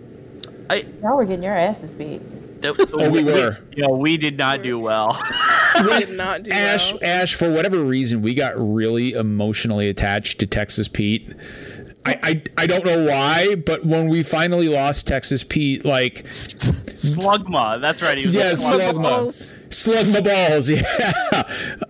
[0.71, 2.23] I, Now we're getting your asses beat.
[2.65, 3.59] Oh, we were.
[3.75, 5.21] You know, we did not do well.
[5.83, 7.01] We did not do Ash, well.
[7.03, 11.35] Ash, for whatever reason, we got really emotionally attached to Texas Pete.
[12.05, 17.81] I, I, I don't know why, but when we finally lost Texas Pete, like Slugma,
[17.81, 18.19] that's right.
[18.19, 19.55] He was Yeah, a Slugma.
[19.73, 19.73] Slugma.
[19.73, 19.77] Balls.
[19.77, 21.43] slug my balls, yeah.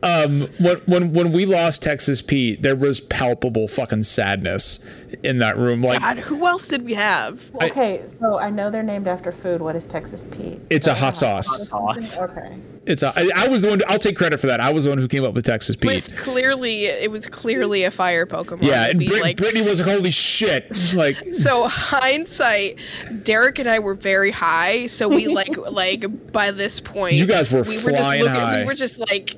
[0.03, 4.79] um, when when when we lost Texas Pete, there was palpable fucking sadness
[5.23, 5.83] in that room.
[5.83, 7.51] Like God, who else did we have?
[7.61, 9.63] I- Okay, so I know they're named after food.
[9.63, 10.61] What is Texas Pete?
[10.71, 11.69] it's a hot sauce.
[11.69, 12.19] Sauce.
[12.19, 12.57] Okay.
[12.85, 13.13] It's a.
[13.17, 13.81] I, I was the one.
[13.87, 14.59] I'll take credit for that.
[14.61, 17.85] I was the one who came up with Texas It was clearly it was clearly
[17.85, 18.63] a fire Pokemon.
[18.63, 22.79] Yeah, and We, Brit- like, Brittany was like, "Holy shit!" Like, so hindsight,
[23.23, 24.89] Derek and I were very high.
[24.89, 28.61] So we like like by this point, You guys were we were just flying high.
[28.61, 29.37] We were just like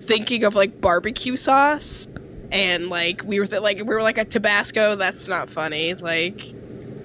[0.00, 2.06] thinking of like barbecue sauce,
[2.50, 4.94] and like we were th- like we were like a Tabasco.
[4.96, 5.94] That's not funny.
[5.94, 6.54] Like.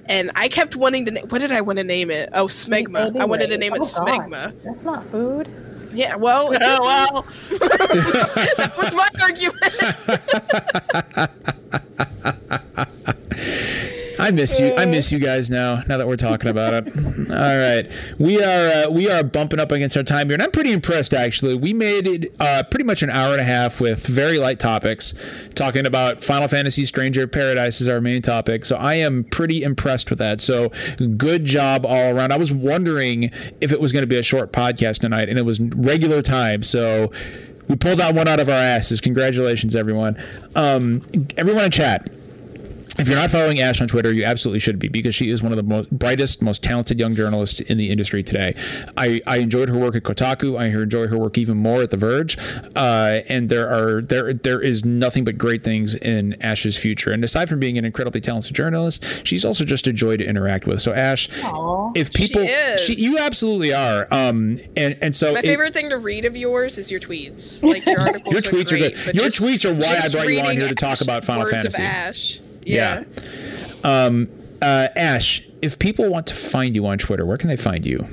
[0.05, 1.11] And I kept wanting to.
[1.11, 2.29] Na- what did I want to name it?
[2.33, 3.15] Oh, Smegma.
[3.21, 4.07] I wanted to name it Oh, God.
[4.07, 4.63] Smegma.
[4.63, 5.47] That's not food.
[5.93, 6.15] Yeah.
[6.15, 7.21] Well, Oh, well,
[7.59, 9.73] that was my argument.
[14.19, 14.75] I miss you.
[14.75, 15.81] I miss you guys now.
[15.87, 16.87] Now that we're talking about it.
[17.29, 17.89] All right,
[18.19, 21.13] we are uh, we are bumping up against our time here, and I'm pretty impressed.
[21.13, 24.59] Actually, we made it uh, pretty much an hour and a half with very light
[24.59, 25.13] topics,
[25.55, 28.65] talking about Final Fantasy: Stranger Paradise is our main topic.
[28.65, 30.41] So I am pretty impressed with that.
[30.41, 30.69] So
[31.17, 32.33] good job all around.
[32.33, 33.31] I was wondering
[33.61, 36.63] if it was going to be a short podcast tonight, and it was regular time.
[36.63, 37.11] So.
[37.67, 38.99] We pulled that one out of our asses.
[38.99, 40.17] Congratulations, everyone.
[40.55, 41.01] Um,
[41.37, 42.09] everyone in chat,
[42.99, 45.51] if you're not following Ash on Twitter, you absolutely should be because she is one
[45.51, 48.53] of the most brightest, most talented young journalists in the industry today.
[48.97, 50.59] I, I enjoyed her work at Kotaku.
[50.59, 52.37] I enjoy her work even more at The Verge.
[52.75, 57.11] Uh, and there are there there is nothing but great things in Ash's future.
[57.11, 60.67] And aside from being an incredibly talented journalist, she's also just a joy to interact
[60.67, 60.81] with.
[60.81, 61.91] So Ash, Aw.
[61.95, 62.89] if people, is.
[62.89, 64.07] you absolutely are.
[64.11, 67.63] Um, and and so My it- favorite thing to read of yours is your tweets.
[67.63, 68.33] Like your articles.
[68.33, 69.15] Your tweets are great, good.
[69.15, 71.45] Your just- tweets are why I brought you on here to talk Ash- about Final
[71.45, 71.81] Fantasy.
[71.81, 72.39] Ash.
[72.63, 73.03] Yeah.
[73.83, 73.89] Yeah.
[74.61, 78.05] uh, Ash, if people want to find you on Twitter, where can they find you?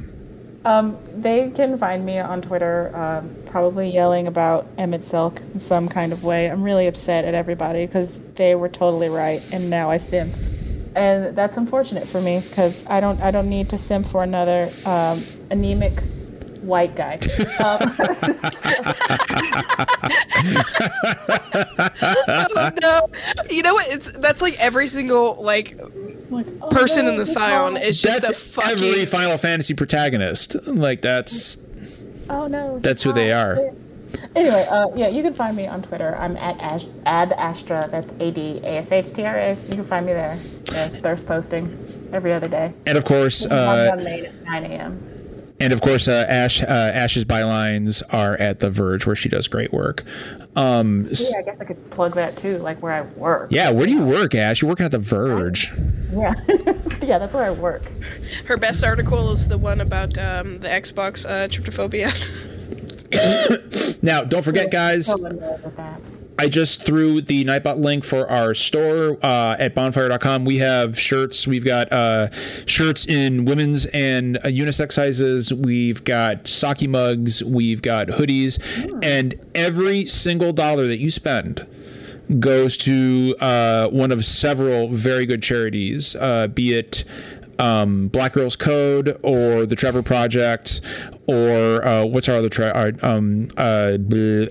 [0.64, 6.12] Um, they can find me on Twitter, um, probably yelling about Emet-Selch in some kind
[6.12, 6.50] of way.
[6.50, 10.34] I'm really upset at everybody because they were totally right, and now I simp,
[10.96, 14.68] and that's unfortunate for me because I don't I don't need to simp for another
[14.84, 15.92] um, anemic
[16.66, 17.14] white guy.
[17.64, 17.94] Um,
[22.28, 23.08] oh no!
[23.50, 23.86] You know what?
[23.88, 25.76] It's that's like every single like
[26.30, 28.72] like, oh, person no, in the this Scion guy- is just that's a fucking.
[28.72, 30.56] every Final Fantasy protagonist.
[30.66, 31.58] Like that's
[32.28, 32.78] Oh no.
[32.80, 33.58] That's who they are.
[34.34, 36.14] Anyway, uh, yeah, you can find me on Twitter.
[36.16, 37.88] I'm at Ash, Ad Astra.
[37.90, 39.54] That's A D A S H T R A.
[39.68, 40.36] You can find me there.
[40.72, 42.74] Yeah, thirst posting every other day.
[42.86, 45.15] and of course, uh, on main at 9 a.m.
[45.60, 49.48] and of course, uh, Ash uh, Ash's bylines are at The Verge, where she does
[49.48, 50.02] great work.
[50.54, 53.48] Um, Yeah, I guess I could plug that too, like where I work.
[53.50, 54.62] yeah, where do you work, Ash?
[54.62, 55.72] You're working at The Verge.
[56.12, 56.34] Yeah,
[57.02, 57.82] yeah, that's where I work.
[58.46, 62.12] Her best article is the one about um, the Xbox uh, trypophobia.
[64.02, 65.08] Now, don't forget, guys.
[66.38, 66.44] Totally annoyed with that.
[66.44, 70.44] I just threw the Nightbot link for our store uh, at bonfire.com.
[70.44, 71.46] We have shirts.
[71.46, 72.30] We've got uh,
[72.66, 75.52] shirts in women's and uh, unisex sizes.
[75.52, 77.42] We've got sake mugs.
[77.42, 78.58] We've got hoodies.
[79.02, 81.66] And every single dollar that you spend
[82.40, 87.04] goes to uh, one of several very good charities, uh, be it
[87.58, 90.80] um, Black Girls Code or the Trevor Project
[91.26, 93.98] or uh, what's our other tra- our, um, uh,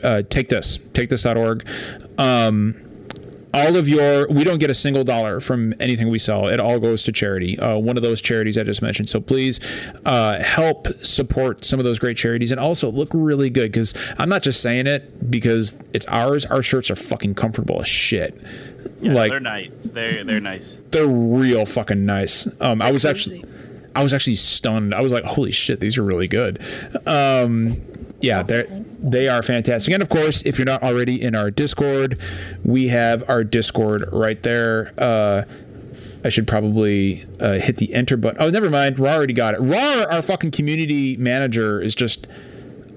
[0.03, 1.67] uh, take this take this.org
[2.17, 2.75] um,
[3.55, 6.47] all of your we don't get a single dollar from anything we sell.
[6.47, 7.57] It all goes to charity.
[7.57, 9.07] Uh, one of those charities i just mentioned.
[9.07, 9.59] So please
[10.05, 14.29] uh, help support some of those great charities and also look really good because i'm
[14.29, 16.45] not just saying it because it's ours.
[16.45, 18.35] Our shirts are fucking comfortable as shit
[18.99, 19.69] yeah, like they're nice.
[19.71, 20.77] They're they're nice.
[20.91, 22.47] they're real fucking nice.
[22.61, 23.43] Um, I was actually,
[23.95, 24.93] I was actually stunned.
[24.93, 26.61] I was like, holy shit, these are really good.
[27.05, 27.73] Um,
[28.21, 28.65] yeah, they
[28.99, 29.93] they are fantastic.
[29.93, 32.19] And of course, if you're not already in our Discord,
[32.63, 34.93] we have our Discord right there.
[34.97, 35.43] Uh,
[36.23, 38.41] I should probably uh, hit the enter button.
[38.41, 38.97] Oh, never mind.
[38.97, 39.59] Ra already got it.
[39.59, 42.25] Ra, our fucking community manager, is just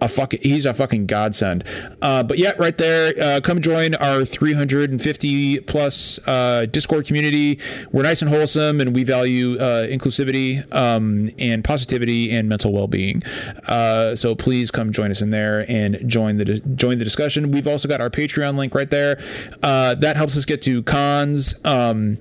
[0.00, 1.64] a fucking he's a fucking godsend.
[2.00, 7.58] Uh, but yeah, right there, uh, come join our 350 plus uh, Discord community.
[7.92, 12.88] We're nice and wholesome, and we value uh, inclusivity um, and positivity and mental well
[12.88, 13.22] being.
[13.66, 17.50] Uh, so please come join us in there and join the join the discussion.
[17.50, 19.20] We've also got our Patreon link right there.
[19.62, 21.54] Uh, that helps us get to cons.
[21.64, 22.18] Um,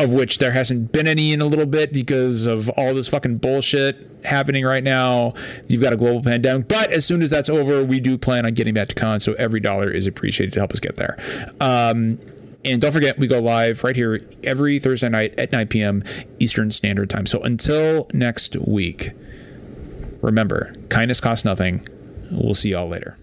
[0.00, 3.36] of which there hasn't been any in a little bit because of all this fucking
[3.36, 5.34] bullshit happening right now.
[5.68, 8.54] You've got a global pandemic, but as soon as that's over, we do plan on
[8.54, 9.20] getting back to con.
[9.20, 11.18] So every dollar is appreciated to help us get there.
[11.60, 12.18] Um,
[12.64, 16.02] and don't forget, we go live right here every Thursday night at 9 p.m.
[16.38, 17.26] Eastern Standard Time.
[17.26, 19.10] So until next week,
[20.22, 21.86] remember, kindness costs nothing.
[22.30, 23.16] We'll see y'all later.